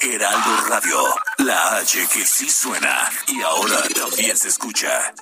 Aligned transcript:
Heraldo 0.00 0.56
Radio, 0.68 0.96
la 1.38 1.78
H 1.78 1.98
que 2.12 2.24
sí 2.24 2.48
suena 2.48 3.10
y 3.26 3.42
ahora 3.42 3.82
también 3.94 4.36
se 4.36 4.48
escucha. 4.48 5.12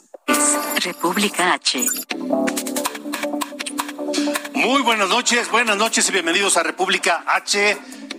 República 0.83 1.55
H. 1.55 1.87
Muy 4.55 4.83
buenas 4.83 5.09
noches, 5.09 5.51
buenas 5.51 5.77
noches 5.79 6.09
y 6.09 6.13
bienvenidos 6.13 6.57
a 6.59 6.63
República 6.63 7.25
H 7.27 7.79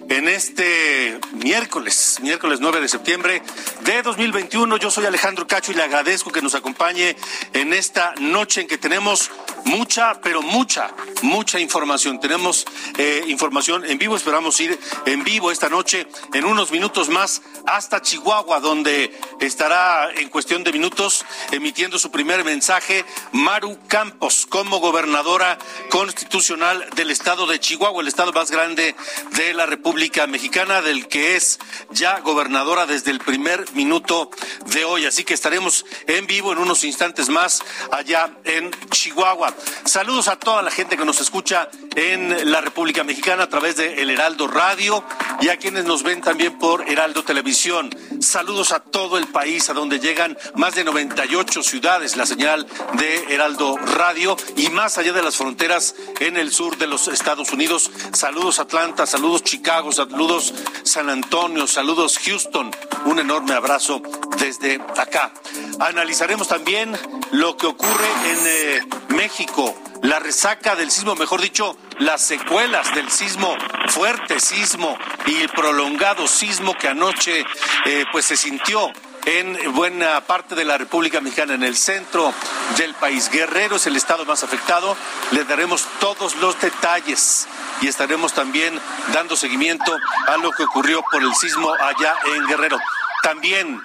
en 0.09 0.27
este 0.29 1.19
miércoles, 1.33 2.19
miércoles 2.21 2.59
9 2.61 2.81
de 2.81 2.87
septiembre 2.87 3.41
de 3.81 4.01
2021. 4.01 4.77
Yo 4.77 4.89
soy 4.89 5.05
Alejandro 5.05 5.47
Cacho 5.47 5.71
y 5.71 5.75
le 5.75 5.83
agradezco 5.83 6.31
que 6.31 6.41
nos 6.41 6.55
acompañe 6.55 7.15
en 7.53 7.73
esta 7.73 8.13
noche 8.19 8.61
en 8.61 8.67
que 8.67 8.77
tenemos 8.77 9.31
mucha, 9.65 10.21
pero 10.21 10.41
mucha, 10.41 10.91
mucha 11.23 11.59
información. 11.59 12.19
Tenemos 12.19 12.65
eh, 12.97 13.25
información 13.27 13.83
en 13.85 13.97
vivo, 13.97 14.15
esperamos 14.15 14.59
ir 14.61 14.79
en 15.05 15.23
vivo 15.23 15.51
esta 15.51 15.67
noche 15.67 16.07
en 16.33 16.45
unos 16.45 16.71
minutos 16.71 17.09
más 17.09 17.41
hasta 17.65 18.01
Chihuahua, 18.01 18.59
donde 18.61 19.13
estará 19.41 20.09
en 20.15 20.29
cuestión 20.29 20.63
de 20.63 20.71
minutos 20.71 21.25
emitiendo 21.51 21.99
su 21.99 22.11
primer 22.11 22.45
mensaje 22.45 23.03
Maru 23.33 23.77
Campos 23.87 24.45
como 24.47 24.79
gobernadora 24.79 25.57
constitucional 25.89 26.89
del 26.95 27.11
estado 27.11 27.45
de 27.45 27.59
Chihuahua, 27.59 28.01
el 28.01 28.07
estado 28.07 28.31
más 28.31 28.51
grande 28.51 28.95
de 29.31 29.53
la 29.53 29.65
República 29.65 29.96
Mexicana, 29.97 30.83
del 30.83 31.07
que 31.07 31.35
es 31.35 31.57
ya 31.89 32.19
gobernadora 32.19 32.85
desde 32.85 33.09
el 33.09 33.17
primer 33.17 33.65
minuto 33.73 34.29
de 34.67 34.85
hoy. 34.85 35.07
Así 35.07 35.23
que 35.23 35.33
estaremos 35.33 35.85
en 36.05 36.27
vivo 36.27 36.53
en 36.53 36.59
unos 36.59 36.83
instantes 36.83 37.29
más 37.29 37.63
allá 37.91 38.29
en 38.43 38.69
Chihuahua. 38.91 39.55
Saludos 39.85 40.27
a 40.27 40.37
toda 40.37 40.61
la 40.61 40.69
gente 40.69 40.97
que 40.97 41.03
nos 41.05 41.19
escucha 41.19 41.67
en 41.95 42.51
la 42.51 42.61
República 42.61 43.03
Mexicana 43.03 43.43
a 43.43 43.49
través 43.49 43.75
de 43.77 44.03
El 44.03 44.11
Heraldo 44.11 44.47
Radio 44.47 45.03
y 45.41 45.49
a 45.49 45.57
quienes 45.57 45.85
nos 45.85 46.03
ven 46.03 46.21
también 46.21 46.59
por 46.59 46.87
Heraldo 46.87 47.23
Televisión. 47.23 47.89
Saludos 48.21 48.73
a 48.73 48.79
todo 48.79 49.17
el 49.17 49.25
país, 49.27 49.67
a 49.71 49.73
donde 49.73 49.99
llegan 49.99 50.37
más 50.53 50.75
de 50.75 50.83
98 50.83 51.63
ciudades 51.63 52.15
la 52.15 52.27
señal 52.27 52.67
de 52.93 53.33
Heraldo 53.33 53.77
Radio 53.77 54.37
y 54.55 54.69
más 54.69 54.99
allá 54.99 55.11
de 55.11 55.23
las 55.23 55.37
fronteras 55.37 55.95
en 56.19 56.37
el 56.37 56.51
sur 56.51 56.77
de 56.77 56.85
los 56.85 57.07
Estados 57.07 57.51
Unidos. 57.51 57.89
Saludos 58.13 58.59
Atlanta, 58.59 59.07
saludos 59.07 59.43
Chicago 59.43 59.86
saludos 59.91 60.53
San 60.83 61.09
Antonio, 61.09 61.67
saludos 61.67 62.19
Houston, 62.25 62.71
un 63.05 63.19
enorme 63.19 63.53
abrazo 63.53 64.01
desde 64.39 64.81
acá. 64.97 65.31
Analizaremos 65.79 66.47
también 66.47 66.97
lo 67.31 67.57
que 67.57 67.67
ocurre 67.67 68.07
en 68.25 68.37
eh, 68.45 68.79
México, 69.09 69.75
la 70.03 70.19
resaca 70.19 70.75
del 70.75 70.91
sismo, 70.91 71.15
mejor 71.15 71.41
dicho, 71.41 71.77
las 71.99 72.21
secuelas 72.21 72.93
del 72.95 73.09
sismo, 73.09 73.55
fuerte 73.87 74.39
sismo 74.39 74.97
y 75.25 75.47
prolongado 75.47 76.27
sismo 76.27 76.75
que 76.77 76.87
anoche 76.87 77.45
eh, 77.85 78.05
pues 78.11 78.25
se 78.25 78.37
sintió 78.37 78.91
en 79.27 79.73
buena 79.73 80.21
parte 80.21 80.55
de 80.55 80.63
la 80.63 80.77
República 80.77 81.19
Mexicana, 81.19 81.53
en 81.53 81.63
el 81.63 81.75
centro 81.75 82.33
del 82.77 82.93
país. 82.93 83.29
Guerrero 83.29 83.75
es 83.75 83.85
el 83.85 83.97
estado 83.97 84.23
más 84.23 84.41
afectado. 84.43 84.95
Le 85.31 85.43
daremos 85.43 85.85
todos 85.99 86.35
los 86.37 86.59
detalles 86.61 87.45
y 87.81 87.87
estaremos 87.87 88.33
también 88.33 88.79
dando 89.13 89.35
seguimiento 89.35 89.97
a 90.27 90.37
lo 90.37 90.51
que 90.51 90.63
ocurrió 90.63 91.03
por 91.11 91.21
el 91.21 91.33
sismo 91.35 91.73
allá 91.73 92.15
en 92.35 92.47
Guerrero. 92.47 92.79
También 93.21 93.81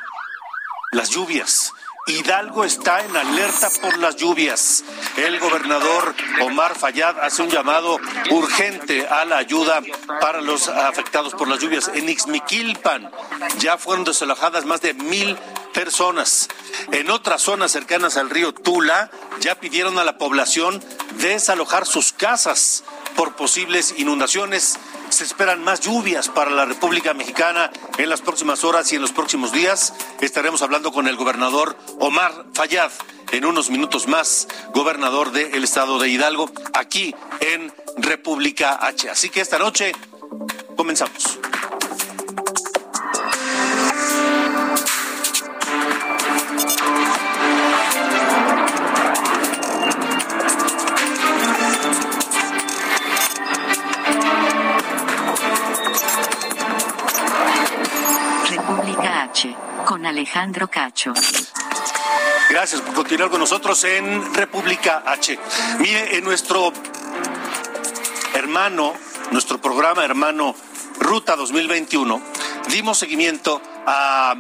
las 0.92 1.10
lluvias. 1.10 1.72
Hidalgo 2.06 2.64
está 2.64 3.04
en 3.04 3.16
alerta 3.16 3.70
por 3.80 3.96
las 3.98 4.16
lluvias. 4.16 4.82
El 5.16 5.38
gobernador 5.38 6.14
Omar 6.40 6.76
Fayad 6.76 7.20
hace 7.20 7.42
un 7.42 7.48
llamado 7.48 7.96
urgente 8.30 9.06
a 9.06 9.24
la 9.24 9.36
ayuda 9.36 9.80
para 10.20 10.40
los 10.40 10.66
afectados 10.66 11.32
por 11.34 11.46
las 11.46 11.60
lluvias. 11.60 11.90
En 11.94 12.08
Ixmiquilpan 12.08 13.08
ya 13.58 13.78
fueron 13.78 14.04
desalojadas 14.04 14.64
más 14.64 14.80
de 14.80 14.94
mil 14.94 15.38
personas. 15.72 16.48
En 16.90 17.08
otras 17.08 17.40
zonas 17.40 17.70
cercanas 17.70 18.16
al 18.16 18.30
río 18.30 18.52
Tula 18.52 19.10
ya 19.38 19.54
pidieron 19.54 19.96
a 19.98 20.04
la 20.04 20.18
población 20.18 20.82
desalojar 21.20 21.86
sus 21.86 22.12
casas 22.12 22.82
por 23.16 23.36
posibles 23.36 23.94
inundaciones. 23.98 24.78
Se 25.08 25.24
esperan 25.24 25.62
más 25.62 25.80
lluvias 25.80 26.28
para 26.28 26.50
la 26.50 26.64
República 26.64 27.14
Mexicana 27.14 27.70
en 27.98 28.08
las 28.08 28.20
próximas 28.20 28.64
horas 28.64 28.92
y 28.92 28.96
en 28.96 29.02
los 29.02 29.12
próximos 29.12 29.52
días. 29.52 29.92
Estaremos 30.20 30.62
hablando 30.62 30.92
con 30.92 31.08
el 31.08 31.16
gobernador 31.16 31.76
Omar 31.98 32.46
Fayad 32.54 32.90
en 33.32 33.46
unos 33.46 33.70
minutos 33.70 34.06
más, 34.08 34.46
gobernador 34.74 35.32
del 35.32 35.64
estado 35.64 35.98
de 35.98 36.08
Hidalgo, 36.08 36.50
aquí 36.74 37.14
en 37.40 37.72
República 37.96 38.78
H. 38.86 39.08
Así 39.08 39.30
que 39.30 39.40
esta 39.40 39.58
noche 39.58 39.92
comenzamos. 40.76 41.38
Con 59.86 60.04
Alejandro 60.04 60.68
Cacho. 60.68 61.14
Gracias 62.50 62.82
por 62.82 62.94
continuar 62.94 63.30
con 63.30 63.40
nosotros 63.40 63.82
en 63.84 64.34
República 64.34 65.02
H. 65.06 65.38
Mire, 65.78 66.18
en 66.18 66.24
nuestro 66.24 66.70
hermano, 68.34 68.92
nuestro 69.30 69.58
programa 69.58 70.04
hermano 70.04 70.54
Ruta 71.00 71.34
2021, 71.36 72.20
dimos 72.68 72.98
seguimiento 72.98 73.62
a 73.86 74.34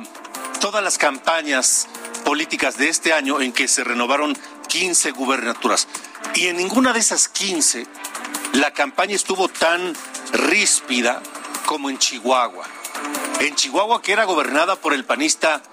todas 0.60 0.84
las 0.84 0.98
campañas 0.98 1.88
políticas 2.24 2.76
de 2.76 2.90
este 2.90 3.14
año 3.14 3.40
en 3.40 3.52
que 3.52 3.68
se 3.68 3.84
renovaron 3.84 4.36
15 4.68 5.12
gubernaturas. 5.12 5.88
Y 6.34 6.48
en 6.48 6.58
ninguna 6.58 6.92
de 6.92 7.00
esas 7.00 7.28
15 7.28 7.86
la 8.54 8.72
campaña 8.72 9.14
estuvo 9.14 9.48
tan 9.48 9.94
ríspida 10.32 11.22
como 11.64 11.88
en 11.88 11.96
Chihuahua. 11.96 12.81
En 13.42 13.56
Chihuahua, 13.56 14.00
que 14.02 14.12
era 14.12 14.24
gobernada 14.24 14.76
por 14.76 14.94
el 14.94 15.04
panista 15.04 15.64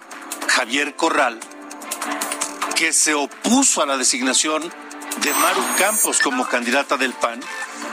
Javier 0.47 0.96
Corral, 0.96 1.40
que 2.75 2.91
se 2.91 3.13
opuso 3.13 3.84
a 3.84 3.85
la 3.85 3.96
designación 3.96 4.63
de 4.63 5.34
Maru 5.35 5.62
Campos 5.78 6.19
como 6.19 6.47
candidata 6.47 6.97
del 6.97 7.13
PAN 7.13 7.40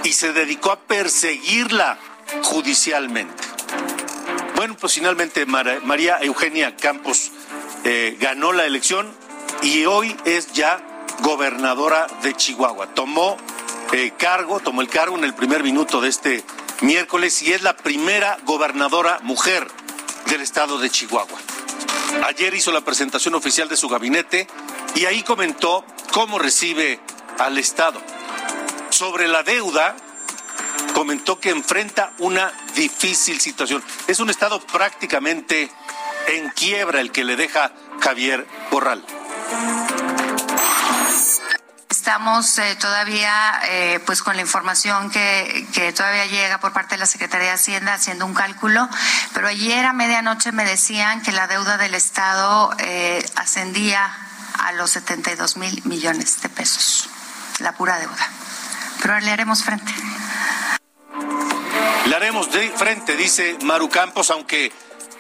y 0.03 0.15
se 0.15 0.32
dedicó 0.32 0.70
a 0.72 0.81
perseguirla 0.81 1.98
judicialmente. 2.42 3.44
Bueno, 4.54 4.78
pues 4.81 4.94
finalmente 4.94 5.44
María 5.44 6.20
Eugenia 6.22 6.75
Campos 6.75 7.31
eh, 7.84 8.16
ganó 8.19 8.54
la 8.54 8.65
elección 8.65 9.15
y 9.60 9.84
hoy 9.84 10.16
es 10.25 10.54
ya 10.54 10.81
gobernadora 11.20 12.06
de 12.22 12.32
Chihuahua. 12.32 12.94
Tomó 12.94 13.36
eh, 13.92 14.15
cargo, 14.16 14.59
tomó 14.59 14.81
el 14.81 14.88
cargo 14.88 15.19
en 15.19 15.25
el 15.25 15.34
primer 15.34 15.62
minuto 15.62 16.00
de 16.00 16.09
este 16.09 16.44
miércoles 16.81 17.42
y 17.42 17.53
es 17.53 17.62
la 17.62 17.76
primera 17.76 18.39
gobernadora 18.45 19.18
mujer 19.22 19.66
del 20.27 20.41
estado 20.41 20.78
de 20.78 20.91
Chihuahua. 20.91 21.39
Ayer 22.27 22.54
hizo 22.54 22.72
la 22.72 22.80
presentación 22.80 23.34
oficial 23.34 23.68
de 23.68 23.77
su 23.77 23.89
gabinete 23.89 24.47
y 24.95 25.04
ahí 25.04 25.22
comentó 25.22 25.84
cómo 26.12 26.39
recibe 26.39 27.01
al 27.39 27.59
Estado. 27.59 28.01
Sobre 28.91 29.28
la 29.28 29.42
deuda, 29.42 29.97
comentó 30.95 31.39
que 31.39 31.51
enfrenta 31.51 32.12
una 32.18 32.53
difícil 32.74 33.41
situación. 33.41 33.83
Es 34.06 34.21
un 34.21 34.30
Estado 34.30 34.60
prácticamente 34.60 35.71
en 36.28 36.48
quiebra 36.51 37.01
el 37.01 37.12
que 37.12 37.24
le 37.24 37.36
deja 37.36 37.72
Javier 38.01 38.47
Corral. 38.71 39.04
Estamos 42.06 42.56
eh, 42.58 42.76
todavía 42.76 43.60
eh, 43.64 43.98
pues 44.06 44.22
con 44.22 44.36
la 44.36 44.42
información 44.42 45.10
que, 45.10 45.92
todavía 45.97 46.24
llega 46.26 46.60
por 46.60 46.72
parte 46.72 46.94
de 46.94 47.00
la 47.00 47.06
Secretaría 47.06 47.48
de 47.48 47.54
Hacienda 47.54 47.94
haciendo 47.94 48.24
un 48.26 48.32
cálculo, 48.32 48.88
pero 49.34 49.48
ayer 49.48 49.84
a 49.84 49.92
medianoche 49.92 50.53
me 50.53 50.64
decían 50.64 51.20
que 51.20 51.32
la 51.32 51.48
deuda 51.48 51.78
del 51.78 51.97
Estado 51.97 52.70
eh, 52.78 53.28
ascendía 53.34 54.08
a 54.56 54.70
los 54.70 54.92
72 54.92 55.56
mil 55.56 55.82
millones 55.84 56.41
de 56.42 56.48
pesos, 56.48 57.08
la 57.58 57.72
pura 57.72 57.98
deuda. 57.98 58.30
Pero 59.03 59.18
le 59.18 59.32
haremos 59.32 59.64
frente. 59.64 59.92
Le 62.04 62.14
haremos 62.14 62.53
de 62.53 62.70
frente, 62.70 63.16
dice 63.16 63.58
Maru 63.62 63.88
Campos, 63.88 64.30
aunque 64.30 64.72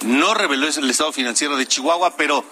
no 0.02 0.34
reveló 0.34 0.68
el 0.68 0.88
estado 0.88 1.12
financiero 1.12 1.56
de 1.56 1.66
Chihuahua, 1.66 2.16
pero 2.16 2.44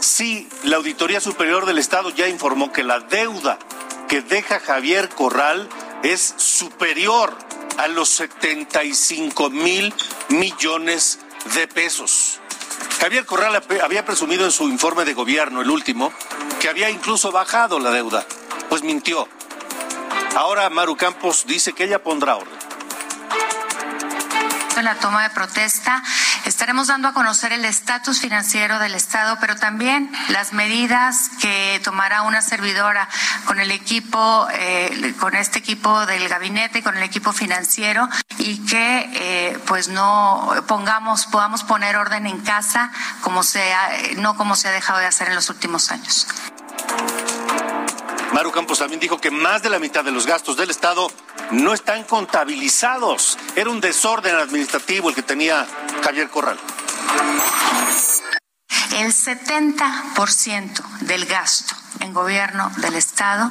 sí, 0.00 0.48
la 0.64 0.74
Auditoría 0.74 1.20
Superior 1.20 1.66
del 1.66 1.78
Estado 1.78 2.10
ya 2.10 2.26
informó 2.26 2.72
que 2.72 2.82
la 2.82 2.98
deuda 2.98 3.60
que 4.08 4.22
deja 4.22 4.60
Javier 4.60 5.08
Corral 5.10 5.68
es 6.02 6.34
superior 6.36 7.36
a 7.78 7.88
los 7.88 8.08
75 8.10 9.50
mil 9.50 9.92
millones 10.28 11.20
de 11.54 11.68
pesos. 11.68 12.40
Javier 13.00 13.26
Corral 13.26 13.62
había 13.82 14.04
presumido 14.04 14.44
en 14.44 14.52
su 14.52 14.68
informe 14.68 15.04
de 15.04 15.14
gobierno, 15.14 15.60
el 15.60 15.70
último, 15.70 16.12
que 16.60 16.68
había 16.68 16.90
incluso 16.90 17.32
bajado 17.32 17.78
la 17.78 17.90
deuda. 17.90 18.24
Pues 18.68 18.82
mintió. 18.82 19.28
Ahora 20.36 20.68
Maru 20.70 20.96
Campos 20.96 21.44
dice 21.46 21.72
que 21.72 21.84
ella 21.84 22.02
pondrá 22.02 22.36
orden 22.36 22.56
en 24.76 24.84
la 24.84 24.94
toma 24.96 25.22
de 25.22 25.30
protesta. 25.30 26.02
Estaremos 26.46 26.86
dando 26.86 27.08
a 27.08 27.12
conocer 27.12 27.52
el 27.52 27.64
estatus 27.64 28.20
financiero 28.20 28.78
del 28.78 28.94
Estado, 28.94 29.36
pero 29.40 29.56
también 29.56 30.12
las 30.28 30.52
medidas 30.52 31.28
que 31.40 31.80
tomará 31.82 32.22
una 32.22 32.40
servidora 32.40 33.08
con 33.46 33.58
el 33.58 33.72
equipo, 33.72 34.46
eh, 34.52 35.12
con 35.18 35.34
este 35.34 35.58
equipo 35.58 36.06
del 36.06 36.28
gabinete 36.28 36.84
con 36.84 36.96
el 36.96 37.02
equipo 37.02 37.32
financiero 37.32 38.08
y 38.38 38.64
que 38.64 39.10
eh, 39.14 39.58
pues 39.66 39.88
no 39.88 40.52
pongamos, 40.68 41.26
podamos 41.26 41.64
poner 41.64 41.96
orden 41.96 42.28
en 42.28 42.38
casa 42.42 42.92
como 43.22 43.42
sea, 43.42 43.90
no 44.18 44.36
como 44.36 44.54
se 44.54 44.68
ha 44.68 44.70
dejado 44.70 45.00
de 45.00 45.06
hacer 45.06 45.26
en 45.26 45.34
los 45.34 45.50
últimos 45.50 45.90
años. 45.90 46.28
Maru 48.32 48.52
Campos 48.52 48.78
también 48.78 49.00
dijo 49.00 49.20
que 49.20 49.32
más 49.32 49.62
de 49.64 49.70
la 49.70 49.80
mitad 49.80 50.04
de 50.04 50.12
los 50.12 50.26
gastos 50.26 50.56
del 50.56 50.70
Estado 50.70 51.10
no 51.50 51.72
están 51.72 52.04
contabilizados. 52.04 53.38
Era 53.54 53.70
un 53.70 53.80
desorden 53.80 54.34
administrativo 54.34 55.08
el 55.08 55.14
que 55.14 55.22
tenía 55.22 55.66
Javier 56.02 56.28
Corral. 56.28 56.58
El 58.92 59.12
70% 59.12 60.82
del 61.00 61.26
gasto 61.26 61.74
en 62.00 62.14
gobierno 62.14 62.70
del 62.78 62.94
Estado 62.94 63.50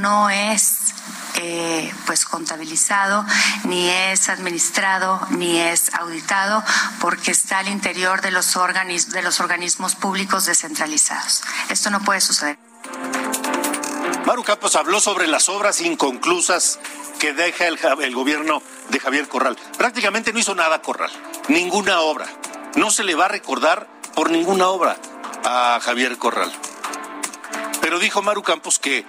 no 0.00 0.30
es 0.30 0.94
eh, 1.34 1.92
pues 2.06 2.24
contabilizado, 2.24 3.24
ni 3.64 3.88
es 3.88 4.28
administrado, 4.28 5.26
ni 5.30 5.58
es 5.58 5.94
auditado, 5.94 6.62
porque 7.00 7.30
está 7.30 7.58
al 7.58 7.68
interior 7.68 8.20
de 8.20 8.30
los, 8.32 8.52
de 8.52 9.22
los 9.22 9.40
organismos 9.40 9.94
públicos 9.94 10.46
descentralizados. 10.46 11.42
Esto 11.68 11.90
no 11.90 12.00
puede 12.00 12.20
suceder. 12.20 12.58
Maru 14.26 14.44
Campos 14.44 14.76
habló 14.76 15.00
sobre 15.00 15.26
las 15.26 15.48
obras 15.48 15.80
inconclusas 15.80 16.78
que 17.18 17.32
deja 17.32 17.66
el, 17.66 18.14
gobierno 18.14 18.62
de 18.90 19.00
Javier 19.00 19.28
Corral. 19.28 19.56
Prácticamente 19.76 20.32
no 20.32 20.38
hizo 20.38 20.54
nada 20.54 20.82
Corral, 20.82 21.10
ninguna 21.48 22.00
obra. 22.00 22.26
No 22.76 22.90
se 22.90 23.02
le 23.02 23.14
va 23.14 23.26
a 23.26 23.28
recordar 23.28 23.88
por 24.14 24.30
ninguna 24.30 24.68
obra 24.68 24.96
a 25.44 25.80
Javier 25.82 26.18
Corral. 26.18 26.52
Pero 27.80 27.98
dijo 27.98 28.22
Maru 28.22 28.42
Campos 28.42 28.78
que 28.78 29.04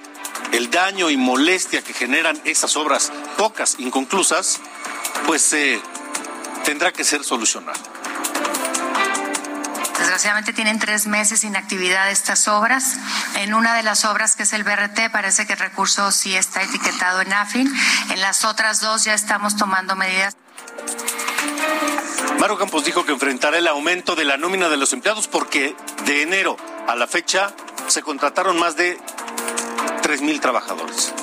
el 0.54 0.72
daño 0.72 1.10
y 1.10 1.18
molestia 1.18 1.82
que 1.82 1.94
generan 1.94 2.40
esas 2.46 2.76
obras, 2.76 3.12
pocas, 3.38 3.76
inconclusas, 3.80 4.60
pues 5.28 5.54
eh, 5.54 5.82
tendrá 6.64 6.92
que 6.92 7.04
ser 7.04 7.24
solucionado. 7.24 7.91
Desgraciadamente 10.02 10.52
tienen 10.52 10.80
tres 10.80 11.06
meses 11.06 11.42
sin 11.42 11.56
actividad 11.56 12.10
estas 12.10 12.48
obras. 12.48 12.98
En 13.36 13.54
una 13.54 13.76
de 13.76 13.84
las 13.84 14.04
obras, 14.04 14.36
que 14.36 14.44
es 14.44 14.54
el 14.54 14.64
BRT, 14.64 15.12
parece 15.12 15.46
que 15.46 15.54
el 15.54 15.60
recurso 15.60 16.12
sí 16.12 16.36
está 16.36 16.64
etiquetado 16.64 17.22
en 17.22 17.32
AFIN. 17.32 17.72
En 18.10 18.20
las 18.20 18.44
otras 18.44 18.82
dos 18.82 19.04
ya 19.04 19.14
estamos 19.14 19.58
tomando 19.58 19.96
medidas. 19.96 20.36
Maro 22.40 22.58
Campos 22.58 22.84
dijo 22.84 23.06
que 23.06 23.12
enfrentará 23.12 23.60
el 23.60 23.68
aumento 23.68 24.16
de 24.16 24.26
la 24.26 24.38
nómina 24.38 24.70
de 24.70 24.78
los 24.78 24.92
empleados 24.92 25.28
porque 25.28 25.76
de 26.06 26.24
enero 26.24 26.58
a 26.88 26.96
la 26.96 27.06
fecha 27.06 27.54
se 27.88 28.02
contrataron 28.02 28.58
más 28.58 28.76
de 28.76 29.00
tres 30.02 30.22
mil 30.22 30.42
trabajadores. 30.42 31.14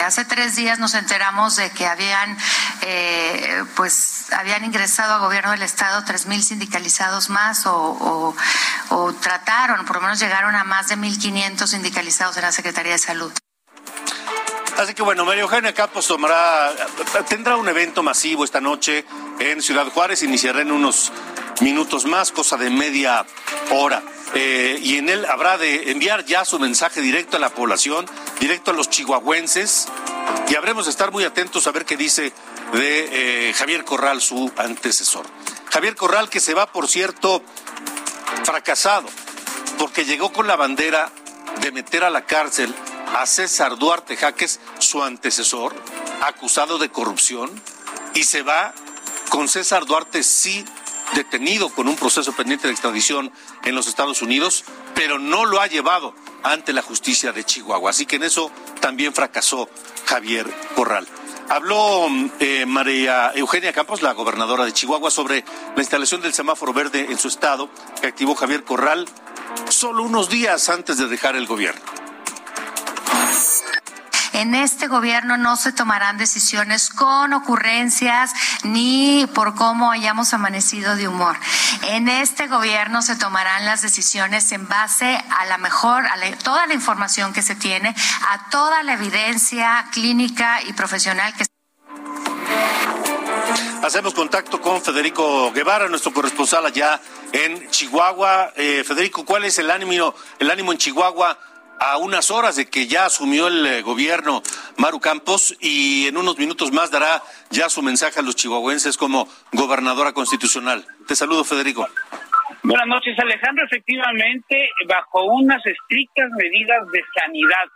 Hace 0.00 0.24
tres 0.24 0.56
días 0.56 0.78
nos 0.78 0.94
enteramos 0.94 1.56
de 1.56 1.70
que 1.70 1.86
habían, 1.86 2.36
eh, 2.82 3.64
pues, 3.76 4.32
habían 4.32 4.64
ingresado 4.64 5.14
al 5.14 5.20
gobierno 5.20 5.50
del 5.50 5.62
estado 5.62 6.04
tres 6.06 6.24
mil 6.24 6.42
sindicalizados 6.42 7.28
más 7.28 7.64
o, 7.66 8.34
trataron, 9.20 9.84
por 9.84 9.96
lo 9.96 10.02
menos 10.02 10.18
llegaron 10.18 10.54
a 10.54 10.64
más 10.64 10.88
de 10.88 10.96
mil 10.96 11.18
quinientos 11.18 11.70
sindicalizados 11.70 12.36
en 12.38 12.42
la 12.42 12.52
Secretaría 12.52 12.92
de 12.92 12.98
Salud. 12.98 13.32
Así 14.78 14.94
que 14.94 15.02
bueno, 15.02 15.26
María 15.26 15.42
Eugenia 15.42 15.74
Campos 15.74 16.06
tomará, 16.06 16.72
tendrá 17.28 17.56
un 17.56 17.68
evento 17.68 18.02
masivo 18.02 18.44
esta 18.44 18.60
noche 18.60 19.04
en 19.38 19.60
Ciudad 19.60 19.86
Juárez, 19.88 20.22
iniciará 20.22 20.62
en 20.62 20.72
unos 20.72 21.12
minutos 21.60 22.06
más, 22.06 22.32
cosa 22.32 22.56
de 22.56 22.70
media 22.70 23.26
hora. 23.70 24.02
Eh, 24.34 24.78
y 24.80 24.96
en 24.96 25.08
él 25.08 25.26
habrá 25.26 25.58
de 25.58 25.90
enviar 25.90 26.24
ya 26.24 26.44
su 26.44 26.58
mensaje 26.58 27.00
directo 27.00 27.36
a 27.36 27.40
la 27.40 27.50
población, 27.50 28.06
directo 28.40 28.72
a 28.72 28.74
los 28.74 28.90
chihuahuenses, 28.90 29.86
y 30.48 30.56
habremos 30.56 30.86
de 30.86 30.90
estar 30.90 31.12
muy 31.12 31.22
atentos 31.22 31.66
a 31.66 31.70
ver 31.70 31.84
qué 31.84 31.96
dice 31.96 32.32
de 32.72 33.50
eh, 33.50 33.52
Javier 33.52 33.84
Corral, 33.84 34.20
su 34.20 34.50
antecesor. 34.56 35.26
Javier 35.70 35.94
Corral, 35.94 36.28
que 36.28 36.40
se 36.40 36.54
va, 36.54 36.66
por 36.66 36.88
cierto, 36.88 37.42
fracasado, 38.44 39.08
porque 39.78 40.04
llegó 40.04 40.32
con 40.32 40.48
la 40.48 40.56
bandera 40.56 41.12
de 41.60 41.70
meter 41.70 42.02
a 42.02 42.10
la 42.10 42.24
cárcel 42.24 42.74
a 43.14 43.26
César 43.26 43.76
Duarte 43.76 44.16
Jaques, 44.16 44.58
su 44.78 45.02
antecesor, 45.02 45.74
acusado 46.22 46.78
de 46.78 46.88
corrupción, 46.88 47.50
y 48.14 48.24
se 48.24 48.42
va 48.42 48.72
con 49.28 49.48
César 49.48 49.84
Duarte 49.84 50.22
sí 50.22 50.64
detenido 51.14 51.68
con 51.70 51.88
un 51.88 51.96
proceso 51.96 52.32
pendiente 52.32 52.66
de 52.66 52.72
extradición 52.72 53.32
en 53.64 53.74
los 53.74 53.86
Estados 53.86 54.22
Unidos, 54.22 54.64
pero 54.94 55.18
no 55.18 55.44
lo 55.44 55.60
ha 55.60 55.66
llevado 55.66 56.14
ante 56.42 56.72
la 56.72 56.82
justicia 56.82 57.32
de 57.32 57.44
Chihuahua. 57.44 57.90
Así 57.90 58.06
que 58.06 58.16
en 58.16 58.24
eso 58.24 58.50
también 58.80 59.12
fracasó 59.12 59.68
Javier 60.06 60.46
Corral. 60.74 61.06
Habló 61.48 62.06
eh, 62.38 62.64
María 62.66 63.32
Eugenia 63.34 63.72
Campos, 63.72 64.02
la 64.02 64.12
gobernadora 64.12 64.64
de 64.64 64.72
Chihuahua, 64.72 65.10
sobre 65.10 65.44
la 65.74 65.82
instalación 65.82 66.20
del 66.20 66.32
semáforo 66.32 66.72
verde 66.72 67.06
en 67.10 67.18
su 67.18 67.28
estado 67.28 67.68
que 68.00 68.06
activó 68.06 68.34
Javier 68.34 68.62
Corral 68.62 69.06
solo 69.68 70.02
unos 70.02 70.28
días 70.28 70.68
antes 70.68 70.98
de 70.98 71.08
dejar 71.08 71.36
el 71.36 71.46
gobierno. 71.46 71.80
En 74.40 74.54
este 74.54 74.86
gobierno 74.86 75.36
no 75.36 75.58
se 75.58 75.70
tomarán 75.70 76.16
decisiones 76.16 76.88
con 76.88 77.34
ocurrencias 77.34 78.32
ni 78.62 79.28
por 79.34 79.54
cómo 79.54 79.90
hayamos 79.90 80.32
amanecido 80.32 80.96
de 80.96 81.08
humor. 81.08 81.36
En 81.88 82.08
este 82.08 82.46
gobierno 82.46 83.02
se 83.02 83.16
tomarán 83.16 83.66
las 83.66 83.82
decisiones 83.82 84.50
en 84.52 84.66
base 84.66 85.22
a 85.28 85.44
la 85.44 85.58
mejor, 85.58 86.06
a 86.06 86.16
toda 86.42 86.66
la 86.66 86.72
información 86.72 87.34
que 87.34 87.42
se 87.42 87.54
tiene, 87.54 87.94
a 88.30 88.48
toda 88.48 88.82
la 88.82 88.94
evidencia 88.94 89.84
clínica 89.92 90.62
y 90.62 90.72
profesional 90.72 91.34
que 91.34 91.44
Hacemos 93.82 94.14
contacto 94.14 94.58
con 94.62 94.80
Federico 94.80 95.52
Guevara, 95.52 95.88
nuestro 95.88 96.14
corresponsal 96.14 96.64
allá 96.64 96.98
en 97.32 97.68
Chihuahua. 97.70 98.52
Eh, 98.56 98.84
Federico, 98.86 99.26
¿cuál 99.26 99.44
es 99.44 99.58
el 99.58 99.70
ánimo, 99.70 100.14
el 100.38 100.50
ánimo 100.50 100.72
en 100.72 100.78
Chihuahua 100.78 101.38
a 101.80 101.96
unas 101.96 102.30
horas 102.30 102.56
de 102.56 102.66
que 102.66 102.86
ya 102.86 103.06
asumió 103.06 103.48
el 103.48 103.66
eh, 103.66 103.82
gobierno 103.82 104.42
Maru 104.76 105.00
Campos 105.00 105.56
y 105.60 106.06
en 106.06 106.18
unos 106.18 106.38
minutos 106.38 106.72
más 106.72 106.90
dará 106.90 107.22
ya 107.48 107.70
su 107.70 107.82
mensaje 107.82 108.20
a 108.20 108.22
los 108.22 108.36
chihuahuenses 108.36 108.98
como 108.98 109.26
gobernadora 109.52 110.12
constitucional. 110.12 110.84
Te 111.08 111.16
saludo, 111.16 111.42
Federico. 111.42 111.88
Buenas 112.62 112.86
noches, 112.86 113.18
Alejandro. 113.18 113.64
Efectivamente, 113.64 114.68
bajo 114.86 115.24
unas 115.24 115.64
estrictas 115.64 116.30
medidas 116.36 116.86
de 116.92 117.02
sanidad, 117.18 117.66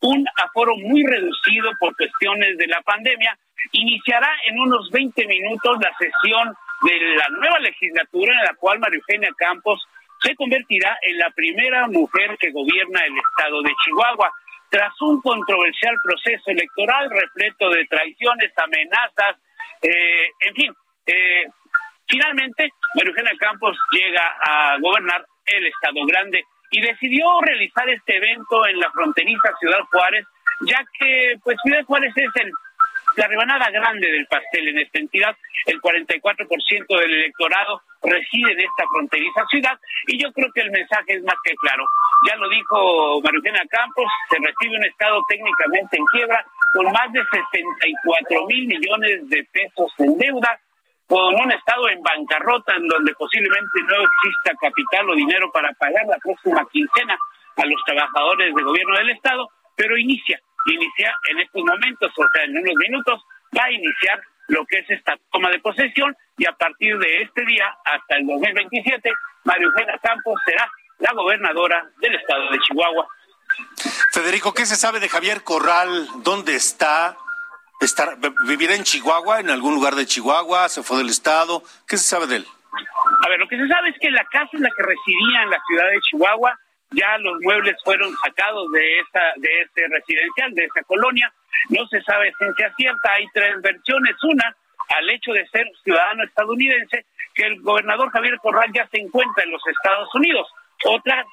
un 0.00 0.26
aforo 0.44 0.76
muy 0.76 1.02
reducido 1.06 1.70
por 1.80 1.96
cuestiones 1.96 2.58
de 2.58 2.66
la 2.66 2.82
pandemia, 2.82 3.38
iniciará 3.72 4.28
en 4.46 4.60
unos 4.60 4.90
20 4.90 5.26
minutos 5.26 5.78
la 5.80 5.90
sesión 5.96 6.54
de 6.82 7.16
la 7.16 7.28
nueva 7.38 7.58
legislatura 7.60 8.34
en 8.34 8.44
la 8.44 8.54
cual 8.56 8.78
María 8.78 8.98
Eugenia 8.98 9.30
Campos 9.38 9.82
se 10.24 10.34
convertirá 10.34 10.96
en 11.02 11.18
la 11.18 11.30
primera 11.30 11.86
mujer 11.88 12.36
que 12.40 12.50
gobierna 12.50 13.00
el 13.04 13.14
estado 13.16 13.62
de 13.62 13.72
Chihuahua. 13.84 14.32
Tras 14.70 14.92
un 15.02 15.20
controversial 15.20 15.94
proceso 16.02 16.50
electoral 16.50 17.10
repleto 17.10 17.68
de 17.70 17.84
traiciones, 17.86 18.50
amenazas, 18.56 19.36
eh, 19.82 20.26
en 20.40 20.54
fin, 20.54 20.72
eh, 21.06 21.44
finalmente 22.08 22.70
María 22.94 23.38
Campos 23.38 23.76
llega 23.92 24.36
a 24.40 24.78
gobernar 24.80 25.24
el 25.46 25.66
estado 25.66 26.04
grande 26.06 26.42
y 26.70 26.80
decidió 26.80 27.40
realizar 27.42 27.88
este 27.88 28.16
evento 28.16 28.66
en 28.66 28.80
la 28.80 28.90
fronteriza 28.90 29.52
Ciudad 29.60 29.80
Juárez, 29.92 30.26
ya 30.62 30.82
que 30.98 31.36
pues 31.44 31.56
Ciudad 31.62 31.84
Juárez 31.84 32.12
es 32.16 32.42
el 32.42 32.50
la 33.16 33.26
rebanada 33.26 33.70
grande 33.70 34.10
del 34.10 34.26
pastel 34.26 34.68
en 34.68 34.78
esta 34.78 34.98
entidad, 34.98 35.36
el 35.66 35.80
44% 35.80 36.98
del 37.00 37.14
electorado 37.14 37.82
reside 38.02 38.52
en 38.52 38.60
esta 38.60 38.86
fronteriza 38.90 39.46
ciudad 39.50 39.78
y 40.06 40.22
yo 40.22 40.32
creo 40.32 40.50
que 40.52 40.60
el 40.62 40.70
mensaje 40.70 41.14
es 41.14 41.22
más 41.22 41.36
que 41.44 41.54
claro. 41.56 41.84
Ya 42.28 42.36
lo 42.36 42.48
dijo 42.48 43.20
Marucena 43.22 43.62
Campos, 43.70 44.06
se 44.30 44.36
recibe 44.38 44.76
un 44.76 44.84
Estado 44.84 45.22
técnicamente 45.28 45.96
en 45.96 46.04
quiebra, 46.06 46.44
con 46.72 46.86
más 46.92 47.12
de 47.12 47.20
64 47.30 48.46
mil 48.46 48.66
millones 48.66 49.28
de 49.28 49.44
pesos 49.52 49.92
en 49.98 50.18
deuda, 50.18 50.60
con 51.06 51.34
un 51.34 51.52
Estado 51.52 51.88
en 51.88 52.02
bancarrota 52.02 52.74
en 52.76 52.88
donde 52.88 53.14
posiblemente 53.14 53.80
no 53.86 54.02
exista 54.02 54.54
capital 54.60 55.10
o 55.10 55.14
dinero 55.14 55.50
para 55.52 55.72
pagar 55.74 56.06
la 56.06 56.18
próxima 56.18 56.66
quincena 56.72 57.16
a 57.56 57.66
los 57.66 57.84
trabajadores 57.84 58.54
del 58.54 58.64
gobierno 58.64 58.98
del 58.98 59.10
Estado, 59.10 59.48
pero 59.76 59.96
inicia, 59.96 60.40
inicia 60.66 61.14
en 61.30 61.40
estos 61.40 61.62
momentos, 61.62 62.12
o 62.16 62.28
sea, 62.32 62.44
en 62.44 62.56
unos 62.56 62.74
minutos, 62.76 63.22
va 63.56 63.64
a 63.64 63.72
iniciar 63.72 64.20
lo 64.48 64.64
que 64.66 64.78
es 64.78 64.90
esta 64.90 65.16
toma 65.32 65.50
de 65.50 65.58
posesión 65.58 66.14
y 66.36 66.46
a 66.46 66.52
partir 66.52 66.98
de 66.98 67.22
este 67.22 67.44
día 67.44 67.66
hasta 67.84 68.16
el 68.16 68.26
2027, 68.26 69.10
María 69.44 69.66
Eugenia 69.66 69.98
Campos 70.02 70.40
será 70.44 70.68
la 70.98 71.12
gobernadora 71.12 71.86
del 72.00 72.14
estado 72.14 72.50
de 72.50 72.58
Chihuahua. 72.60 73.06
Federico, 74.12 74.52
¿qué 74.52 74.66
se 74.66 74.76
sabe 74.76 75.00
de 75.00 75.08
Javier 75.08 75.42
Corral? 75.42 76.08
¿Dónde 76.22 76.54
está? 76.56 77.16
¿Estar, 77.80 78.16
¿Vivirá 78.46 78.74
en 78.74 78.84
Chihuahua, 78.84 79.40
en 79.40 79.50
algún 79.50 79.74
lugar 79.74 79.94
de 79.94 80.06
Chihuahua? 80.06 80.68
¿Se 80.68 80.82
fue 80.82 80.98
del 80.98 81.08
estado? 81.08 81.62
¿Qué 81.86 81.96
se 81.96 82.04
sabe 82.04 82.26
de 82.26 82.36
él? 82.36 82.46
A 83.24 83.28
ver, 83.28 83.38
lo 83.38 83.48
que 83.48 83.56
se 83.56 83.68
sabe 83.68 83.90
es 83.90 83.96
que 84.00 84.10
la 84.10 84.24
casa 84.24 84.50
en 84.52 84.62
la 84.62 84.70
que 84.76 84.82
residía 84.82 85.42
en 85.42 85.50
la 85.50 85.60
ciudad 85.66 85.90
de 85.90 86.00
Chihuahua, 86.00 86.58
ya 86.90 87.18
los 87.18 87.40
muebles 87.40 87.76
fueron 87.84 88.14
sacados 88.16 88.70
de 88.72 88.98
esa, 89.00 89.20
de 89.36 89.62
ese 89.62 89.88
residencial, 89.88 90.54
de 90.54 90.64
esa 90.64 90.82
colonia. 90.82 91.32
No 91.70 91.86
se 91.88 92.00
sabe 92.02 92.32
ciencia 92.38 92.72
cierta, 92.76 93.12
hay 93.12 93.26
tres 93.32 93.60
versiones. 93.62 94.16
Una, 94.22 94.54
al 94.96 95.10
hecho 95.10 95.32
de 95.32 95.46
ser 95.48 95.66
ciudadano 95.82 96.24
estadounidense, 96.24 97.06
que 97.34 97.46
el 97.46 97.60
gobernador 97.62 98.10
Javier 98.10 98.38
Corral 98.38 98.70
ya 98.72 98.86
se 98.88 99.00
encuentra 99.00 99.44
en 99.44 99.50
los 99.50 99.62
Estados 99.66 100.08
Unidos. 100.14 100.46
Otra 100.86 101.24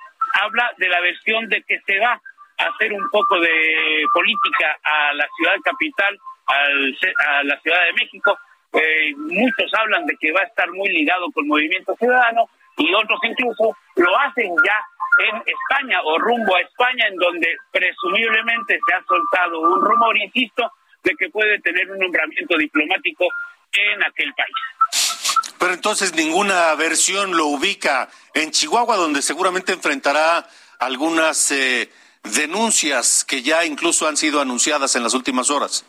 habla 0.41 0.71
de 0.77 0.89
la 0.89 1.01
versión 1.01 1.47
de 1.49 1.61
que 1.63 1.79
se 1.85 1.99
va 1.99 2.13
a 2.57 2.65
hacer 2.65 2.93
un 2.93 3.09
poco 3.09 3.39
de 3.39 4.05
política 4.13 4.77
a 4.83 5.13
la 5.13 5.27
ciudad 5.35 5.55
capital, 5.63 6.17
a 6.47 7.43
la 7.43 7.59
Ciudad 7.61 7.85
de 7.85 7.93
México. 7.93 8.37
Eh, 8.73 9.13
muchos 9.17 9.71
hablan 9.77 10.05
de 10.05 10.15
que 10.19 10.31
va 10.31 10.41
a 10.41 10.45
estar 10.45 10.69
muy 10.71 10.89
ligado 10.89 11.29
con 11.33 11.47
Movimiento 11.47 11.95
Ciudadano 11.97 12.49
y 12.77 12.93
otros 12.93 13.19
incluso 13.23 13.75
lo 13.97 14.17
hacen 14.19 14.49
ya 14.65 14.75
en 15.17 15.43
España 15.45 16.01
o 16.03 16.17
rumbo 16.17 16.55
a 16.55 16.61
España, 16.61 17.07
en 17.07 17.15
donde 17.15 17.47
presumiblemente 17.71 18.79
se 18.87 18.93
ha 18.95 19.03
soltado 19.03 19.59
un 19.59 19.81
rumor, 19.81 20.17
insisto, 20.17 20.71
de 21.03 21.11
que 21.15 21.29
puede 21.29 21.59
tener 21.59 21.89
un 21.91 21.99
nombramiento 21.99 22.57
diplomático 22.57 23.25
en 23.73 24.03
aquel 24.03 24.33
país. 24.33 24.55
Pero 25.59 25.73
entonces 25.73 26.15
ninguna 26.15 26.73
versión 26.75 27.37
lo 27.37 27.47
ubica 27.47 28.09
en 28.33 28.51
Chihuahua, 28.51 28.95
donde 28.95 29.21
seguramente 29.21 29.73
enfrentará 29.73 30.47
algunas 30.79 31.51
eh, 31.51 31.89
denuncias 32.23 33.23
que 33.23 33.41
ya 33.41 33.65
incluso 33.65 34.07
han 34.07 34.17
sido 34.17 34.41
anunciadas 34.41 34.95
en 34.95 35.03
las 35.03 35.13
últimas 35.13 35.49
horas. 35.51 35.85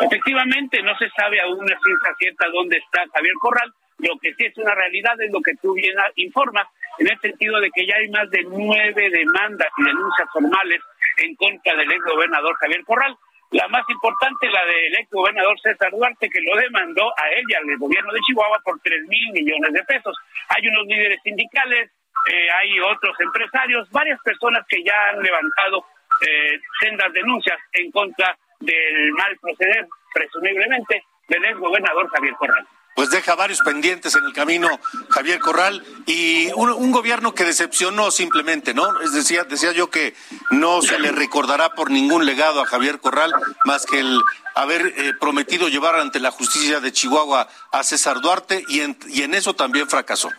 Efectivamente, 0.00 0.82
no 0.82 0.96
se 0.98 1.08
sabe 1.10 1.40
aún 1.40 1.58
una 1.58 1.78
ciencia 1.82 2.14
cierta 2.18 2.46
dónde 2.52 2.76
está 2.78 3.02
Javier 3.14 3.34
Corral. 3.40 3.72
Lo 3.98 4.16
que 4.20 4.32
sí 4.34 4.44
es 4.44 4.56
una 4.58 4.74
realidad 4.74 5.20
es 5.20 5.32
lo 5.32 5.40
que 5.40 5.56
tú 5.56 5.72
bien 5.74 5.96
informas, 6.16 6.68
en 6.98 7.08
el 7.08 7.20
sentido 7.20 7.60
de 7.60 7.70
que 7.70 7.86
ya 7.86 7.96
hay 7.96 8.08
más 8.08 8.28
de 8.30 8.42
nueve 8.44 9.10
demandas 9.10 9.68
y 9.76 9.84
denuncias 9.84 10.28
formales 10.32 10.80
en 11.18 11.34
contra 11.36 11.74
del 11.76 11.90
ex 11.90 12.04
gobernador 12.04 12.54
Javier 12.56 12.84
Corral. 12.84 13.16
La 13.50 13.66
más 13.68 13.82
importante, 13.88 14.48
la 14.50 14.64
del 14.66 14.94
ex 14.96 15.10
gobernador 15.10 15.58
César 15.60 15.90
Duarte, 15.90 16.28
que 16.28 16.40
lo 16.42 16.60
demandó 16.60 17.08
a 17.16 17.30
él 17.30 17.44
y 17.48 17.54
al 17.54 17.78
gobierno 17.78 18.12
de 18.12 18.20
Chihuahua 18.20 18.60
por 18.62 18.78
tres 18.80 19.00
mil 19.08 19.32
millones 19.32 19.72
de 19.72 19.84
pesos. 19.84 20.16
Hay 20.48 20.68
unos 20.68 20.86
líderes 20.86 21.20
sindicales, 21.22 21.90
eh, 22.30 22.50
hay 22.50 22.78
otros 22.80 23.16
empresarios, 23.20 23.90
varias 23.90 24.20
personas 24.22 24.66
que 24.68 24.82
ya 24.82 24.94
han 25.10 25.22
levantado 25.22 25.84
eh, 26.28 26.60
sendas 26.80 27.12
denuncias 27.12 27.58
en 27.72 27.90
contra 27.90 28.36
del 28.60 29.12
mal 29.12 29.34
proceder, 29.40 29.86
presumiblemente, 30.12 31.02
del 31.28 31.44
ex 31.44 31.56
gobernador 31.58 32.08
Javier 32.10 32.34
Corral 32.34 32.66
pues 32.98 33.10
deja 33.10 33.36
varios 33.36 33.60
pendientes 33.60 34.16
en 34.16 34.24
el 34.24 34.32
camino 34.32 34.80
Javier 35.08 35.38
Corral 35.38 35.84
y 36.04 36.50
un, 36.56 36.90
gobierno 36.90 37.32
que 37.32 37.44
decepcionó 37.44 38.10
simplemente, 38.10 38.74
¿no? 38.74 39.00
Es 39.02 39.12
decir, 39.12 39.44
decía 39.44 39.70
yo 39.70 39.88
que 39.88 40.14
no 40.50 40.82
se 40.82 40.98
le 40.98 41.12
recordará 41.12 41.74
por 41.74 41.92
ningún 41.92 42.26
legado 42.26 42.60
a 42.60 42.66
Javier 42.66 42.98
Corral 42.98 43.32
más 43.64 43.86
que 43.86 44.00
el 44.00 44.18
haber 44.56 44.94
eh, 44.96 45.12
prometido 45.20 45.68
llevar 45.68 45.94
ante 45.94 46.18
la 46.18 46.32
justicia 46.32 46.80
de 46.80 46.90
Chihuahua 46.90 47.46
a 47.70 47.84
César 47.84 48.20
Duarte 48.20 48.64
y 48.66 48.80
en, 48.80 48.98
y 49.06 49.22
en 49.22 49.34
eso 49.34 49.54
también 49.54 49.88
fracasó. 49.88 50.30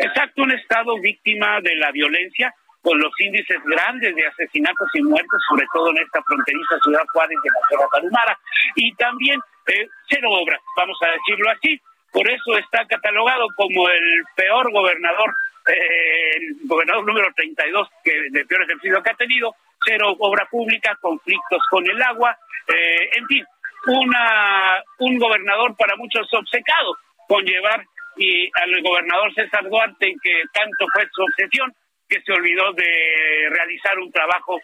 Exacto, 0.00 0.44
un 0.44 0.52
Estado 0.52 0.98
víctima 1.02 1.60
de 1.60 1.76
la 1.76 1.92
violencia 1.92 2.54
con 2.88 2.98
los 3.00 3.12
índices 3.20 3.58
grandes 3.64 4.16
de 4.16 4.26
asesinatos 4.26 4.88
y 4.94 5.02
muertes, 5.02 5.40
sobre 5.50 5.66
todo 5.74 5.90
en 5.90 5.98
esta 5.98 6.22
fronteriza 6.22 6.80
ciudad 6.82 7.04
Juárez 7.12 7.36
de 7.44 7.50
la 7.50 7.68
Sierra 7.68 7.86
Tarumara, 7.92 8.38
y 8.76 8.94
también 8.94 9.38
eh, 9.66 9.86
cero 10.08 10.30
obras, 10.30 10.58
vamos 10.74 10.96
a 11.04 11.10
decirlo 11.10 11.50
así. 11.50 11.78
Por 12.10 12.26
eso 12.30 12.56
está 12.56 12.86
catalogado 12.86 13.44
como 13.56 13.90
el 13.90 14.24
peor 14.34 14.72
gobernador, 14.72 15.36
eh, 15.68 16.36
el 16.36 16.66
gobernador 16.66 17.04
número 17.04 17.28
32 17.36 17.88
que, 18.02 18.12
de 18.30 18.46
peor 18.46 18.62
ejercicio 18.62 19.02
que 19.02 19.10
ha 19.10 19.16
tenido, 19.16 19.54
cero 19.84 20.16
obra 20.18 20.46
pública, 20.50 20.96
conflictos 20.98 21.60
con 21.68 21.84
el 21.84 22.00
agua, 22.00 22.38
eh, 22.68 23.10
en 23.18 23.26
fin, 23.26 23.44
una, 23.84 24.82
un 25.00 25.18
gobernador 25.18 25.76
para 25.76 25.94
muchos 25.96 26.26
obcecado 26.32 26.96
con 27.28 27.44
llevar 27.44 27.84
y 28.16 28.46
al 28.46 28.82
gobernador 28.82 29.34
César 29.34 29.68
Duarte, 29.68 30.14
que 30.22 30.42
tanto 30.54 30.86
fue 30.94 31.06
su 31.12 31.22
obsesión, 31.22 31.70
que 32.08 32.20
se 32.22 32.32
olvidó 32.32 32.72
de 32.72 33.48
realizar 33.50 33.98
un 33.98 34.10
trabajo 34.10 34.58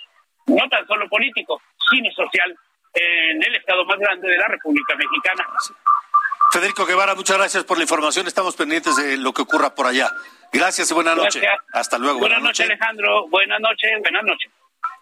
no 0.47 0.69
tan 0.69 0.87
solo 0.87 1.09
político, 1.09 1.61
sino 1.91 2.11
social 2.13 2.57
en 2.95 3.43
el 3.43 3.57
estado 3.57 3.85
más 3.85 3.99
grande 3.99 4.29
de 4.29 4.39
la 4.39 4.49
República 4.49 4.95
Mexicana. 4.97 5.47
Federico 6.53 6.87
Guevara, 6.87 7.15
muchas 7.15 7.37
gracias 7.37 7.65
por 7.65 7.79
la 7.79 7.83
información. 7.83 8.29
Estamos 8.29 8.55
pendientes 8.55 8.97
de 8.97 9.17
lo 9.17 9.33
que 9.33 9.43
ocurra 9.43 9.75
por 9.75 9.87
allá. 9.87 10.09
Gracias 10.53 10.89
y 10.91 10.95
buenas 10.95 11.17
noches. 11.17 11.43
Hasta 11.73 11.99
luego. 11.99 12.21
Buenas, 12.21 12.41
noches, 12.41 12.67
Alejandro. 12.67 13.27
Buenas 13.29 13.61
noches. 13.61 13.91
Buenas 14.01 14.23
noches. 14.23 14.53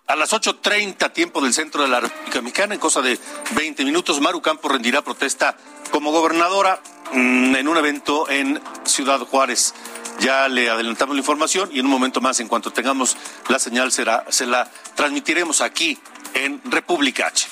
A 0.06 0.16
las 0.16 0.32
8.30 0.32 1.12
tiempo 1.12 1.42
del 1.42 1.52
centro 1.52 1.82
de 1.82 1.88
la 1.88 2.00
República 2.00 2.40
Mexicana, 2.40 2.74
en 2.74 2.80
cosa 2.80 3.02
de 3.02 3.18
20 3.54 3.84
minutos, 3.84 4.20
Maru 4.20 4.40
Campos 4.40 4.72
rendirá 4.72 5.02
protesta 5.02 5.54
como 5.90 6.10
gobernadora 6.10 6.80
mm, 7.12 7.54
en 7.54 7.68
un 7.68 7.76
evento 7.76 8.28
en 8.30 8.58
Ciudad 8.84 9.20
Juárez. 9.20 9.74
Ya 10.22 10.48
le 10.48 10.70
adelantamos 10.70 11.16
la 11.16 11.20
información 11.20 11.68
y 11.72 11.80
en 11.80 11.86
un 11.86 11.90
momento 11.90 12.20
más, 12.20 12.38
en 12.38 12.46
cuanto 12.46 12.72
tengamos 12.72 13.16
la 13.48 13.58
señal, 13.58 13.90
será, 13.90 14.24
se 14.28 14.46
la 14.46 14.70
transmitiremos 14.94 15.60
aquí 15.60 15.98
en 16.34 16.60
República 16.64 17.26
H. 17.26 17.48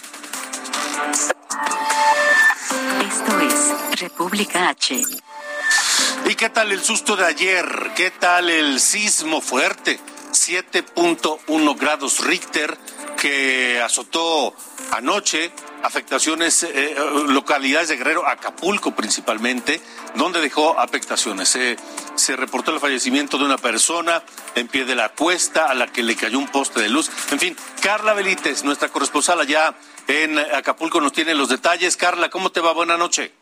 Esto 3.08 3.40
es 3.40 4.00
República 4.00 4.68
H. 4.68 5.02
¿Y 6.26 6.34
qué 6.36 6.48
tal 6.48 6.70
el 6.70 6.80
susto 6.80 7.16
de 7.16 7.26
ayer? 7.26 7.90
¿Qué 7.96 8.12
tal 8.12 8.48
el 8.48 8.78
sismo 8.78 9.40
fuerte? 9.40 9.98
7.1 10.30 11.76
grados 11.76 12.24
Richter 12.24 12.78
que 13.20 13.78
azotó 13.82 14.54
anoche 14.92 15.52
afectaciones, 15.82 16.62
eh, 16.62 16.70
eh, 16.74 16.96
localidades 17.28 17.90
de 17.90 17.98
Guerrero, 17.98 18.26
Acapulco 18.26 18.96
principalmente, 18.96 19.80
donde 20.14 20.40
dejó 20.40 20.78
afectaciones. 20.80 21.48
se 21.50 22.36
reportó 22.36 22.72
el 22.72 22.80
fallecimiento 22.80 23.36
de 23.38 23.44
una 23.44 23.58
persona 23.58 24.22
en 24.54 24.68
pie 24.68 24.84
de 24.84 24.94
la 24.94 25.10
cuesta 25.10 25.66
a 25.66 25.74
la 25.74 25.86
que 25.86 26.02
le 26.02 26.16
cayó 26.16 26.38
un 26.38 26.48
poste 26.48 26.80
de 26.80 26.88
luz. 26.88 27.10
En 27.30 27.38
fin, 27.38 27.56
Carla 27.82 28.14
Belites, 28.14 28.64
nuestra 28.64 28.88
corresponsal 28.88 29.40
allá 29.40 29.74
en 30.08 30.38
Acapulco, 30.38 31.00
nos 31.00 31.12
tiene 31.12 31.34
los 31.34 31.48
detalles. 31.48 31.96
Carla, 31.96 32.30
¿cómo 32.30 32.50
te 32.50 32.60
va? 32.60 32.72
Buena 32.72 32.96
noche. 32.96 33.39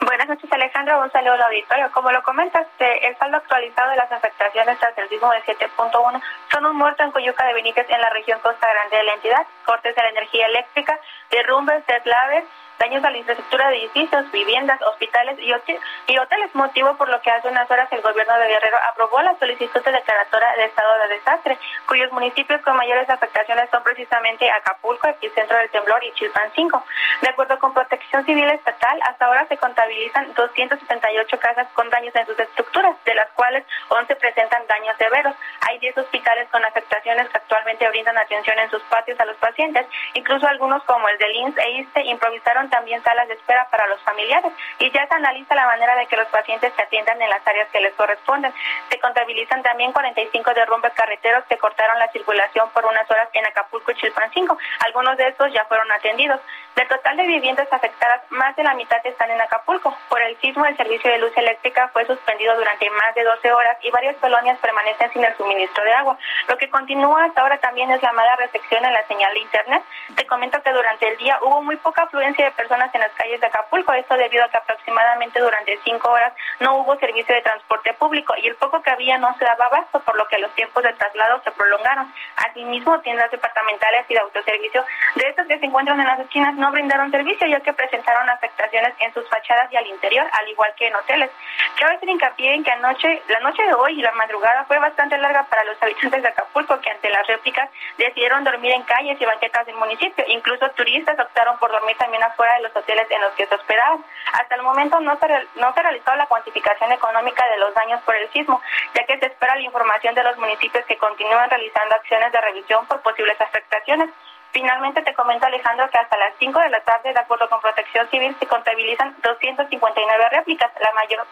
Buenas 0.00 0.28
noches, 0.28 0.52
Alejandro. 0.52 1.00
Un 1.00 1.10
saludo 1.10 1.34
al 1.34 1.42
auditorio. 1.42 1.90
Como 1.92 2.10
lo 2.12 2.22
comentas, 2.22 2.66
el 2.78 3.16
saldo 3.16 3.38
actualizado 3.38 3.90
de 3.90 3.96
las 3.96 4.12
afectaciones 4.12 4.78
tras 4.78 4.96
el 4.98 5.08
sismo 5.08 5.30
de 5.30 5.42
7.1 5.42 6.22
son 6.52 6.66
un 6.66 6.76
muerto 6.76 7.02
en 7.02 7.12
Coyuca 7.12 7.46
de 7.46 7.54
Benítez 7.54 7.86
en 7.88 8.00
la 8.00 8.10
región 8.10 8.38
Costa 8.40 8.68
Grande 8.68 8.96
de 8.96 9.04
la 9.04 9.14
entidad, 9.14 9.46
cortes 9.64 9.96
de 9.96 10.02
la 10.02 10.10
energía 10.10 10.46
eléctrica, 10.46 10.98
derrumbes, 11.30 11.86
deslaves, 11.86 12.44
daños 12.78 13.04
a 13.04 13.10
la 13.10 13.18
infraestructura 13.18 13.68
de 13.68 13.78
edificios, 13.78 14.30
viviendas, 14.32 14.80
hospitales 14.82 15.38
y, 15.40 15.52
hoteles, 15.52 16.54
motivo 16.54 16.96
por 16.96 17.08
lo 17.08 17.20
que 17.20 17.30
hace 17.30 17.48
unas 17.48 17.70
horas 17.70 17.88
el 17.92 18.00
gobierno 18.00 18.38
de 18.38 18.48
Guerrero 18.48 18.76
aprobó 18.90 19.20
la 19.22 19.38
solicitud 19.38 19.82
de 19.82 19.92
declaratoria 19.92 20.52
de 20.56 20.64
estado 20.64 20.98
de 20.98 21.14
desastre, 21.14 21.58
cuyos 21.86 22.12
municipios 22.12 22.60
con 22.62 22.76
mayores 22.76 23.08
afectaciones 23.10 23.68
son 23.70 23.82
precisamente 23.82 24.50
Acapulco, 24.50 25.08
epicentro 25.08 25.56
del 25.58 25.70
temblor, 25.70 26.02
y 26.04 26.12
Chilpancingo. 26.12 26.82
De 27.22 27.28
acuerdo 27.28 27.58
con 27.58 27.74
Protección 27.74 28.24
Civil 28.24 28.48
Estatal, 28.50 29.00
hasta 29.02 29.26
ahora 29.26 29.46
se 29.48 29.56
contabilizan 29.56 30.32
278 30.34 31.38
casas 31.38 31.66
con 31.74 31.88
daños 31.90 32.14
en 32.14 32.26
sus 32.26 32.38
estructuras, 32.38 32.96
de 33.04 33.14
las 33.14 33.30
cuales 33.32 33.64
11 33.88 34.16
presentan 34.16 34.66
daños 34.66 34.96
severos. 34.98 35.34
Hay 35.68 35.78
10 35.78 35.98
hospitales 35.98 36.48
con 36.50 36.64
afectaciones 36.64 37.28
que 37.28 37.38
actualmente 37.38 37.88
brindan 37.88 38.18
atención 38.18 38.58
en 38.58 38.70
sus 38.70 38.82
patios 38.84 39.18
a 39.20 39.24
los 39.24 39.36
pacientes. 39.36 39.86
Incluso 40.14 40.46
algunos, 40.46 40.82
como 40.84 41.08
el 41.08 41.18
de 41.18 41.32
INS 41.32 41.58
e 41.58 41.70
ISTE, 41.70 42.02
improvisaron 42.04 42.65
también 42.70 43.02
salas 43.02 43.28
de 43.28 43.34
espera 43.34 43.66
para 43.70 43.86
los 43.86 44.00
familiares 44.02 44.52
y 44.78 44.90
ya 44.90 45.06
se 45.06 45.14
analiza 45.14 45.54
la 45.54 45.66
manera 45.66 45.96
de 45.96 46.06
que 46.06 46.16
los 46.16 46.28
pacientes 46.28 46.72
se 46.74 46.82
atiendan 46.82 47.20
en 47.20 47.30
las 47.30 47.46
áreas 47.46 47.68
que 47.70 47.80
les 47.80 47.94
corresponden. 47.94 48.52
Se 48.90 48.98
contabilizan 48.98 49.62
también 49.62 49.92
45 49.92 50.54
derrumbes 50.54 50.92
carreteros 50.94 51.44
que 51.44 51.58
cortaron 51.58 51.98
la 51.98 52.08
circulación 52.12 52.68
por 52.70 52.84
unas 52.84 53.10
horas 53.10 53.28
en 53.32 53.46
Acapulco 53.46 53.90
y 53.90 53.94
Chilpancingo. 53.94 54.58
Algunos 54.86 55.16
de 55.16 55.28
estos 55.28 55.52
ya 55.52 55.64
fueron 55.66 55.90
atendidos. 55.92 56.40
Del 56.74 56.88
total 56.88 57.16
de 57.16 57.26
viviendas 57.26 57.72
afectadas, 57.72 58.20
más 58.30 58.54
de 58.54 58.62
la 58.62 58.74
mitad 58.74 58.98
están 59.04 59.30
en 59.30 59.40
Acapulco. 59.40 59.96
Por 60.10 60.20
el 60.20 60.36
sismo, 60.40 60.66
el 60.66 60.76
servicio 60.76 61.10
de 61.10 61.18
luz 61.18 61.32
eléctrica 61.36 61.88
fue 61.88 62.04
suspendido 62.04 62.54
durante 62.54 62.90
más 62.90 63.14
de 63.14 63.24
12 63.24 63.50
horas 63.50 63.78
y 63.80 63.90
varias 63.90 64.16
colonias 64.16 64.58
permanecen 64.58 65.10
sin 65.12 65.24
el 65.24 65.34
suministro 65.36 65.84
de 65.84 65.92
agua. 65.92 66.18
Lo 66.48 66.58
que 66.58 66.68
continúa 66.68 67.24
hasta 67.24 67.40
ahora 67.40 67.58
también 67.58 67.90
es 67.90 68.02
la 68.02 68.12
mala 68.12 68.36
recepción 68.36 68.84
en 68.84 68.92
la 68.92 69.06
señal 69.06 69.32
de 69.32 69.40
Internet. 69.40 69.82
Te 70.16 70.26
comento 70.26 70.62
que 70.62 70.72
durante 70.72 71.08
el 71.08 71.16
día 71.16 71.38
hubo 71.42 71.62
muy 71.62 71.76
poca 71.76 72.02
afluencia 72.02 72.44
de 72.44 72.50
personas 72.56 72.92
en 72.94 73.00
las 73.00 73.12
calles 73.12 73.40
de 73.40 73.46
Acapulco, 73.46 73.92
esto 73.92 74.16
debido 74.16 74.44
a 74.44 74.48
que 74.48 74.56
aproximadamente 74.56 75.40
durante 75.40 75.78
cinco 75.84 76.10
horas 76.10 76.32
no 76.60 76.76
hubo 76.78 76.96
servicio 76.96 77.34
de 77.34 77.42
transporte 77.42 77.92
público 77.94 78.34
y 78.42 78.48
el 78.48 78.56
poco 78.56 78.82
que 78.82 78.90
había 78.90 79.18
no 79.18 79.36
se 79.38 79.44
daba 79.44 79.66
abasto, 79.66 80.00
por 80.00 80.16
lo 80.16 80.26
que 80.28 80.38
los 80.38 80.52
tiempos 80.54 80.82
de 80.82 80.92
traslado 80.94 81.40
se 81.44 81.50
prolongaron. 81.52 82.12
Asimismo, 82.36 82.98
tiendas 83.00 83.30
departamentales 83.30 84.06
y 84.08 84.14
de 84.14 84.20
autoservicio 84.20 84.84
de 85.14 85.28
estas 85.28 85.46
que 85.46 85.58
se 85.58 85.66
encuentran 85.66 86.00
en 86.00 86.06
las 86.06 86.20
esquinas 86.20 86.54
no 86.54 86.70
brindaron 86.72 87.10
servicio 87.10 87.46
ya 87.46 87.60
que 87.60 87.72
presentaron 87.72 88.28
afectaciones 88.30 88.94
en 89.00 89.12
sus 89.12 89.28
fachadas 89.28 89.70
y 89.72 89.76
al 89.76 89.86
interior, 89.86 90.26
al 90.32 90.48
igual 90.48 90.72
que 90.76 90.88
en 90.88 90.96
hoteles. 90.96 91.30
Cabe 91.78 91.96
hacer 91.96 92.08
hincapié 92.08 92.54
en 92.54 92.64
que 92.64 92.70
anoche, 92.70 93.22
la 93.28 93.40
noche 93.40 93.62
de 93.62 93.74
hoy 93.74 93.98
y 93.98 94.02
la 94.02 94.12
madrugada 94.12 94.64
fue 94.64 94.78
bastante 94.78 95.18
larga 95.18 95.44
para 95.44 95.64
los 95.64 95.80
habitantes 95.82 96.22
de 96.22 96.28
Acapulco, 96.28 96.80
que 96.80 96.90
ante 96.90 97.10
las 97.10 97.26
réplicas 97.26 97.68
decidieron 97.98 98.44
dormir 98.44 98.72
en 98.72 98.82
calles 98.82 99.20
y 99.20 99.24
banquetas 99.24 99.66
del 99.66 99.76
municipio. 99.76 100.24
Incluso 100.28 100.70
turistas 100.70 101.18
optaron 101.18 101.58
por 101.58 101.70
dormir 101.70 101.96
también 101.98 102.22
afuera 102.22 102.45
de 102.54 102.62
los 102.62 102.76
hoteles 102.76 103.10
en 103.10 103.20
los 103.20 103.32
que 103.34 103.46
se 103.46 103.54
hospedaban. 103.54 104.04
Hasta 104.32 104.54
el 104.54 104.62
momento 104.62 105.00
no 105.00 105.18
se, 105.18 105.26
no 105.56 105.72
se 105.72 105.80
ha 105.80 105.82
realizado 105.82 106.16
la 106.16 106.26
cuantificación 106.26 106.92
económica 106.92 107.46
de 107.48 107.58
los 107.58 107.74
daños 107.74 108.00
por 108.02 108.14
el 108.16 108.30
sismo, 108.32 108.60
ya 108.94 109.04
que 109.04 109.18
se 109.18 109.26
espera 109.26 109.56
la 109.56 109.62
información 109.62 110.14
de 110.14 110.24
los 110.24 110.36
municipios 110.38 110.84
que 110.86 110.96
continúan 110.96 111.50
realizando 111.50 111.94
acciones 111.94 112.32
de 112.32 112.40
revisión 112.40 112.86
por 112.86 113.00
posibles 113.02 113.40
afectaciones. 113.40 114.10
Finalmente 114.52 115.02
te 115.02 115.14
comento 115.14 115.46
Alejandro 115.46 115.90
que 115.90 115.98
hasta 115.98 116.16
las 116.16 116.32
5 116.38 116.58
de 116.60 116.70
la 116.70 116.80
tarde, 116.80 117.12
de 117.12 117.20
acuerdo 117.20 117.48
con 117.48 117.60
Protección 117.60 118.08
Civil, 118.08 118.34
se 118.38 118.46
contabilizan 118.46 119.14
259 119.22 120.28
réplicas, 120.30 120.70
la 120.80 120.92
mayor 120.92 121.26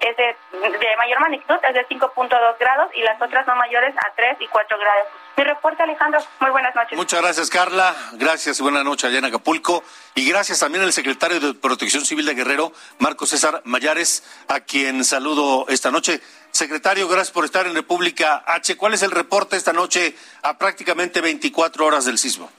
es 0.00 0.16
de, 0.16 0.36
mayor 0.96 1.20
magnitud, 1.20 1.56
es 1.62 1.74
de 1.74 1.86
5.2 1.86 2.58
grados 2.58 2.90
y 2.94 3.02
las 3.02 3.20
otras 3.20 3.46
no 3.46 3.54
mayores 3.56 3.94
a 3.96 4.12
3 4.16 4.36
y 4.40 4.46
4 4.46 4.78
grados. 4.78 5.08
Mi 5.36 5.44
reporte, 5.44 5.82
Alejandro. 5.82 6.20
Muy 6.40 6.50
buenas 6.50 6.74
noches. 6.74 6.96
Muchas 6.96 7.20
gracias, 7.20 7.50
Carla. 7.50 7.94
Gracias 8.12 8.58
y 8.58 8.62
buenas 8.62 8.84
noches 8.84 9.04
allá 9.04 9.18
en 9.18 9.26
Acapulco. 9.26 9.84
Y 10.14 10.28
gracias 10.28 10.60
también 10.60 10.84
al 10.84 10.92
secretario 10.92 11.38
de 11.38 11.54
Protección 11.54 12.04
Civil 12.04 12.26
de 12.26 12.34
Guerrero, 12.34 12.72
Marco 12.98 13.26
César 13.26 13.62
Mayares, 13.64 14.24
a 14.48 14.60
quien 14.60 15.04
saludo 15.04 15.66
esta 15.68 15.90
noche. 15.90 16.20
Secretario, 16.50 17.06
gracias 17.06 17.30
por 17.30 17.44
estar 17.44 17.66
en 17.66 17.74
República 17.74 18.42
H. 18.46 18.76
¿Cuál 18.76 18.94
es 18.94 19.02
el 19.02 19.10
reporte 19.10 19.56
esta 19.56 19.72
noche 19.72 20.16
a 20.42 20.58
prácticamente 20.58 21.20
24 21.20 21.86
horas 21.86 22.06
del 22.06 22.18
sismo? 22.18 22.50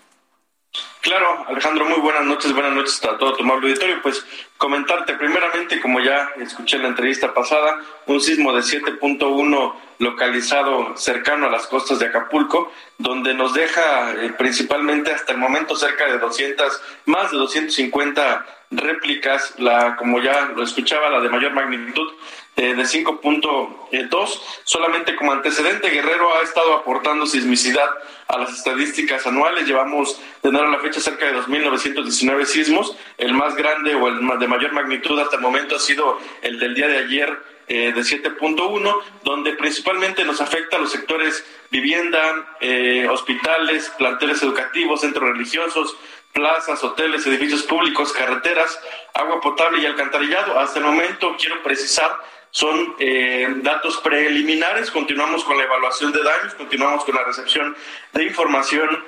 Claro, 1.02 1.46
Alejandro, 1.48 1.86
muy 1.86 2.00
buenas 2.00 2.26
noches, 2.26 2.54
buenas 2.54 2.74
noches 2.74 3.04
a 3.06 3.18
todo 3.18 3.34
tu 3.34 3.42
amable 3.42 3.70
auditorio. 3.70 4.00
Pues 4.04 4.24
comentarte 4.58 5.16
primeramente, 5.16 5.82
como 5.82 6.00
ya 6.00 6.30
escuché 6.40 6.76
en 6.76 6.84
la 6.84 6.90
entrevista 6.90 7.34
pasada, 7.34 7.80
un 8.06 8.22
sismo 8.22 8.54
de 8.54 8.62
7.1 8.62 9.74
localizado 9.98 10.96
cercano 10.96 11.48
a 11.48 11.50
las 11.50 11.66
costas 11.66 11.98
de 11.98 12.06
Acapulco, 12.06 12.72
donde 13.00 13.34
nos 13.34 13.56
deja 13.56 14.12
eh, 14.14 14.32
principalmente 14.38 15.12
hasta 15.12 15.32
el 15.32 15.40
momento 15.40 15.76
cerca 15.76 16.06
de 16.06 16.20
200, 16.20 16.82
más 17.06 17.32
de 17.32 17.38
250 17.38 18.46
réplicas, 18.70 19.56
la 19.58 19.96
como 19.96 20.22
ya 20.22 20.52
lo 20.56 20.62
escuchaba, 20.62 21.10
la 21.10 21.20
de 21.20 21.30
mayor 21.30 21.54
magnitud 21.54 22.12
eh, 22.58 22.76
de 22.76 22.84
5.2. 22.84 24.42
Solamente 24.64 25.16
como 25.16 25.32
antecedente, 25.32 25.90
Guerrero 25.90 26.36
ha 26.36 26.42
estado 26.42 26.74
aportando 26.74 27.26
sismicidad 27.26 27.90
a 28.28 28.38
las 28.38 28.58
estadísticas 28.58 29.26
anuales. 29.26 29.66
Llevamos 29.66 30.20
de 30.44 30.50
enero 30.50 30.68
a 30.68 30.72
la 30.72 30.80
fecha 30.80 31.00
cerca 31.00 31.26
de 31.26 31.38
2.919 31.40 32.46
sismos. 32.46 32.96
El 33.18 33.34
más 33.34 33.56
grande 33.56 33.96
o 33.96 34.08
el 34.08 34.40
de 34.40 34.48
mayor 34.48 34.74
magnitud 34.74 35.20
hasta 35.20 35.38
el 35.38 35.42
momento 35.42 35.76
ha 35.76 35.80
sido 35.80 36.20
el 36.42 36.60
del 36.60 36.76
día 36.76 36.88
de 36.88 36.98
ayer 36.98 37.38
eh, 37.68 37.94
de 37.94 38.02
7.1, 38.02 39.02
donde 39.24 39.54
principalmente 39.54 40.26
nos 40.26 40.42
afecta 40.42 40.76
a 40.76 40.80
los 40.80 40.92
sectores 40.92 41.46
vivienda, 41.70 42.58
eh, 42.60 43.08
hospitales, 43.10 43.90
planteles 43.98 44.44
educativos, 44.44 45.00
centros 45.00 45.30
religiosos, 45.30 45.96
plazas, 46.34 46.84
hoteles, 46.84 47.26
edificios 47.28 47.64
públicos, 47.64 48.12
carreteras, 48.12 48.78
agua 49.14 49.40
potable 49.40 49.82
y 49.82 49.86
alcantarillado. 49.86 50.60
Hasta 50.60 50.80
el 50.80 50.86
momento 50.86 51.36
quiero 51.40 51.64
precisar 51.64 52.12
son 52.52 52.96
eh, 53.00 53.48
datos 53.58 53.98
preliminares, 53.98 54.92
continuamos 54.92 55.44
con 55.44 55.58
la 55.58 55.64
evaluación 55.64 56.12
de 56.12 56.22
daños, 56.22 56.54
continuamos 56.56 57.04
con 57.06 57.16
la 57.16 57.24
recepción 57.24 57.76
de 58.14 58.24
información 58.24 59.04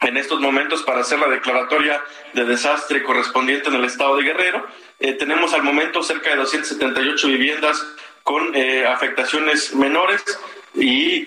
en 0.00 0.16
estos 0.16 0.40
momentos 0.40 0.82
para 0.82 1.00
hacer 1.00 1.18
la 1.18 1.28
declaratoria 1.28 2.02
de 2.32 2.44
desastre 2.44 3.02
correspondiente 3.02 3.68
en 3.68 3.76
el 3.76 3.84
estado 3.84 4.16
de 4.16 4.24
Guerrero. 4.24 4.66
Eh, 4.98 5.12
tenemos 5.14 5.54
al 5.54 5.62
momento 5.62 6.02
cerca 6.02 6.30
de 6.30 6.36
278 6.36 7.28
viviendas 7.28 7.86
con 8.24 8.54
eh, 8.54 8.86
afectaciones 8.86 9.74
menores 9.74 10.22
y 10.74 11.26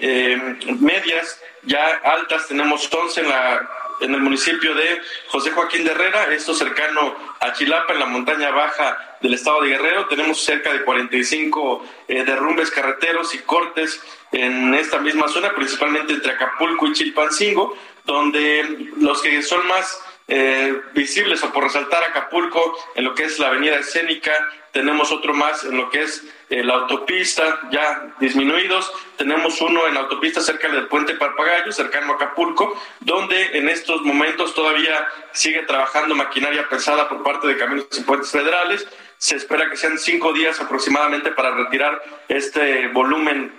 medias, 0.79 1.41
ya 1.63 1.85
altas 2.03 2.47
tenemos 2.47 2.89
11 2.91 3.21
en 3.21 3.29
la 3.29 3.69
en 4.01 4.13
el 4.13 4.21
municipio 4.21 4.73
de 4.75 5.01
José 5.27 5.51
Joaquín 5.51 5.83
de 5.83 5.91
Herrera, 5.91 6.33
esto 6.33 6.53
cercano 6.53 7.15
a 7.39 7.53
Chilapa, 7.53 7.93
en 7.93 7.99
la 7.99 8.05
montaña 8.05 8.51
baja 8.51 9.17
del 9.21 9.33
estado 9.33 9.61
de 9.61 9.69
Guerrero. 9.69 10.07
Tenemos 10.07 10.43
cerca 10.43 10.71
de 10.73 10.83
45 10.83 11.85
eh, 12.07 12.23
derrumbes 12.23 12.71
carreteros 12.71 13.33
y 13.35 13.39
cortes 13.39 14.01
en 14.31 14.73
esta 14.73 14.99
misma 14.99 15.27
zona, 15.27 15.53
principalmente 15.55 16.13
entre 16.13 16.33
Acapulco 16.33 16.87
y 16.87 16.93
Chilpancingo, 16.93 17.77
donde 18.05 18.91
los 18.97 19.21
que 19.21 19.41
son 19.41 19.65
más 19.67 19.99
eh, 20.27 20.81
visibles 20.93 21.43
o 21.43 21.51
por 21.51 21.65
resaltar 21.65 22.03
Acapulco 22.03 22.77
en 22.95 23.03
lo 23.03 23.13
que 23.13 23.23
es 23.23 23.39
la 23.39 23.47
avenida 23.47 23.75
escénica, 23.75 24.31
tenemos 24.71 25.11
otro 25.11 25.33
más 25.33 25.63
en 25.63 25.77
lo 25.77 25.89
que 25.89 26.01
es 26.01 26.23
la 26.61 26.73
autopista, 26.73 27.61
ya 27.71 28.13
disminuidos, 28.19 28.91
tenemos 29.17 29.59
uno 29.61 29.87
en 29.87 29.93
la 29.93 30.01
autopista 30.01 30.41
cerca 30.41 30.67
del 30.67 30.87
puente 30.87 31.15
Parpagayo, 31.15 31.71
cercano 31.71 32.11
a 32.11 32.15
Acapulco, 32.15 32.79
donde 32.99 33.57
en 33.57 33.69
estos 33.69 34.01
momentos 34.01 34.53
todavía 34.53 35.07
sigue 35.31 35.63
trabajando 35.63 36.13
maquinaria 36.15 36.67
pesada 36.69 37.09
por 37.09 37.23
parte 37.23 37.47
de 37.47 37.57
Caminos 37.57 37.87
y 37.97 38.01
Puentes 38.01 38.29
Federales, 38.29 38.87
se 39.17 39.37
espera 39.37 39.69
que 39.69 39.77
sean 39.77 39.97
cinco 39.97 40.33
días 40.33 40.59
aproximadamente 40.59 41.31
para 41.31 41.55
retirar 41.55 42.03
este 42.27 42.89
volumen 42.89 43.53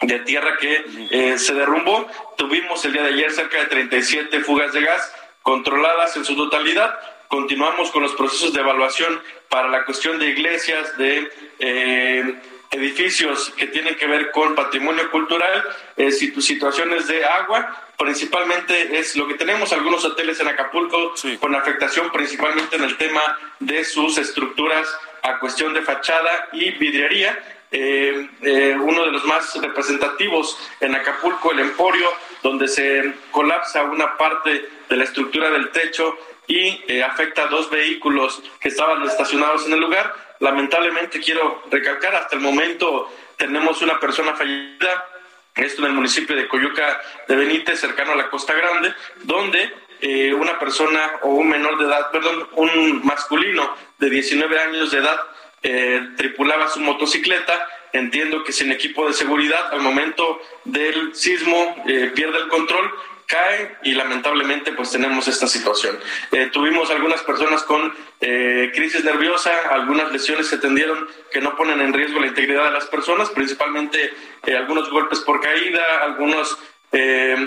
de 0.00 0.20
tierra 0.20 0.56
que 0.58 0.84
eh, 1.10 1.38
se 1.38 1.54
derrumbó. 1.54 2.06
Tuvimos 2.36 2.84
el 2.84 2.92
día 2.92 3.02
de 3.02 3.08
ayer 3.08 3.32
cerca 3.32 3.58
de 3.58 3.66
37 3.66 4.40
fugas 4.40 4.72
de 4.72 4.82
gas, 4.82 5.12
controladas 5.42 6.16
en 6.16 6.24
su 6.24 6.36
totalidad. 6.36 6.98
Continuamos 7.28 7.90
con 7.90 8.02
los 8.02 8.14
procesos 8.14 8.54
de 8.54 8.60
evaluación 8.60 9.20
para 9.50 9.68
la 9.68 9.84
cuestión 9.84 10.18
de 10.18 10.28
iglesias, 10.28 10.96
de 10.96 11.30
eh, 11.58 12.34
edificios 12.70 13.52
que 13.56 13.66
tienen 13.66 13.96
que 13.96 14.06
ver 14.06 14.30
con 14.30 14.54
patrimonio 14.54 15.10
cultural, 15.10 15.64
eh, 15.96 16.10
situaciones 16.10 17.06
de 17.06 17.24
agua. 17.26 17.84
Principalmente 17.98 18.98
es 18.98 19.14
lo 19.16 19.28
que 19.28 19.34
tenemos 19.34 19.72
algunos 19.72 20.04
hoteles 20.04 20.40
en 20.40 20.48
Acapulco 20.48 21.14
con 21.40 21.54
afectación 21.54 22.10
principalmente 22.12 22.76
en 22.76 22.84
el 22.84 22.96
tema 22.96 23.38
de 23.58 23.84
sus 23.84 24.16
estructuras 24.18 24.88
a 25.22 25.38
cuestión 25.38 25.74
de 25.74 25.82
fachada 25.82 26.48
y 26.52 26.70
vidriería. 26.72 27.38
Eh, 27.70 28.30
eh, 28.40 28.76
uno 28.80 29.04
de 29.04 29.12
los 29.12 29.24
más 29.26 29.54
representativos 29.60 30.58
en 30.80 30.94
Acapulco, 30.94 31.52
el 31.52 31.58
Emporio, 31.58 32.08
donde 32.42 32.66
se 32.66 33.12
colapsa 33.30 33.82
una 33.82 34.16
parte 34.16 34.70
de 34.88 34.96
la 34.96 35.04
estructura 35.04 35.50
del 35.50 35.70
techo 35.70 36.16
y 36.48 36.82
eh, 36.88 37.04
afecta 37.04 37.42
a 37.42 37.46
dos 37.46 37.70
vehículos 37.70 38.42
que 38.58 38.68
estaban 38.68 39.02
estacionados 39.02 39.66
en 39.66 39.74
el 39.74 39.80
lugar. 39.80 40.14
Lamentablemente 40.40 41.20
quiero 41.20 41.62
recalcar, 41.70 42.14
hasta 42.14 42.34
el 42.34 42.42
momento 42.42 43.12
tenemos 43.36 43.82
una 43.82 44.00
persona 44.00 44.34
fallecida, 44.34 45.06
esto 45.54 45.82
en 45.82 45.88
el 45.88 45.92
municipio 45.92 46.34
de 46.34 46.48
Coyuca 46.48 47.00
de 47.28 47.36
Benítez, 47.36 47.78
cercano 47.78 48.12
a 48.12 48.16
la 48.16 48.30
Costa 48.30 48.54
Grande, 48.54 48.94
donde 49.24 49.70
eh, 50.00 50.32
una 50.32 50.58
persona 50.58 51.18
o 51.22 51.30
un 51.30 51.48
menor 51.48 51.78
de 51.78 51.84
edad, 51.84 52.10
perdón, 52.10 52.48
un 52.52 53.04
masculino 53.04 53.76
de 53.98 54.08
19 54.08 54.58
años 54.58 54.90
de 54.90 54.98
edad 54.98 55.20
eh, 55.62 56.00
tripulaba 56.16 56.68
su 56.68 56.80
motocicleta. 56.80 57.68
Entiendo 57.92 58.44
que 58.44 58.52
sin 58.52 58.72
equipo 58.72 59.06
de 59.06 59.12
seguridad, 59.12 59.72
al 59.72 59.80
momento 59.80 60.40
del 60.64 61.14
sismo 61.14 61.74
pierde 62.14 62.38
el 62.38 62.48
control 62.48 62.92
cae 63.28 63.76
y 63.82 63.92
lamentablemente 63.92 64.72
pues 64.72 64.90
tenemos 64.90 65.28
esta 65.28 65.46
situación. 65.46 65.96
Eh, 66.32 66.48
tuvimos 66.50 66.90
algunas 66.90 67.22
personas 67.22 67.62
con 67.62 67.94
eh, 68.20 68.72
crisis 68.74 69.04
nerviosa, 69.04 69.52
algunas 69.70 70.10
lesiones 70.10 70.48
se 70.48 70.56
tendieron 70.56 71.06
que 71.30 71.40
no 71.40 71.54
ponen 71.54 71.80
en 71.80 71.92
riesgo 71.92 72.20
la 72.20 72.26
integridad 72.26 72.64
de 72.64 72.70
las 72.72 72.86
personas, 72.86 73.28
principalmente 73.30 74.12
eh, 74.46 74.56
algunos 74.56 74.90
golpes 74.90 75.20
por 75.20 75.40
caída, 75.40 75.82
algunas 76.02 76.58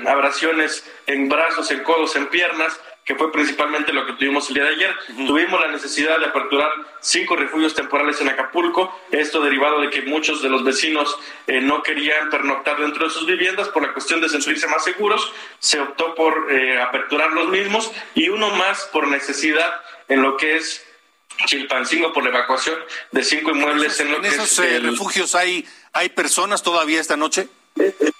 abrasiones 0.06 0.88
en 1.08 1.28
brazos, 1.28 1.72
en 1.72 1.82
codos, 1.82 2.15
en 2.15 2.28
piernas, 2.28 2.80
que 3.05 3.15
fue 3.15 3.31
principalmente 3.31 3.93
lo 3.93 4.05
que 4.05 4.13
tuvimos 4.13 4.47
el 4.49 4.55
día 4.55 4.63
de 4.65 4.75
ayer. 4.75 4.95
Tuvimos 5.27 5.59
la 5.59 5.67
necesidad 5.67 6.19
de 6.19 6.25
aperturar 6.25 6.69
cinco 6.99 7.35
refugios 7.35 7.73
temporales 7.73 8.21
en 8.21 8.29
Acapulco, 8.29 8.95
esto 9.11 9.41
derivado 9.41 9.81
de 9.81 9.89
que 9.89 10.03
muchos 10.03 10.41
de 10.41 10.49
los 10.49 10.63
vecinos 10.63 11.17
eh, 11.47 11.61
no 11.61 11.81
querían 11.83 12.29
pernoctar 12.29 12.79
dentro 12.79 13.05
de 13.05 13.11
sus 13.11 13.25
viviendas 13.25 13.69
por 13.69 13.81
la 13.81 13.93
cuestión 13.93 14.21
de 14.21 14.29
sentirse 14.29 14.67
más 14.67 14.83
seguros, 14.83 15.33
se 15.59 15.79
optó 15.79 16.13
por 16.15 16.51
eh, 16.51 16.79
aperturar 16.81 17.33
los 17.33 17.49
mismos 17.49 17.91
y 18.13 18.29
uno 18.29 18.49
más 18.51 18.85
por 18.91 19.07
necesidad 19.07 19.81
en 20.07 20.21
lo 20.21 20.37
que 20.37 20.57
es 20.57 20.85
Chilpancingo 21.45 22.13
por 22.13 22.23
la 22.23 22.29
evacuación 22.29 22.77
de 23.11 23.23
cinco 23.23 23.51
inmuebles 23.51 23.99
en, 23.99 24.11
lo 24.11 24.21
que 24.21 24.27
esos 24.27 24.59
eh, 24.59 24.79
refugios 24.79 25.33
hay 25.33 25.65
hay 25.93 26.09
personas 26.09 26.63
todavía 26.63 26.99
esta 26.99 27.17
noche. 27.17 27.47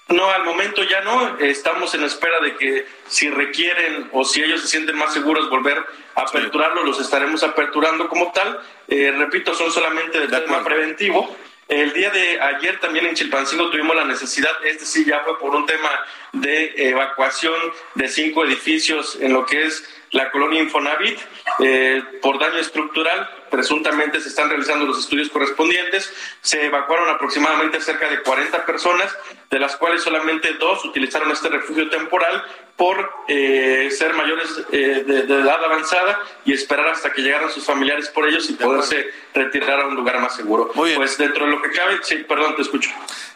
No, 0.10 0.30
al 0.30 0.44
momento 0.44 0.84
ya 0.84 1.02
no. 1.02 1.38
Estamos 1.40 1.94
en 1.96 2.04
espera 2.04 2.40
de 2.42 2.56
que 2.58 2.86
si 3.08 3.30
requieren 3.30 4.10
o 4.12 4.26
si 4.26 4.44
ellos 4.44 4.62
se 4.62 4.68
sienten 4.68 4.98
más 4.98 5.14
seguros 5.14 5.50
volver 5.50 5.78
a 6.16 6.22
aperturarlo, 6.22 6.84
los 6.84 7.00
estaremos 7.00 7.44
aperturando 7.44 8.10
como 8.10 8.32
tal. 8.32 8.60
Eh, 8.88 9.14
repito, 9.18 9.54
son 9.54 9.72
solamente 9.72 10.20
de, 10.20 10.28
tema 10.28 10.64
preventivo. 10.64 11.36
El 11.72 11.94
día 11.94 12.10
de 12.10 12.42
ayer 12.42 12.82
también 12.82 13.06
en 13.06 13.16
Chilpancingo 13.16 13.70
tuvimos 13.70 13.96
la 13.96 14.04
necesidad, 14.04 14.52
este 14.66 14.86
sí 14.86 15.06
ya 15.06 15.22
fue 15.22 15.40
por 15.40 15.56
un 15.56 15.66
tema 15.66 15.90
de 16.34 16.74
evacuación 16.76 17.56
de 17.96 18.10
cinco 18.10 18.44
edificios 18.44 19.18
en 19.22 19.32
lo 19.32 19.46
que 19.46 19.68
es 19.68 19.82
la 20.12 20.30
colonia 20.32 20.62
Infonavit 20.62 21.18
eh, 21.60 22.04
por 22.22 22.40
daño 22.40 22.58
estructural. 22.58 23.30
Presuntamente 23.50 24.20
se 24.20 24.28
están 24.28 24.50
realizando 24.50 24.86
los 24.86 25.00
estudios 25.00 25.30
correspondientes. 25.30 26.14
Se 26.42 26.66
evacuaron 26.66 27.08
aproximadamente 27.08 27.80
cerca 27.80 28.10
de 28.10 28.22
40 28.22 28.66
personas, 28.66 29.18
de 29.50 29.60
las 29.60 29.78
cuales 29.78 30.04
solamente 30.04 30.54
dos 30.56 30.84
utilizaron 30.84 31.32
este 31.32 31.48
refugio 31.48 31.90
temporal 31.90 32.44
por 32.82 33.14
eh, 33.28 33.92
ser 33.96 34.16
mayores 34.16 34.50
eh, 34.72 35.04
de, 35.06 35.20
edad 35.20 35.64
avanzada 35.64 36.18
y 36.46 36.54
esperar 36.54 36.88
hasta 36.88 37.14
que 37.14 37.22
llegaran 37.22 37.52
sus 37.52 37.64
familiares 37.64 38.10
por 38.10 38.28
ellos 38.28 38.50
y 38.50 38.54
poderse 38.54 39.06
retirar 39.36 39.82
a 39.82 39.86
un 39.86 39.94
lugar 39.94 40.20
más 40.20 40.36
seguro. 40.36 40.72
Pues 40.74 41.16
dentro 41.16 41.46
de 41.46 41.52
lo 41.52 41.62
que 41.62 41.70
cabe, 41.70 42.00
sí, 42.02 42.16
perdón, 42.28 42.56
te 42.56 42.64
escucho. 42.64 42.90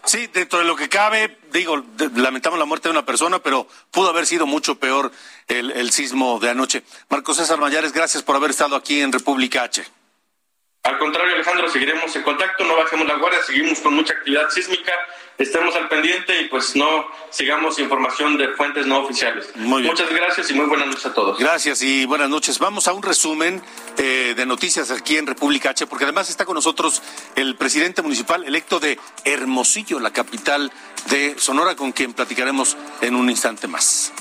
Sí, 0.04 0.26
dentro 0.34 0.58
de 0.58 0.66
lo 0.66 0.76
que 0.76 0.90
cabe, 0.90 1.38
digo, 1.54 1.80
lamentamos 2.16 2.58
la 2.58 2.66
muerte 2.66 2.90
de 2.90 2.94
una 2.94 3.06
persona, 3.06 3.38
pero 3.38 3.68
pudo 3.92 4.10
haber 4.10 4.26
sido 4.26 4.48
mucho 4.48 4.80
peor 4.80 5.12
el, 5.48 5.70
el 5.70 5.92
sismo 5.92 6.40
de 6.40 6.50
anoche. 6.50 6.82
Marco 7.12 7.36
César 7.36 7.60
Mayares, 7.60 7.94
gracias 7.94 8.24
por 8.24 8.36
haber 8.36 8.50
estado 8.50 8.76
aquí 8.76 9.00
en 9.00 9.12
República 9.12 9.62
H. 9.62 9.86
Al 10.86 11.00
contrario, 11.00 11.34
Alejandro, 11.34 11.68
seguiremos 11.68 12.16
en 12.16 12.22
contacto, 12.22 12.64
no 12.64 12.76
bajemos 12.76 13.08
la 13.08 13.16
guardia, 13.16 13.42
seguimos 13.42 13.80
con 13.80 13.96
mucha 13.96 14.14
actividad 14.14 14.48
sísmica, 14.52 14.94
estemos 15.36 15.76
al 15.76 15.90
pendiente 15.90 16.40
y 16.42 16.46
pues 16.46 16.76
no 16.76 17.08
sigamos 17.32 17.80
información 17.80 18.38
de 18.38 18.50
fuentes 18.50 18.86
no 18.86 19.00
oficiales. 19.00 19.50
Muchas 19.56 20.12
gracias 20.12 20.52
y 20.52 20.54
muy 20.54 20.68
buenas 20.68 20.86
noches 20.86 21.08
a 21.08 21.14
todos. 21.16 21.40
Gracias 21.40 21.82
y 21.82 22.06
buenas 22.06 22.30
noches. 22.30 22.60
Vamos 22.60 22.88
a 22.88 22.94
un 22.94 23.02
resumen 23.02 23.64
eh, 23.98 24.36
de 24.38 24.46
noticias 24.46 24.92
aquí 24.92 25.18
en 25.18 25.26
República 25.26 25.72
H, 25.72 25.88
porque 25.88 26.04
además 26.04 26.30
está 26.30 26.46
con 26.46 26.54
nosotros 26.54 27.02
el 27.36 27.56
presidente 27.56 28.04
municipal 28.04 28.44
electo 28.44 28.80
de 28.80 29.00
Hermosillo, 29.24 30.00
la 30.00 30.14
capital 30.14 30.72
de 31.10 31.34
Sonora, 31.40 31.76
con 31.76 31.94
quien 31.94 32.14
platicaremos 32.14 32.78
en 33.02 33.16
un 33.16 33.32
instante 33.32 33.68
más. 33.68 34.14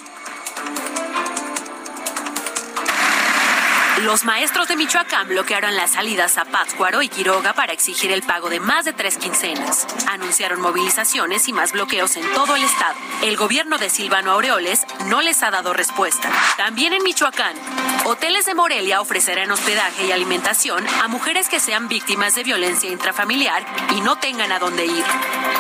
Los 4.04 4.24
maestros 4.24 4.68
de 4.68 4.76
Michoacán 4.76 5.28
bloquearon 5.28 5.74
las 5.76 5.92
salidas 5.92 6.36
a 6.36 6.44
Pátzcuaro 6.44 7.00
y 7.00 7.08
Quiroga 7.08 7.54
para 7.54 7.72
exigir 7.72 8.12
el 8.12 8.20
pago 8.20 8.50
de 8.50 8.60
más 8.60 8.84
de 8.84 8.92
tres 8.92 9.16
quincenas. 9.16 9.86
Anunciaron 10.10 10.60
movilizaciones 10.60 11.48
y 11.48 11.54
más 11.54 11.72
bloqueos 11.72 12.14
en 12.18 12.30
todo 12.34 12.54
el 12.54 12.64
estado. 12.64 12.94
El 13.22 13.38
gobierno 13.38 13.78
de 13.78 13.88
Silvano 13.88 14.32
Aureoles 14.32 14.84
no 15.06 15.22
les 15.22 15.42
ha 15.42 15.50
dado 15.50 15.72
respuesta. 15.72 16.30
También 16.58 16.92
en 16.92 17.02
Michoacán, 17.02 17.56
hoteles 18.04 18.46
de 18.46 18.54
Morelia 18.54 19.00
ofrecerán 19.00 19.50
hospedaje 19.50 20.06
y 20.06 20.12
alimentación 20.12 20.86
a 21.02 21.08
mujeres 21.08 21.48
que 21.48 21.60
sean 21.60 21.88
víctimas 21.88 22.34
de 22.34 22.42
violencia 22.42 22.90
intrafamiliar 22.90 23.64
y 23.96 24.00
no 24.00 24.16
tengan 24.18 24.52
a 24.52 24.58
dónde 24.58 24.86
ir. 24.86 25.04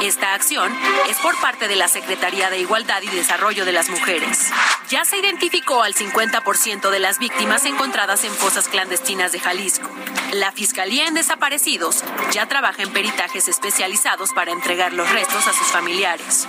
Esta 0.02 0.34
acción 0.34 0.72
es 1.08 1.16
por 1.18 1.38
parte 1.40 1.68
de 1.68 1.76
la 1.76 1.88
Secretaría 1.88 2.50
de 2.50 2.60
Igualdad 2.60 3.02
y 3.02 3.08
Desarrollo 3.08 3.64
de 3.64 3.72
las 3.72 3.88
Mujeres. 3.88 4.50
Ya 4.88 5.04
se 5.04 5.18
identificó 5.18 5.82
al 5.82 5.94
50% 5.94 6.90
de 6.90 6.98
las 6.98 7.18
víctimas 7.18 7.64
encontradas 7.64 8.24
en 8.24 8.32
fosas 8.32 8.68
clandestinas 8.68 9.32
de 9.32 9.40
Jalisco. 9.40 9.88
La 10.32 10.52
Fiscalía 10.52 11.06
en 11.06 11.14
Desaparecidos 11.14 12.02
ya 12.32 12.46
trabaja 12.46 12.82
en 12.82 12.92
peritajes 12.92 13.48
especializados 13.48 14.32
para 14.32 14.52
entregar 14.52 14.92
los 14.92 15.10
restos 15.10 15.46
a 15.46 15.52
sus 15.52 15.68
familiares. 15.68 16.46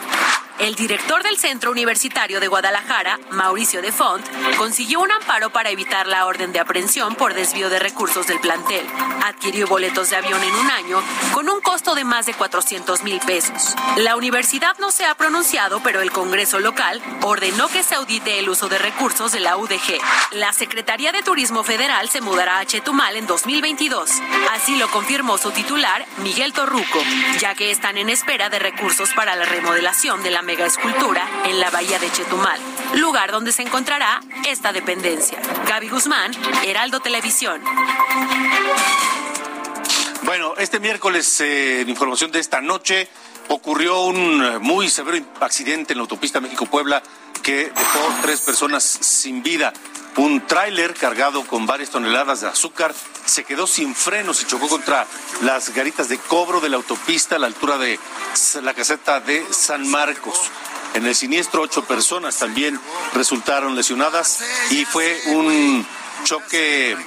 El 0.57 0.75
director 0.75 1.21
del 1.21 1.37
Centro 1.37 1.69
Universitario 1.69 2.39
de 2.39 2.47
Guadalajara, 2.47 3.19
Mauricio 3.31 3.81
de 3.81 3.91
Font, 3.91 4.25
consiguió 4.57 5.01
un 5.01 5.11
amparo 5.11 5.49
para 5.49 5.69
evitar 5.69 6.07
la 6.07 6.25
orden 6.25 6.53
de 6.53 6.61
aprehensión 6.61 7.15
por 7.15 7.33
desvío 7.33 7.69
de 7.69 7.77
recursos 7.77 8.25
del 8.27 8.39
plantel. 8.39 8.87
Adquirió 9.25 9.67
boletos 9.67 10.09
de 10.09 10.15
avión 10.15 10.41
en 10.41 10.55
un 10.55 10.71
año 10.71 11.03
con 11.33 11.49
un 11.49 11.59
costo 11.59 11.93
de 11.93 12.05
más 12.05 12.25
de 12.25 12.33
400 12.33 13.03
mil 13.03 13.19
pesos. 13.19 13.75
La 13.97 14.15
universidad 14.15 14.77
no 14.79 14.91
se 14.91 15.05
ha 15.05 15.15
pronunciado, 15.15 15.81
pero 15.83 15.99
el 15.99 16.11
Congreso 16.11 16.59
local 16.59 17.01
ordenó 17.21 17.67
que 17.67 17.83
se 17.83 17.95
audite 17.95 18.39
el 18.39 18.47
uso 18.47 18.69
de 18.69 18.77
recursos 18.77 19.33
de 19.33 19.41
la 19.41 19.57
UDG. 19.57 19.99
La 20.31 20.53
Secretaría 20.53 21.11
de 21.11 21.21
Turismo 21.21 21.63
Federal 21.63 22.07
se 22.09 22.21
mudará 22.21 22.59
a 22.59 22.65
Chetumal 22.65 23.17
en 23.17 23.27
2022. 23.27 24.09
Así 24.53 24.77
lo 24.77 24.89
confirmó 24.89 25.37
su 25.37 25.51
titular, 25.51 26.05
Miguel 26.19 26.53
Torruco, 26.53 27.03
ya 27.39 27.55
que 27.55 27.71
están 27.71 27.97
en 27.97 28.09
espera 28.09 28.49
de 28.49 28.59
recursos 28.59 29.11
para 29.13 29.35
la 29.35 29.43
remodelación 29.43 30.23
de 30.23 30.31
la 30.31 30.44
mega 30.45 30.65
escultura 30.67 31.27
en 31.45 31.59
la 31.59 31.71
bahía 31.71 31.99
de 31.99 32.11
Chetumal, 32.11 32.59
lugar 32.95 33.31
donde 33.31 33.51
se 33.51 33.63
encontrará 33.63 34.21
esta 34.47 34.71
dependencia. 34.71 35.39
Gaby 35.67 35.89
Guzmán, 35.89 36.31
Heraldo 36.63 36.99
Televisión. 36.99 37.61
Bueno, 40.21 40.53
este 40.57 40.79
miércoles, 40.79 41.41
eh, 41.41 41.83
información 41.87 42.31
de 42.31 42.39
esta 42.39 42.61
noche, 42.61 43.09
ocurrió 43.47 44.01
un 44.01 44.43
eh, 44.43 44.59
muy 44.59 44.89
severo 44.89 45.25
accidente 45.39 45.93
en 45.93 45.99
la 45.99 46.03
autopista 46.03 46.39
México-Puebla 46.39 47.01
que 47.43 47.71
dejó 47.75 48.15
tres 48.21 48.41
personas 48.41 48.83
sin 48.83 49.43
vida. 49.43 49.73
Un 50.17 50.47
tráiler 50.47 50.93
cargado 50.93 51.45
con 51.45 51.65
varias 51.65 51.89
toneladas 51.89 52.41
de 52.41 52.47
azúcar 52.47 52.95
se 53.25 53.43
quedó 53.43 53.67
sin 53.67 53.93
frenos 53.93 54.41
y 54.41 54.45
chocó 54.45 54.69
contra 54.69 55.05
las 55.41 55.73
garitas 55.73 56.07
de 56.07 56.17
cobro 56.17 56.61
de 56.61 56.69
la 56.69 56.77
autopista 56.77 57.35
a 57.35 57.39
la 57.39 57.47
altura 57.47 57.77
de 57.77 57.99
la 58.63 58.73
caseta 58.73 59.19
de 59.19 59.45
San 59.51 59.87
Marcos. 59.87 60.49
En 60.93 61.05
el 61.05 61.13
siniestro, 61.13 61.61
ocho 61.61 61.83
personas 61.83 62.37
también 62.37 62.79
resultaron 63.13 63.75
lesionadas 63.75 64.41
y 64.71 64.85
fue 64.85 65.19
un 65.27 65.85
choque 66.25 66.97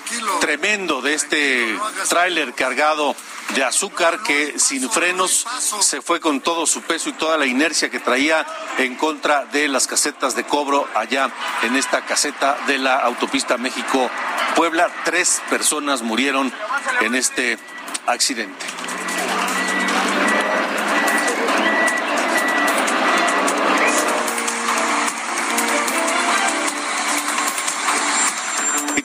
tremendo 0.41 1.03
de 1.03 1.15
este 1.15 1.77
tráiler 2.09 2.55
cargado 2.55 3.17
de 3.55 3.65
azúcar 3.65 4.23
que 4.23 4.59
sin 4.61 4.89
frenos 4.89 5.45
se 5.81 6.01
fue 6.01 6.21
con 6.21 6.41
todo 6.41 6.67
su 6.67 6.83
peso 6.83 7.09
y 7.09 7.15
toda 7.15 7.37
la 7.37 7.45
inercia 7.45 7.91
que 7.91 7.99
traía 7.99 8.47
en 8.79 8.95
contra 8.95 9.45
de 9.47 9.67
las 9.67 9.89
casetas 9.89 10.37
de 10.37 10.45
cobro 10.45 10.87
allá 10.95 11.31
en 11.63 11.75
esta 11.75 12.05
caseta 12.07 12.57
de 12.69 12.79
la 12.79 12.97
autopista 12.97 13.59
México-Puebla. 13.59 14.89
Tres 15.05 15.43
personas 15.51 16.03
murieron 16.03 16.53
en 17.01 17.17
este 17.17 17.59
accidente. 18.07 18.67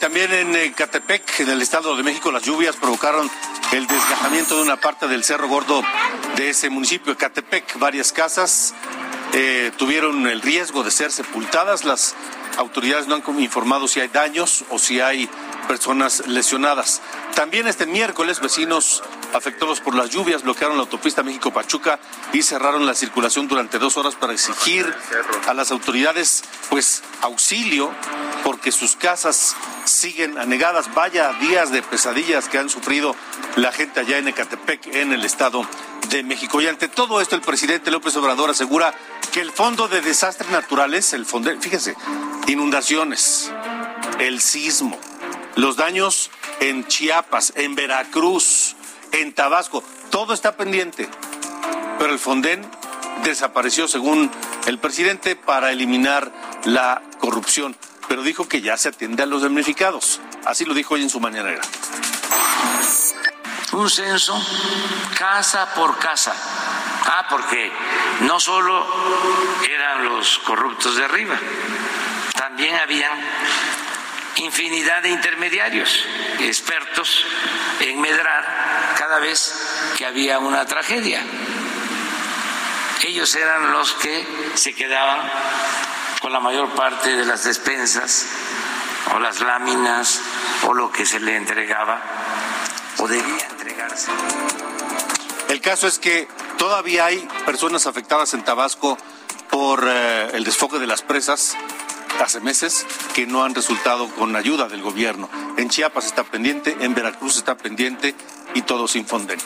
También 0.03 0.33
en 0.33 0.53
eh, 0.53 0.73
Catepec, 0.75 1.39
en 1.39 1.49
el 1.49 1.61
Estado 1.61 1.95
de 1.95 2.03
México, 2.03 2.29
las 2.29 2.43
lluvias 2.43 2.75
provocaron 2.75 3.31
el 3.71 3.87
desgajamiento 3.87 4.57
de 4.57 4.63
una 4.63 4.75
parte 4.75 5.07
del 5.07 5.23
Cerro 5.23 5.47
Gordo 5.47 5.81
de 6.35 6.49
ese 6.49 6.69
municipio, 6.69 7.17
Catepec. 7.17 7.79
Varias 7.79 8.11
casas 8.11 8.73
eh, 9.31 9.71
tuvieron 9.77 10.27
el 10.27 10.41
riesgo 10.41 10.83
de 10.83 10.91
ser 10.91 11.09
sepultadas. 11.09 11.85
Las 11.85 12.15
autoridades 12.57 13.07
no 13.07 13.15
han 13.15 13.39
informado 13.39 13.87
si 13.87 14.01
hay 14.01 14.09
daños 14.09 14.65
o 14.71 14.77
si 14.77 14.99
hay 14.99 15.29
personas 15.67 16.27
lesionadas. 16.27 17.01
También 17.35 17.67
este 17.67 17.85
miércoles 17.85 18.39
vecinos 18.39 19.03
afectados 19.33 19.79
por 19.81 19.95
las 19.95 20.09
lluvias 20.09 20.43
bloquearon 20.43 20.77
la 20.77 20.83
autopista 20.83 21.23
México-Pachuca 21.23 21.99
y 22.31 22.43
cerraron 22.43 22.85
la 22.85 22.93
circulación 22.93 23.47
durante 23.47 23.79
dos 23.79 23.97
horas 23.97 24.15
para 24.15 24.33
exigir 24.33 24.93
a 25.47 25.53
las 25.53 25.71
autoridades 25.71 26.43
pues 26.69 27.03
auxilio 27.21 27.91
porque 28.43 28.71
sus 28.71 28.95
casas 28.95 29.55
siguen 29.85 30.37
anegadas. 30.37 30.93
Vaya 30.93 31.33
días 31.33 31.71
de 31.71 31.81
pesadillas 31.81 32.49
que 32.49 32.57
han 32.57 32.69
sufrido 32.69 33.15
la 33.55 33.71
gente 33.71 33.99
allá 33.99 34.17
en 34.17 34.27
Ecatepec, 34.27 34.87
en 34.87 35.13
el 35.13 35.23
Estado 35.23 35.67
de 36.09 36.23
México. 36.23 36.61
Y 36.61 36.67
ante 36.67 36.87
todo 36.87 37.21
esto, 37.21 37.35
el 37.35 37.41
presidente 37.41 37.91
López 37.91 38.15
Obrador 38.17 38.49
asegura 38.49 38.93
que 39.31 39.41
el 39.41 39.51
Fondo 39.51 39.87
de 39.87 40.01
Desastres 40.01 40.51
Naturales, 40.51 41.13
el 41.13 41.25
fondo, 41.25 41.51
fíjese, 41.59 41.95
inundaciones, 42.47 43.51
el 44.19 44.41
sismo, 44.41 44.99
los 45.55 45.75
daños 45.75 46.31
en 46.59 46.87
Chiapas, 46.87 47.53
en 47.55 47.75
Veracruz, 47.75 48.75
en 49.11 49.33
Tabasco, 49.33 49.83
todo 50.09 50.33
está 50.33 50.55
pendiente. 50.55 51.07
Pero 51.99 52.11
el 52.11 52.19
Fonden 52.19 52.65
desapareció, 53.23 53.87
según 53.87 54.31
el 54.65 54.79
presidente, 54.79 55.35
para 55.35 55.71
eliminar 55.71 56.31
la 56.65 57.01
corrupción. 57.19 57.75
pero 58.09 58.21
dijo 58.21 58.47
que 58.47 58.61
ya 58.61 58.77
se 58.77 58.89
atiende 58.89 59.23
a 59.23 59.25
los 59.25 59.41
damnificados. 59.41 60.19
Así 60.45 60.65
lo 60.65 60.73
dijo 60.73 60.93
hoy 60.93 61.01
en 61.01 61.09
su 61.09 61.19
mañanera. 61.19 61.61
Un 63.71 63.89
censo 63.89 64.39
casa 65.17 65.73
por 65.73 65.97
casa. 65.97 66.35
Ah, 67.05 67.25
porque 67.29 67.71
no 68.21 68.39
solo 68.39 68.85
eran 69.67 70.05
los 70.05 70.37
corruptos 70.39 70.95
de 70.95 71.05
arriba, 71.05 71.35
también 72.37 72.75
habían 72.75 73.17
infinidad 74.37 75.01
de 75.03 75.09
intermediarios, 75.09 76.05
expertos 76.39 77.25
en 77.79 77.99
medrar 78.01 78.95
cada 78.97 79.19
vez 79.19 79.53
que 79.97 80.05
había 80.05 80.39
una 80.39 80.65
tragedia. 80.65 81.21
Ellos 83.03 83.35
eran 83.35 83.71
los 83.71 83.93
que 83.93 84.25
se 84.55 84.73
quedaban 84.73 85.29
con 86.21 86.31
la 86.31 86.39
mayor 86.39 86.73
parte 86.73 87.15
de 87.15 87.25
las 87.25 87.43
despensas 87.43 88.25
o 89.13 89.19
las 89.19 89.41
láminas 89.41 90.21
o 90.63 90.73
lo 90.73 90.91
que 90.91 91.05
se 91.05 91.19
le 91.19 91.35
entregaba 91.35 92.01
o 92.99 93.07
debía 93.07 93.45
entregarse. 93.49 94.09
El 95.49 95.59
caso 95.59 95.87
es 95.87 95.99
que 95.99 96.27
todavía 96.57 97.05
hay 97.05 97.27
personas 97.45 97.87
afectadas 97.87 98.33
en 98.33 98.43
Tabasco 98.43 98.97
por 99.49 99.85
eh, 99.87 100.31
el 100.33 100.45
desfoque 100.45 100.79
de 100.79 100.87
las 100.87 101.01
presas 101.01 101.57
hace 102.19 102.39
meses 102.39 102.85
que 103.13 103.25
no 103.25 103.43
han 103.43 103.55
resultado 103.55 104.07
con 104.15 104.35
ayuda 104.35 104.67
del 104.67 104.81
gobierno. 104.81 105.29
En 105.57 105.69
Chiapas 105.69 106.05
está 106.05 106.23
pendiente, 106.23 106.75
en 106.79 106.93
Veracruz 106.93 107.37
está 107.37 107.57
pendiente 107.57 108.15
y 108.53 108.61
todos 108.61 108.91
sin 108.91 109.05
Fonden. 109.05 109.39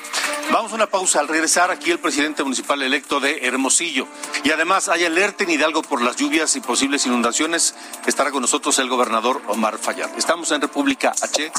Vamos 0.51 0.71
a 0.71 0.75
una 0.75 0.88
pausa. 0.88 1.19
Al 1.19 1.27
regresar 1.27 1.71
aquí 1.71 1.91
el 1.91 1.99
presidente 1.99 2.43
municipal 2.43 2.82
electo 2.82 3.19
de 3.19 3.45
Hermosillo. 3.45 4.08
Y 4.43 4.51
además 4.51 4.88
hay 4.89 5.06
alerta 5.06 5.43
en 5.43 5.51
Hidalgo 5.51 5.82
por 5.82 6.01
las 6.01 6.15
lluvias 6.15 6.56
y 6.56 6.62
posibles 6.62 7.06
inundaciones. 7.06 7.75
Estará 8.06 8.32
con 8.32 8.41
nosotros 8.41 8.77
el 8.80 8.89
gobernador 8.89 9.41
Omar 9.47 9.77
Fayad. 9.77 10.10
Estamos 10.17 10.51
en 10.51 10.62
República 10.62 11.13
H. 11.21 11.51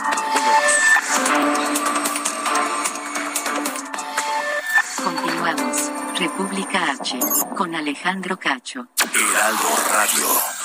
Continuamos. 5.05 5.91
República 6.19 6.91
H. 6.93 7.19
Con 7.57 7.75
Alejandro 7.75 8.39
Cacho. 8.39 8.89
Heraldo 9.15 9.69
Radio. 9.91 10.58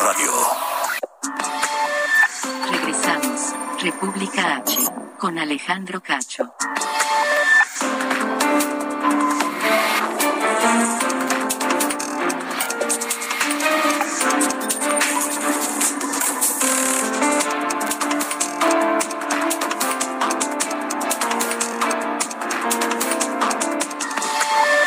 Radio. 0.00 0.32
Regresamos. 2.70 3.54
República 3.82 4.56
H. 4.56 4.78
Con 5.18 5.38
Alejandro 5.38 6.00
Cacho. 6.00 6.54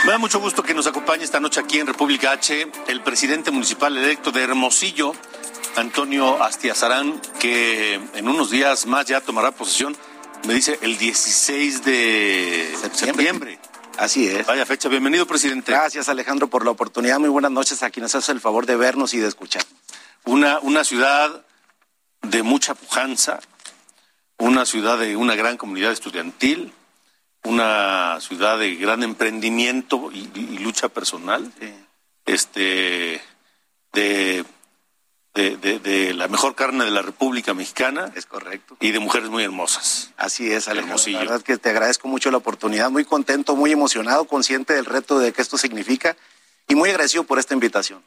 Me 0.06 0.12
da 0.12 0.18
mucho 0.18 0.40
gusto 0.40 0.61
esta 1.20 1.42
noche 1.42 1.60
aquí 1.60 1.78
en 1.78 1.88
República 1.88 2.32
H 2.32 2.72
el 2.88 3.02
presidente 3.02 3.52
municipal 3.52 3.96
electo 3.98 4.32
de 4.32 4.44
Hermosillo, 4.44 5.14
Antonio 5.76 6.42
Astiazarán, 6.42 7.22
que 7.38 7.96
en 7.96 8.28
unos 8.30 8.50
días 8.50 8.86
más 8.86 9.08
ya 9.08 9.20
tomará 9.20 9.52
posesión, 9.52 9.96
me 10.48 10.54
dice 10.54 10.80
el 10.82 10.98
16 10.98 11.84
de 11.84 12.74
septiembre. 12.80 13.60
Así 13.98 14.26
es. 14.26 14.48
Vaya 14.48 14.66
fecha, 14.66 14.88
bienvenido 14.88 15.28
presidente. 15.28 15.74
Gracias 15.74 16.08
Alejandro 16.08 16.48
por 16.48 16.64
la 16.64 16.72
oportunidad. 16.72 17.20
Muy 17.20 17.30
buenas 17.30 17.52
noches 17.52 17.84
a 17.84 17.90
quienes 17.90 18.16
hacen 18.16 18.38
el 18.38 18.42
favor 18.42 18.66
de 18.66 18.78
vernos 18.78 19.14
y 19.14 19.18
de 19.18 19.28
escuchar. 19.28 19.64
Una, 20.24 20.60
una 20.60 20.86
ciudad 20.86 21.46
de 22.22 22.42
mucha 22.42 22.74
pujanza, 22.74 23.42
una 24.38 24.66
ciudad 24.66 24.98
de 24.98 25.18
una 25.18 25.36
gran 25.36 25.58
comunidad 25.58 25.92
estudiantil, 25.92 26.74
una 27.44 28.20
ciudad 28.22 28.60
de 28.60 28.76
gran 28.76 29.04
emprendimiento 29.04 30.12
y, 30.12 30.30
y 30.36 30.60
lucha 30.60 30.90
personal, 30.90 31.52
este, 32.26 33.22
de, 33.94 34.46
de, 35.34 35.58
de, 35.58 35.80
de 35.80 36.14
la 36.14 36.28
mejor 36.28 36.56
carne 36.56 36.86
de 36.86 36.92
la 36.92 37.02
República 37.02 37.54
Mexicana. 37.54 38.12
Es 38.16 38.26
correcto. 38.26 38.78
Y 38.80 38.92
de 38.92 39.00
mujeres 39.00 39.30
muy 39.30 39.44
hermosas. 39.44 40.12
Así 40.18 40.52
es, 40.52 40.68
Alejandro. 40.68 40.96
Hermosillo. 40.96 41.18
La 41.18 41.24
verdad 41.24 41.42
que 41.42 41.58
te 41.58 41.70
agradezco 41.70 42.08
mucho 42.08 42.30
la 42.32 42.38
oportunidad, 42.38 42.92
muy 42.92 43.06
contento, 43.06 43.56
muy 43.56 43.72
emocionado, 43.72 44.26
consciente 44.26 44.74
del 44.74 44.86
reto 44.86 45.18
de 45.20 45.34
que 45.34 45.42
esto 45.42 45.58
significa 45.58 46.16
y 46.68 46.76
muy 46.76 46.90
agradecido 46.90 47.24
por 47.24 47.40
esta 47.40 47.54
invitación. 47.54 48.04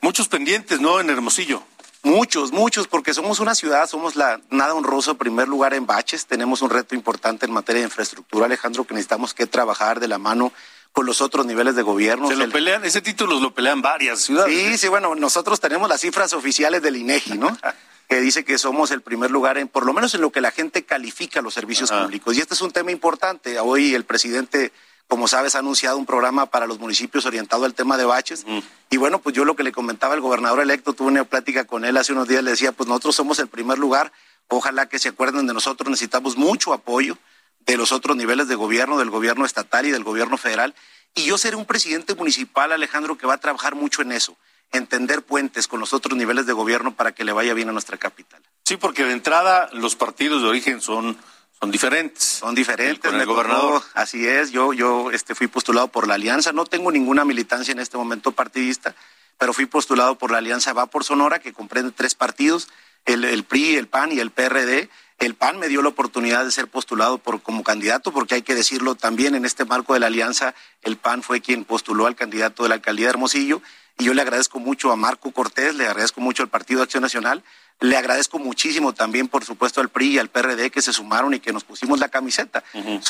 Muchos 0.00 0.28
pendientes, 0.28 0.80
¿no? 0.80 0.98
En 0.98 1.10
Hermosillo. 1.10 1.62
Muchos, 2.02 2.52
muchos, 2.52 2.86
porque 2.86 3.12
somos 3.12 3.40
una 3.40 3.54
ciudad, 3.54 3.88
somos 3.88 4.14
la 4.16 4.40
nada 4.50 4.74
honroso 4.74 5.10
en 5.12 5.18
primer 5.18 5.48
lugar 5.48 5.74
en 5.74 5.84
baches, 5.86 6.26
tenemos 6.26 6.62
un 6.62 6.70
reto 6.70 6.94
importante 6.94 7.44
en 7.44 7.52
materia 7.52 7.80
de 7.80 7.86
infraestructura, 7.88 8.46
Alejandro, 8.46 8.84
que 8.84 8.94
necesitamos 8.94 9.34
que 9.34 9.46
trabajar 9.46 9.98
de 10.00 10.08
la 10.08 10.18
mano 10.18 10.52
con 10.92 11.06
los 11.06 11.20
otros 11.20 11.44
niveles 11.44 11.74
de 11.76 11.82
gobierno. 11.82 12.28
Se 12.28 12.36
lo 12.36 12.44
El- 12.44 12.52
pelean, 12.52 12.84
ese 12.84 13.02
título 13.02 13.38
lo 13.40 13.52
pelean 13.52 13.82
varias 13.82 14.20
ciudades. 14.20 14.54
Sí, 14.56 14.78
sí, 14.78 14.88
bueno, 14.88 15.14
nosotros 15.16 15.60
tenemos 15.60 15.88
las 15.88 16.00
cifras 16.00 16.32
oficiales 16.32 16.82
del 16.82 16.96
INEGI, 16.96 17.36
¿no? 17.36 17.56
que 18.08 18.20
dice 18.20 18.44
que 18.44 18.56
somos 18.58 18.90
el 18.90 19.02
primer 19.02 19.30
lugar 19.30 19.58
en, 19.58 19.68
por 19.68 19.84
lo 19.84 19.92
menos 19.92 20.14
en 20.14 20.22
lo 20.22 20.30
que 20.32 20.40
la 20.40 20.50
gente 20.50 20.84
califica 20.84 21.42
los 21.42 21.52
servicios 21.52 21.90
Ajá. 21.92 22.04
públicos. 22.04 22.34
Y 22.36 22.40
este 22.40 22.54
es 22.54 22.62
un 22.62 22.70
tema 22.70 22.90
importante. 22.90 23.58
Hoy 23.60 23.94
el 23.94 24.04
presidente, 24.04 24.72
como 25.08 25.26
sabes, 25.26 25.54
ha 25.54 25.60
anunciado 25.60 25.96
un 25.96 26.06
programa 26.06 26.46
para 26.46 26.66
los 26.66 26.78
municipios 26.78 27.24
orientado 27.24 27.64
al 27.64 27.74
tema 27.74 27.96
de 27.96 28.04
baches. 28.04 28.44
Y 28.90 28.98
bueno, 28.98 29.18
pues 29.18 29.34
yo 29.34 29.44
lo 29.46 29.56
que 29.56 29.62
le 29.62 29.72
comentaba 29.72 30.14
al 30.14 30.20
gobernador 30.20 30.60
electo, 30.60 30.92
tuve 30.92 31.08
una 31.08 31.24
plática 31.24 31.64
con 31.64 31.86
él 31.86 31.96
hace 31.96 32.12
unos 32.12 32.28
días, 32.28 32.44
le 32.44 32.50
decía, 32.50 32.72
pues 32.72 32.88
nosotros 32.88 33.16
somos 33.16 33.38
el 33.38 33.48
primer 33.48 33.78
lugar. 33.78 34.12
Ojalá 34.48 34.86
que 34.86 34.98
se 34.98 35.08
acuerden 35.08 35.46
de 35.46 35.54
nosotros, 35.54 35.90
necesitamos 35.90 36.36
mucho 36.36 36.74
apoyo 36.74 37.16
de 37.60 37.76
los 37.76 37.90
otros 37.90 38.16
niveles 38.16 38.48
de 38.48 38.54
gobierno, 38.54 38.98
del 38.98 39.10
gobierno 39.10 39.46
estatal 39.46 39.86
y 39.86 39.90
del 39.90 40.04
gobierno 40.04 40.36
federal. 40.36 40.74
Y 41.14 41.24
yo 41.24 41.38
seré 41.38 41.56
un 41.56 41.64
presidente 41.64 42.14
municipal, 42.14 42.70
Alejandro, 42.72 43.16
que 43.16 43.26
va 43.26 43.34
a 43.34 43.38
trabajar 43.38 43.74
mucho 43.74 44.02
en 44.02 44.12
eso, 44.12 44.36
entender 44.72 45.22
puentes 45.22 45.68
con 45.68 45.80
los 45.80 45.94
otros 45.94 46.18
niveles 46.18 46.46
de 46.46 46.52
gobierno 46.52 46.94
para 46.94 47.12
que 47.12 47.24
le 47.24 47.32
vaya 47.32 47.54
bien 47.54 47.70
a 47.70 47.72
nuestra 47.72 47.96
capital. 47.96 48.42
Sí, 48.64 48.76
porque 48.76 49.04
de 49.04 49.12
entrada 49.12 49.70
los 49.72 49.96
partidos 49.96 50.42
de 50.42 50.48
origen 50.48 50.82
son, 50.82 51.16
son 51.60 51.70
diferentes. 51.70 52.22
Son 52.24 52.54
diferentes. 52.54 53.00
Con 53.00 53.14
el 53.14 53.18
me 53.20 53.24
tocó- 53.24 53.34
gobernador. 53.36 53.82
así 53.94 54.26
es, 54.26 54.50
yo, 54.50 54.72
yo 54.72 55.10
este, 55.10 55.34
fui 55.34 55.46
postulado 55.48 55.88
por 55.88 56.06
la 56.06 56.14
Alianza, 56.14 56.52
no 56.52 56.64
tengo 56.64 56.90
ninguna 56.92 57.24
militancia 57.24 57.72
en 57.72 57.80
este 57.80 57.96
momento 57.96 58.32
partidista, 58.32 58.94
pero 59.38 59.52
fui 59.52 59.66
postulado 59.66 60.16
por 60.18 60.30
la 60.30 60.38
Alianza 60.38 60.72
Va 60.72 60.86
por 60.86 61.04
Sonora, 61.04 61.38
que 61.40 61.52
comprende 61.52 61.92
tres 61.92 62.14
partidos, 62.14 62.68
el, 63.06 63.24
el 63.24 63.44
PRI, 63.44 63.76
el 63.76 63.88
PAN 63.88 64.12
y 64.12 64.20
el 64.20 64.30
PRD. 64.30 64.88
El 65.18 65.34
PAN 65.34 65.58
me 65.58 65.66
dio 65.66 65.82
la 65.82 65.88
oportunidad 65.88 66.44
de 66.44 66.52
ser 66.52 66.68
postulado 66.68 67.18
por, 67.18 67.42
como 67.42 67.64
candidato, 67.64 68.12
porque 68.12 68.36
hay 68.36 68.42
que 68.42 68.54
decirlo 68.54 68.94
también 68.94 69.34
en 69.34 69.44
este 69.44 69.64
marco 69.64 69.94
de 69.94 69.98
la 70.00 70.06
alianza, 70.06 70.54
el 70.82 70.96
PAN 70.96 71.24
fue 71.24 71.40
quien 71.40 71.64
postuló 71.64 72.06
al 72.06 72.14
candidato 72.14 72.62
de 72.62 72.68
la 72.68 72.76
alcaldía 72.76 73.06
de 73.06 73.10
Hermosillo, 73.10 73.60
y 73.98 74.04
yo 74.04 74.14
le 74.14 74.22
agradezco 74.22 74.60
mucho 74.60 74.92
a 74.92 74.96
Marco 74.96 75.32
Cortés, 75.32 75.74
le 75.74 75.86
agradezco 75.88 76.20
mucho 76.20 76.44
al 76.44 76.48
Partido 76.50 76.84
Acción 76.84 77.02
Nacional, 77.02 77.42
le 77.80 77.96
agradezco 77.96 78.38
muchísimo 78.38 78.92
también, 78.92 79.28
por 79.28 79.44
supuesto, 79.44 79.80
al 79.80 79.88
PRI 79.88 80.14
y 80.14 80.18
al 80.18 80.28
PRD 80.28 80.70
que 80.70 80.82
se 80.82 80.92
sumaron 80.92 81.34
y 81.34 81.40
que 81.40 81.52
nos 81.52 81.64
pusimos 81.64 81.98
la 82.00 82.08
camiseta. 82.08 82.64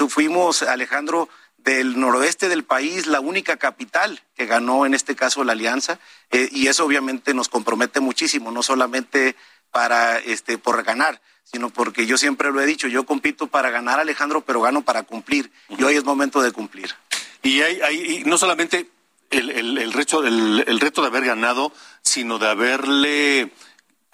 Fuimos, 0.09 0.63
Alejandro, 0.63 1.29
del 1.57 1.99
noroeste 1.99 2.49
del 2.49 2.65
país, 2.65 3.07
la 3.07 3.21
única 3.21 3.57
capital 3.57 4.21
que 4.37 4.47
ganó 4.47 4.87
en 4.87 4.95
este 4.95 5.17
caso 5.17 5.43
la 5.43 5.53
alianza, 5.53 5.99
eh, 6.31 6.49
y 6.53 6.69
eso 6.69 6.85
obviamente 6.85 7.35
nos 7.35 7.49
compromete 7.49 8.01
muchísimo, 8.01 8.51
no 8.53 8.63
solamente 8.63 9.37
para 9.71 10.19
este 10.19 10.57
por 10.57 10.83
ganar, 10.83 11.21
sino 11.45 11.71
porque 11.71 12.07
yo 12.07 12.17
siempre 12.17 12.53
lo 12.53 12.61
he 12.61 12.67
dicho, 12.67 12.89
yo 12.89 13.05
compito 13.05 13.49
para 13.49 13.71
ganar 13.71 13.99
Alejandro, 13.99 14.43
pero 14.43 14.61
gano 14.61 14.83
para 14.83 15.03
cumplir, 15.03 15.51
y 15.69 15.83
hoy 15.83 15.97
es 15.97 16.05
momento 16.05 16.41
de 16.41 16.53
cumplir. 16.53 16.95
Y 17.43 17.61
hay, 17.63 17.81
hay 17.81 18.17
y 18.17 18.25
no 18.25 18.39
solamente 18.39 18.89
el, 19.31 19.51
el, 19.51 19.79
el 19.79 19.93
reto, 19.93 20.25
el 20.25 20.81
reto 20.81 21.03
de 21.03 21.09
haber 21.09 21.25
ganado, 21.25 21.73
sino 22.03 22.39
de 22.39 22.49
haberle 22.49 23.53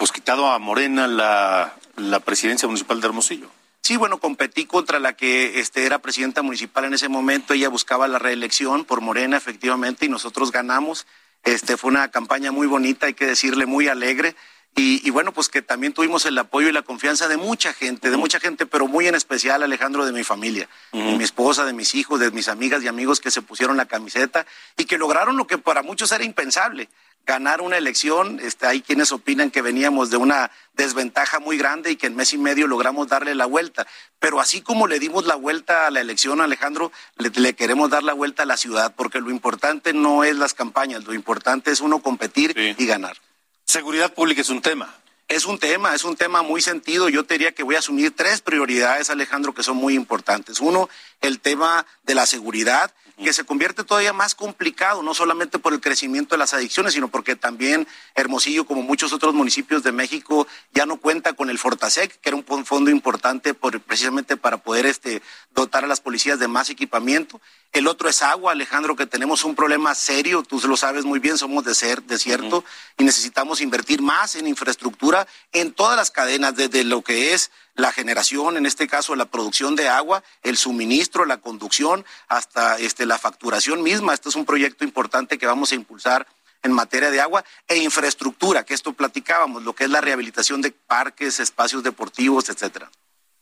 pues 0.05 0.13
quitado 0.13 0.49
a 0.49 0.59
Morena 0.59 1.07
la, 1.07 1.77
la 1.97 2.21
presidencia 2.21 2.69
municipal 2.69 3.01
de 3.01 3.07
Hermosillo. 3.07 3.49
Sí, 3.81 3.97
bueno, 3.97 4.19
competí 4.19 4.67
contra 4.67 4.99
la 4.99 5.15
que 5.15 5.61
este, 5.61 5.87
era 5.87 6.01
presidenta 6.01 6.43
municipal 6.43 6.85
en 6.85 6.93
ese 6.93 7.09
momento. 7.09 7.55
Ella 7.55 7.71
buscaba 7.71 8.07
la 8.07 8.19
reelección 8.19 8.85
por 8.85 9.01
Morena, 9.01 9.39
efectivamente, 9.39 10.05
y 10.05 10.11
nosotros 10.11 10.53
ganamos. 10.53 11.07
Este, 11.43 11.79
fue 11.79 11.91
una 11.91 12.11
campaña 12.11 12.53
muy 12.53 12.67
bonita, 12.67 13.07
hay 13.07 13.15
que 13.15 13.25
decirle, 13.25 13.65
muy 13.65 13.89
alegre. 13.89 14.37
Y, 14.77 15.09
bueno, 15.11 15.33
pues 15.33 15.49
que 15.49 15.63
también 15.63 15.93
tuvimos 15.93 16.27
el 16.27 16.37
apoyo 16.37 16.69
y 16.69 16.73
la 16.73 16.83
confianza 16.83 17.29
de 17.29 17.37
mucha 17.37 17.73
gente, 17.73 18.11
de 18.11 18.17
mucha 18.19 18.41
gente, 18.41 18.67
pero 18.67 18.89
muy 18.89 19.07
en 19.07 19.15
especial, 19.15 19.63
Alejandro, 19.63 20.05
de 20.05 20.13
mi 20.13 20.25
familia, 20.25 20.69
de 20.93 21.17
mi 21.17 21.23
esposa, 21.23 21.65
de 21.65 21.73
mis 21.73 21.95
hijos, 21.95 22.19
de 22.19 22.33
mis 22.33 22.49
amigas 22.49 22.83
y 22.83 22.89
amigos 22.89 23.21
que 23.21 23.31
se 23.31 23.41
pusieron 23.41 23.77
la 23.77 23.87
camiseta 23.87 24.45
y 24.77 24.85
que 24.85 24.99
lograron 24.99 25.37
lo 25.37 25.47
que 25.47 25.59
para 25.59 25.83
muchos 25.83 26.11
era 26.11 26.25
impensable, 26.25 26.89
ganar 27.27 27.61
una 27.61 27.77
elección. 27.77 28.41
Este, 28.41 28.67
hay 28.67 28.81
quienes 28.81 29.13
opinan 29.13 29.51
que 29.51 29.63
veníamos 29.63 30.11
de 30.11 30.17
una 30.17 30.51
desventaja 30.75 31.41
muy 31.41 31.57
grande 31.57 31.91
y 31.91 31.97
que 31.97 32.07
en 32.07 32.17
mes 32.17 32.33
y 32.33 32.39
medio 32.39 32.67
logramos 32.67 33.09
darle 33.09 33.35
la 33.35 33.47
vuelta. 33.47 33.87
Pero 34.19 34.41
así 34.41 34.61
como 34.61 34.87
le 34.87 34.99
dimos 34.99 35.27
la 35.27 35.35
vuelta 35.35 35.87
a 35.87 35.91
la 35.91 36.01
elección, 36.01 36.41
Alejandro, 36.41 36.93
le, 37.17 37.55
queremos 37.55 37.91
dar 37.91 38.03
la 38.03 38.13
vuelta 38.13 38.43
a 38.43 38.47
la 38.47 38.57
ciudad, 38.57 38.95
porque 38.97 39.21
lo 39.21 39.31
importante 39.31 39.93
no 39.93 40.25
es 40.25 40.37
las 40.37 40.55
campañas, 40.55 41.05
lo 41.05 41.15
importante 41.15 41.71
es 41.71 41.81
uno 41.81 42.01
competir 42.01 42.55
y 42.57 42.87
ganar. 42.87 43.17
Seguridad 43.65 44.13
pública 44.13 44.41
es 44.41 44.51
un 44.51 44.63
tema. 44.63 44.95
Es 45.27 45.47
un 45.47 45.59
tema, 45.59 45.95
es 45.95 46.05
un 46.05 46.17
tema 46.17 46.43
muy 46.43 46.61
sentido. 46.61 47.09
Yo 47.09 47.25
te 47.25 47.35
diría 47.35 47.53
que 47.53 47.63
voy 47.63 47.77
a 47.77 47.79
asumir 47.79 48.15
tres 48.15 48.43
prioridades, 48.43 49.09
Alejandro, 49.09 49.55
que 49.55 49.63
son 49.63 49.79
muy 49.79 49.95
importantes. 49.95 50.61
Uno, 50.61 50.91
el 51.23 51.41
tema 51.41 51.87
de 52.03 52.15
la 52.15 52.27
seguridad 52.27 52.93
que 53.17 53.33
se 53.33 53.45
convierte 53.45 53.85
todavía 53.85 54.13
más 54.13 54.35
complicado, 54.35 55.03
no 55.03 55.15
solamente 55.15 55.59
por 55.59 55.73
el 55.73 55.81
crecimiento 55.81 56.35
de 56.35 56.39
las 56.39 56.53
adicciones, 56.53 56.95
sino 56.95 57.09
porque 57.09 57.37
también 57.37 57.87
Hermosillo, 58.15 58.67
como 58.67 58.83
muchos 58.83 59.13
otros 59.13 59.35
municipios 59.35 59.83
de 59.83 59.93
México, 59.93 60.47
ya 60.73 60.85
no 60.85 60.97
cuenta 60.97 61.33
con 61.35 61.51
el 61.51 61.59
Fortasec, 61.59 62.21
que 62.21 62.29
era 62.29 62.37
un 62.37 62.67
fondo 62.67 62.91
importante 62.91 63.55
precisamente 63.55 64.37
para 64.37 64.59
poder 64.59 64.87
este, 64.87 65.23
dotar 65.55 65.85
a 65.85 65.87
las 65.87 66.01
policías 66.01 66.39
de 66.39 66.49
más 66.49 66.71
equipamiento. 66.71 67.41
El 67.73 67.87
otro 67.87 68.09
es 68.09 68.23
agua, 68.23 68.53
Alejandro, 68.53 68.97
que 68.97 69.07
tenemos 69.07 69.45
un 69.45 69.55
problema 69.55 69.95
serio, 69.95 70.43
tú 70.43 70.61
lo 70.67 70.77
sabes 70.77 71.05
muy 71.05 71.19
bien, 71.19 71.39
somos 71.39 71.65
de 71.65 71.75
ser 71.75 72.03
desierto 72.03 72.65
y 72.99 73.05
necesitamos 73.05 73.61
invertir 73.61 74.03
más 74.03 74.35
en 74.35 74.47
infraestructura 74.47 75.27
en 75.53 75.73
todas 75.73 75.97
las 75.97 76.11
cadenas, 76.11 76.55
desde 76.57 76.85
lo 76.85 77.03
que 77.03 77.35
es 77.35 77.51
la 77.75 77.93
generación, 77.93 78.57
en 78.57 78.67
este 78.67 78.87
caso 78.87 79.17
la 79.17 79.27
producción 79.27 79.77
de 79.77 79.89
agua, 79.89 80.23
el 80.43 80.57
suministro, 80.57 81.25
la 81.25 81.39
conducción, 81.39 82.05
hasta 82.29 82.79
este, 82.79 83.07
la 83.07 83.19
facturación 83.19 83.83
misma. 83.83 84.15
Este 84.15 84.29
es 84.29 84.37
un 84.37 84.45
proyecto 84.45 84.85
importante 84.85 85.39
que 85.39 85.47
vamos 85.47 85.73
a 85.73 85.75
impulsar 85.75 86.27
en 86.63 86.73
materia 86.73 87.11
de 87.11 87.21
agua 87.21 87.45
e 87.69 87.77
infraestructura, 87.77 88.65
que 88.65 88.75
esto 88.75 88.93
platicábamos, 88.93 89.63
lo 89.65 89.75
que 89.75 89.85
es 89.85 89.91
la 89.91 90.01
rehabilitación 90.01 90.63
de 90.63 90.73
parques, 90.73 91.41
espacios 91.41 91.83
deportivos, 91.83 92.49
etcétera. 92.49 92.91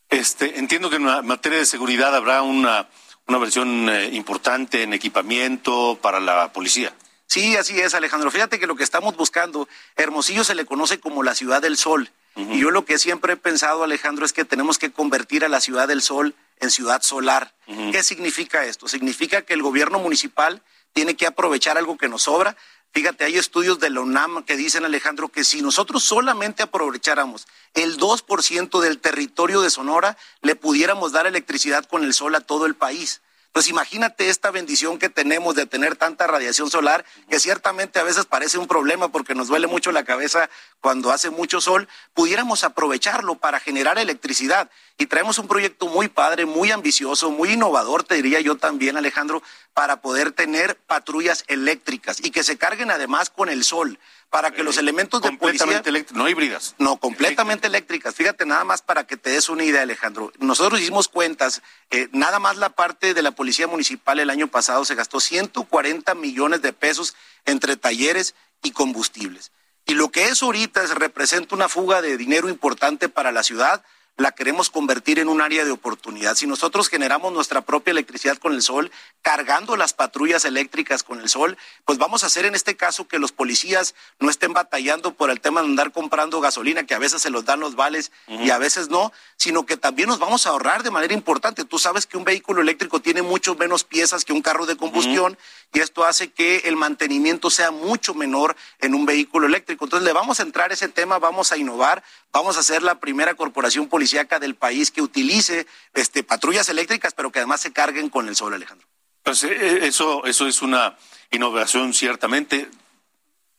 Este, 0.09 0.59
entiendo 0.59 0.91
que 0.91 0.97
en 0.97 1.05
materia 1.05 1.59
de 1.59 1.65
seguridad 1.67 2.15
habrá 2.15 2.43
una, 2.43 2.89
una 3.29 3.39
versión 3.39 3.89
eh, 3.89 4.11
importante 4.13 4.83
en 4.83 4.93
equipamiento 4.93 5.99
para 6.03 6.21
la 6.21 6.53
policía. 6.53 6.93
Sí, 7.27 7.57
así 7.57 7.81
es, 7.81 7.95
Alejandro. 7.95 8.31
Fíjate 8.31 8.59
que 8.59 8.67
lo 8.67 8.77
que 8.77 8.85
estamos 8.85 9.17
buscando, 9.17 9.69
Hermosillo 9.97 10.45
se 10.45 10.55
le 10.55 10.67
conoce 10.67 11.01
como 11.01 11.23
la 11.23 11.35
ciudad 11.35 11.63
del 11.63 11.79
sol. 11.79 12.11
Y 12.35 12.59
yo 12.59 12.71
lo 12.71 12.85
que 12.85 12.99
siempre 12.99 13.35
he 13.35 13.37
pensado, 13.37 13.85
Alejandro, 13.85 14.25
es 14.25 14.33
que 14.33 14.45
tenemos 14.45 14.79
que 14.79 14.91
convertir 14.91 15.45
a 15.45 15.49
la 15.49 15.61
ciudad 15.61 15.87
del 15.87 16.03
sol 16.03 16.35
en 16.61 16.71
ciudad 16.71 17.03
solar. 17.03 17.53
¿Qué 17.67 18.03
significa 18.03 18.65
esto? 18.65 18.89
Significa 18.89 19.43
que 19.43 19.55
el 19.55 19.63
gobierno 19.63 19.99
municipal 19.99 20.63
tiene 20.93 21.17
que 21.17 21.27
aprovechar 21.27 21.77
algo 21.77 21.99
que 21.99 22.09
nos 22.09 22.23
sobra. 22.23 22.57
Fíjate, 22.93 23.25
hay 23.25 23.37
estudios 23.37 23.81
de 23.81 23.91
la 23.91 24.01
UNAM 24.01 24.45
que 24.45 24.57
dicen, 24.57 24.85
Alejandro, 24.85 25.29
que 25.29 25.45
si 25.45 25.63
nosotros 25.63 26.05
solamente 26.05 26.63
aprovecháramos 26.63 27.47
el 27.75 27.99
2% 27.99 28.81
del 28.81 28.99
territorio 28.99 29.63
de 29.63 29.71
Sonora, 29.71 30.17
le 30.43 30.57
pudiéramos 30.57 31.13
dar 31.13 31.27
electricidad 31.27 31.85
con 31.87 32.05
el 32.05 32.13
sol 32.13 32.35
a 32.35 32.41
todo 32.41 32.67
el 32.67 32.75
país. 32.75 33.23
Pues 33.53 33.69
imagínate 33.69 34.31
esta 34.31 34.51
bendición 34.51 34.99
que 34.99 35.11
tenemos 35.11 35.55
de 35.55 35.67
tener 35.67 35.95
tanta 35.97 36.27
radiación 36.27 36.71
solar, 36.71 37.05
que 37.29 37.39
ciertamente 37.39 37.99
a 37.99 38.03
veces 38.03 38.25
parece 38.25 38.57
un 38.57 38.67
problema 38.67 39.13
porque 39.13 39.35
nos 39.35 39.49
duele 39.49 39.67
mucho 39.67 39.93
la 39.93 40.05
cabeza 40.05 40.49
cuando 40.81 41.11
hace 41.11 41.29
mucho 41.29 41.61
sol, 41.61 41.87
pudiéramos 42.15 42.65
aprovecharlo 42.65 43.35
para 43.35 43.61
generar 43.61 43.99
electricidad. 43.99 44.71
Y 44.97 45.05
traemos 45.05 45.39
un 45.39 45.49
proyecto 45.49 45.87
muy 45.87 46.09
padre, 46.09 46.47
muy 46.47 46.71
ambicioso, 46.71 47.31
muy 47.31 47.53
innovador, 47.53 48.05
te 48.05 48.15
diría 48.15 48.41
yo 48.41 48.57
también, 48.57 48.97
Alejandro, 48.97 49.43
para 49.75 50.01
poder 50.01 50.33
tener 50.33 50.77
patrullas 50.77 51.45
eléctricas 51.47 52.21
y 52.25 52.31
que 52.31 52.45
se 52.45 52.57
carguen 52.57 52.91
además 52.91 53.29
con 53.29 53.51
el 53.51 53.65
sol 53.65 53.99
para 54.33 54.51
que 54.51 54.63
los 54.63 54.79
elementos 54.79 55.21
de 55.21 55.31
policía... 55.33 55.83
no 56.15 56.27
híbridas. 56.27 56.75
No, 56.79 56.97
completamente 56.97 57.67
eléctricas. 57.67 58.15
Fíjate, 58.15 58.47
nada 58.47 58.65
más 58.65 58.81
para 58.81 59.07
que 59.07 59.19
te 59.19 59.29
des 59.29 59.51
una 59.51 59.63
idea, 59.63 59.83
Alejandro. 59.83 60.33
Nosotros 60.39 60.81
hicimos 60.81 61.09
cuentas, 61.09 61.61
eh, 61.91 62.09
nada 62.13 62.39
más 62.39 62.57
la 62.57 62.71
parte 62.71 63.13
de 63.13 63.21
la 63.21 63.33
Policía 63.33 63.67
Municipal 63.67 64.19
el 64.21 64.31
año 64.31 64.49
pasado 64.49 64.87
se 64.87 64.95
gastó 64.95 65.21
140 65.21 66.15
millones 66.15 66.63
de 66.63 66.73
pesos 66.73 67.15
entre 67.45 67.77
talleres 67.77 68.35
y 68.63 68.71
combustibles. 68.71 69.53
Y 69.85 69.93
lo 69.93 70.09
que 70.09 70.25
es 70.25 70.43
ahorita 70.43 70.83
es, 70.83 70.95
representa 70.95 71.55
una 71.55 71.69
fuga 71.69 72.01
de 72.01 72.17
dinero 72.17 72.49
importante 72.49 73.11
para 73.11 73.33
la 73.33 73.43
ciudad, 73.43 73.85
la 74.19 74.33
queremos 74.33 74.71
convertir 74.71 75.19
en 75.19 75.29
un 75.29 75.41
área 75.41 75.65
de 75.65 75.71
oportunidad. 75.71 76.35
Si 76.35 76.47
nosotros 76.47 76.89
generamos 76.89 77.33
nuestra 77.33 77.63
propia 77.63 77.93
electricidad 77.93 78.37
con 78.37 78.53
el 78.53 78.63
sol, 78.63 78.91
cargando 79.23 79.77
las 79.77 79.95
patrullas 79.95 80.45
eléctricas 80.45 81.03
con 81.03 81.21
el 81.21 81.29
sol, 81.29 81.57
pues 81.85 81.99
vamos 81.99 82.23
a 82.23 82.27
hacer 82.27 82.45
en 82.45 82.55
este 82.55 82.77
caso 82.77 83.09
que 83.09 83.19
los 83.19 83.33
policías 83.33 83.95
no 84.21 84.29
estén 84.29 84.53
batallando 84.53 85.15
por 85.15 85.31
el 85.31 85.41
tema 85.41 85.63
de 85.63 85.69
andar 85.69 85.93
comprando 85.93 86.41
gasolina, 86.41 86.85
que 86.85 86.95
a 86.95 86.99
veces 86.99 87.23
se 87.23 87.31
los 87.31 87.45
dan 87.45 87.61
los 87.61 87.75
vales 87.75 88.13
y 88.29 88.51
a 88.51 88.59
veces 88.59 88.91
no, 88.91 89.13
sino 89.37 89.65
que 89.65 89.77
también 89.77 90.09
nos 90.09 90.19
vamos 90.19 90.47
a 90.47 90.51
ahorrar 90.51 90.83
de 90.83 90.91
manera 90.91 91.15
importante. 91.15 91.65
Tú 91.65 91.79
sabes 91.79 92.07
que 92.07 92.17
un 92.17 92.25
vehículo 92.25 92.61
eléctrico 92.61 93.01
tiene 93.01 93.23
mucho 93.23 93.55
menos 93.55 93.85
piezas 93.85 94.25
que 94.25 94.33
un 94.33 94.43
carro 94.43 94.67
de 94.67 94.77
combustión 94.77 95.39
y 95.73 95.81
esto 95.81 96.05
hace 96.05 96.31
que 96.31 96.59
el 96.65 96.77
mantenimiento 96.77 97.49
sea 97.49 97.71
mucho 97.71 98.15
menor 98.15 98.57
en 98.79 98.95
un 98.95 99.07
vehículo 99.07 99.47
eléctrico. 99.47 99.87
Entonces 99.87 100.05
le 100.05 100.13
vamos 100.13 100.39
a 100.39 100.43
entrar 100.43 100.71
a 100.71 100.75
ese 100.75 100.89
tema, 100.89 101.19
vamos 101.19 101.51
a 101.51 101.57
innovar, 101.57 102.03
vamos 102.33 102.57
a 102.57 102.63
ser 102.63 102.83
la 102.83 103.01
primera 103.01 103.35
corporación 103.35 103.87
policíaca 104.03 104.41
del 104.41 104.57
país 104.57 104.91
que 104.91 105.01
utilice 105.01 105.65
este, 105.95 106.25
patrullas 106.25 106.69
eléctricas, 106.69 107.15
pero 107.15 107.31
que 107.31 107.39
además 107.39 107.61
se 107.61 107.73
carguen 107.73 108.09
con 108.09 108.27
el 108.27 108.35
sol, 108.35 108.53
Alejandro. 108.53 108.89
Pues 109.23 109.45
eh, 109.45 109.87
eso, 109.87 110.25
eso 110.25 110.49
es 110.49 110.61
una 110.61 110.97
innovación 111.31 111.95
ciertamente. 111.95 112.69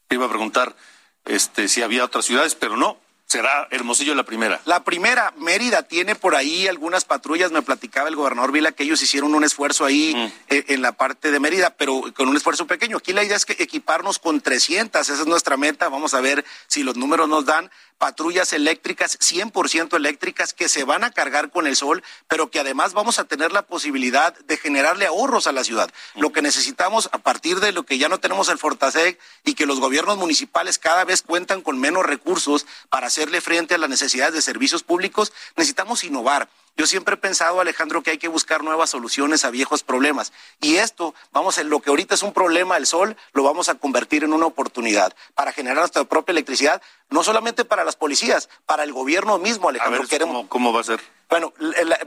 Te 0.10 0.16
iba 0.16 0.26
a 0.26 0.30
preguntar 0.30 0.76
este, 1.24 1.70
si 1.70 1.82
había 1.82 2.04
otras 2.04 2.26
ciudades, 2.26 2.56
pero 2.56 2.76
no, 2.76 3.00
será 3.26 3.70
Hermosillo 3.72 4.16
la 4.16 4.24
primera. 4.24 4.60
La 4.66 4.84
primera, 4.84 5.34
Mérida 5.38 5.84
tiene 5.84 6.14
por 6.14 6.36
ahí 6.36 6.68
algunas 6.68 7.06
patrullas, 7.06 7.54
me 7.54 7.62
platicaba 7.62 8.10
el 8.10 8.18
gobernador 8.18 8.52
Vila 8.52 8.74
que 8.74 8.84
ellos 8.84 9.02
hicieron 9.02 9.34
un 9.34 9.46
esfuerzo 9.46 9.86
ahí 9.86 10.14
mm. 10.14 10.54
eh, 10.54 10.66
en 10.68 10.82
la 10.82 10.92
parte 10.92 11.32
de 11.32 11.40
Mérida, 11.40 11.70
pero 11.78 12.04
con 12.18 12.28
un 12.28 12.36
esfuerzo 12.36 12.68
pequeño. 12.68 12.98
Aquí 12.98 13.14
la 13.14 13.24
idea 13.24 13.38
es 13.38 13.46
que 13.46 13.56
equiparnos 13.64 14.20
con 14.20 14.42
300, 14.42 15.02
esa 15.02 15.14
es 15.14 15.26
nuestra 15.26 15.56
meta, 15.56 15.88
vamos 15.88 16.14
a 16.14 16.20
ver 16.20 16.44
si 16.68 16.84
los 16.84 16.98
números 16.98 17.30
nos 17.30 17.46
dan 17.46 17.72
patrullas 17.98 18.54
eléctricas, 18.54 19.20
100% 19.20 19.96
eléctricas, 19.96 20.54
que 20.54 20.70
se 20.70 20.84
van 20.84 21.04
a 21.04 21.12
cargar 21.12 21.52
con 21.52 21.68
el 21.68 21.76
sol, 21.76 22.04
pero 22.28 22.50
que 22.50 22.60
además 22.60 22.94
vamos 22.94 23.20
a 23.20 23.26
tener 23.26 23.52
la 23.52 23.64
posibilidad 23.64 24.38
de 24.40 24.58
generarle 24.58 25.06
ahorros 25.06 25.48
a 25.48 25.52
la 25.52 25.64
ciudad. 25.64 25.90
Lo 26.16 26.32
que 26.32 26.42
necesitamos 26.42 27.10
a 27.12 27.18
partir 27.18 27.60
de 27.60 27.72
lo 27.72 27.84
que 27.84 27.98
ya 27.98 28.10
no 28.10 28.20
tenemos 28.20 28.50
el 28.50 28.58
Fortaseg 28.58 29.18
y 29.44 29.54
que 29.54 29.66
los 29.66 29.80
gobiernos 29.80 30.18
municipales 30.18 30.80
cada 30.80 31.06
vez 31.06 31.22
cuentan 31.22 31.62
con 31.62 31.80
menos 31.80 32.06
recursos 32.06 32.66
para 32.90 33.08
hacerle 33.08 33.42
frente 33.42 33.76
a 33.76 33.78
las 33.78 33.90
necesidades 33.90 34.34
de 34.34 34.42
servicios 34.42 34.84
públicos, 34.84 35.34
necesitamos 35.56 36.04
innovar. 36.04 36.50
Yo 36.76 36.88
siempre 36.88 37.14
he 37.16 37.18
pensado, 37.18 37.62
Alejandro, 37.62 38.02
que 38.02 38.12
hay 38.12 38.18
que 38.18 38.28
buscar 38.28 38.64
nuevas 38.64 38.90
soluciones 38.90 39.46
a 39.46 39.52
viejos 39.52 39.84
problemas. 39.84 40.34
Y 40.60 40.78
esto, 40.78 41.14
vamos, 41.32 41.58
en 41.60 41.70
lo 41.70 41.82
que 41.82 41.92
ahorita 41.92 42.16
es 42.16 42.24
un 42.24 42.34
problema, 42.34 42.78
el 42.78 42.88
sol, 42.88 43.16
lo 43.34 43.44
vamos 43.44 43.70
a 43.70 43.76
convertir 43.76 44.24
en 44.24 44.34
una 44.34 44.48
oportunidad 44.48 45.16
para 45.36 45.52
generar 45.52 45.78
nuestra 45.78 46.04
propia 46.06 46.32
electricidad, 46.32 46.82
no 47.10 47.24
solamente 47.24 47.64
para 47.64 47.84
las 47.84 47.96
policías, 47.96 48.50
para 48.66 48.84
el 48.84 48.92
gobierno 48.92 49.38
mismo, 49.38 49.70
Alejandro. 49.70 50.04
¿cómo, 50.20 50.50
¿Cómo 50.50 50.74
va 50.74 50.82
a 50.82 50.84
ser? 50.84 51.00
Bueno, 51.30 51.54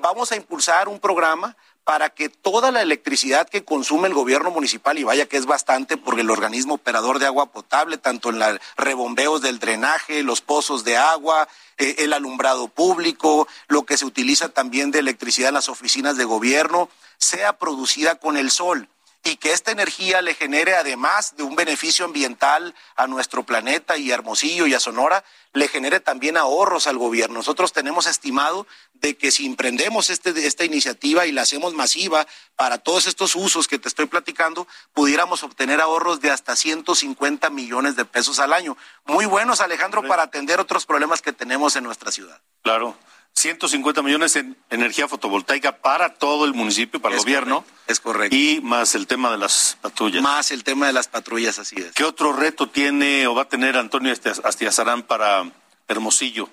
vamos 0.01 0.33
a 0.33 0.37
impulsar 0.37 0.89
un 0.89 1.01
programa 1.01 1.57
para 1.87 2.11
que 2.11 2.29
toda 2.29 2.72
la 2.72 2.83
electricidad 2.83 3.49
que 3.49 3.64
consume 3.64 4.09
el 4.09 4.14
gobierno 4.14 4.51
municipal, 4.51 4.99
y 4.99 5.05
vaya 5.05 5.27
que 5.27 5.37
es 5.37 5.46
bastante 5.46 5.96
porque 5.96 6.22
el 6.22 6.31
organismo 6.31 6.75
operador 6.75 7.20
de 7.20 7.27
agua 7.27 7.53
potable, 7.53 7.96
tanto 7.96 8.31
en 8.31 8.40
los 8.40 8.59
rebombeos 8.77 9.40
del 9.40 9.61
drenaje, 9.61 10.25
los 10.25 10.40
pozos 10.40 10.83
de 10.83 10.96
agua, 10.96 11.46
eh, 11.79 11.94
el 11.99 12.12
alumbrado 12.12 12.66
público, 12.66 13.46
lo 13.68 13.85
que 13.85 13.96
se 13.96 14.05
utiliza 14.05 14.49
también 14.49 14.90
de 14.90 14.99
electricidad 14.99 15.51
en 15.51 15.55
las 15.55 15.68
oficinas 15.68 16.16
de 16.16 16.25
gobierno, 16.25 16.88
sea 17.18 17.57
producida 17.57 18.16
con 18.16 18.37
el 18.37 18.51
sol 18.51 18.88
y 19.27 19.39
que 19.39 19.51
esta 19.51 19.73
energía 19.73 20.23
le 20.23 20.35
genere, 20.35 20.77
además 20.77 21.37
de 21.37 21.43
un 21.43 21.57
beneficio 21.57 22.05
ambiental 22.05 22.77
a 22.95 23.09
nuestro 23.09 23.43
planeta 23.43 23.97
y 23.97 24.12
a 24.12 24.15
Hermosillo 24.15 24.69
y 24.69 24.75
a 24.75 24.79
Sonora, 24.79 25.25
le 25.53 25.67
genere 25.67 25.99
también 25.99 26.37
ahorros 26.37 26.87
al 26.87 26.97
gobierno. 26.97 27.35
Nosotros 27.35 27.73
tenemos 27.73 28.07
estimado 28.07 28.69
de 28.95 29.17
que 29.17 29.33
si 29.33 29.45
emprendemos 29.45 30.11
este, 30.11 30.31
esta 30.47 30.65
iniciativa 30.65 31.27
y 31.27 31.33
la 31.33 31.43
hacemos 31.43 31.75
masiva 31.75 32.25
para 32.55 32.79
todos 32.79 33.09
estos 33.09 33.35
usos 33.35 33.67
que 33.67 33.81
te 33.81 33.89
estoy 33.89 34.07
platicando, 34.07 34.69
pudiéramos 34.95 35.43
obtener 35.43 35.81
ahorros 35.81 36.21
de 36.21 36.31
hasta 36.31 36.55
150 36.55 37.51
millones 37.51 37.97
de 37.97 38.05
pesos 38.05 38.39
al 38.39 38.53
año. 38.53 38.77
Muy 39.07 39.27
buenos, 39.27 39.61
Alejandro, 39.61 40.07
para 40.07 40.23
atender 40.23 40.61
otros 40.61 40.87
problemas 40.87 41.21
que 41.21 41.33
tenemos 41.33 41.75
en 41.75 41.83
nuestra 41.83 42.12
ciudad. 42.12 42.41
Claro. 42.62 42.97
150 43.37 44.03
millones 44.03 44.35
en 44.37 44.57
energía 44.70 45.09
fotovoltaica 45.09 45.77
para 45.77 46.14
todo 46.14 46.46
el 46.46 46.55
municipio, 46.55 47.01
para 47.01 47.14
el 47.14 47.20
gobierno. 47.20 47.64
es 47.87 48.01
correcto. 48.01 48.35
Y 48.35 48.61
más 48.62 48.94
el 48.94 49.07
tema 49.07 49.30
de 49.30 49.37
las 49.37 49.76
patrullas. 49.82 50.22
Más 50.22 50.51
el 50.51 50.64
tema 50.64 50.87
de 50.87 50.95
las 50.95 51.07
patrullas, 51.07 51.59
así 51.59 51.76
es. 51.76 51.93
¿Qué 51.93 52.05
otro 52.05 52.32
reto 52.32 52.68
tiene 52.68 53.26
o 53.26 53.34
va 53.34 53.43
a 53.43 53.49
tener 53.49 53.76
Antonio 53.76 54.12
Astiazarán 54.43 55.03
para 55.03 55.45
Hermosillo? 55.87 56.49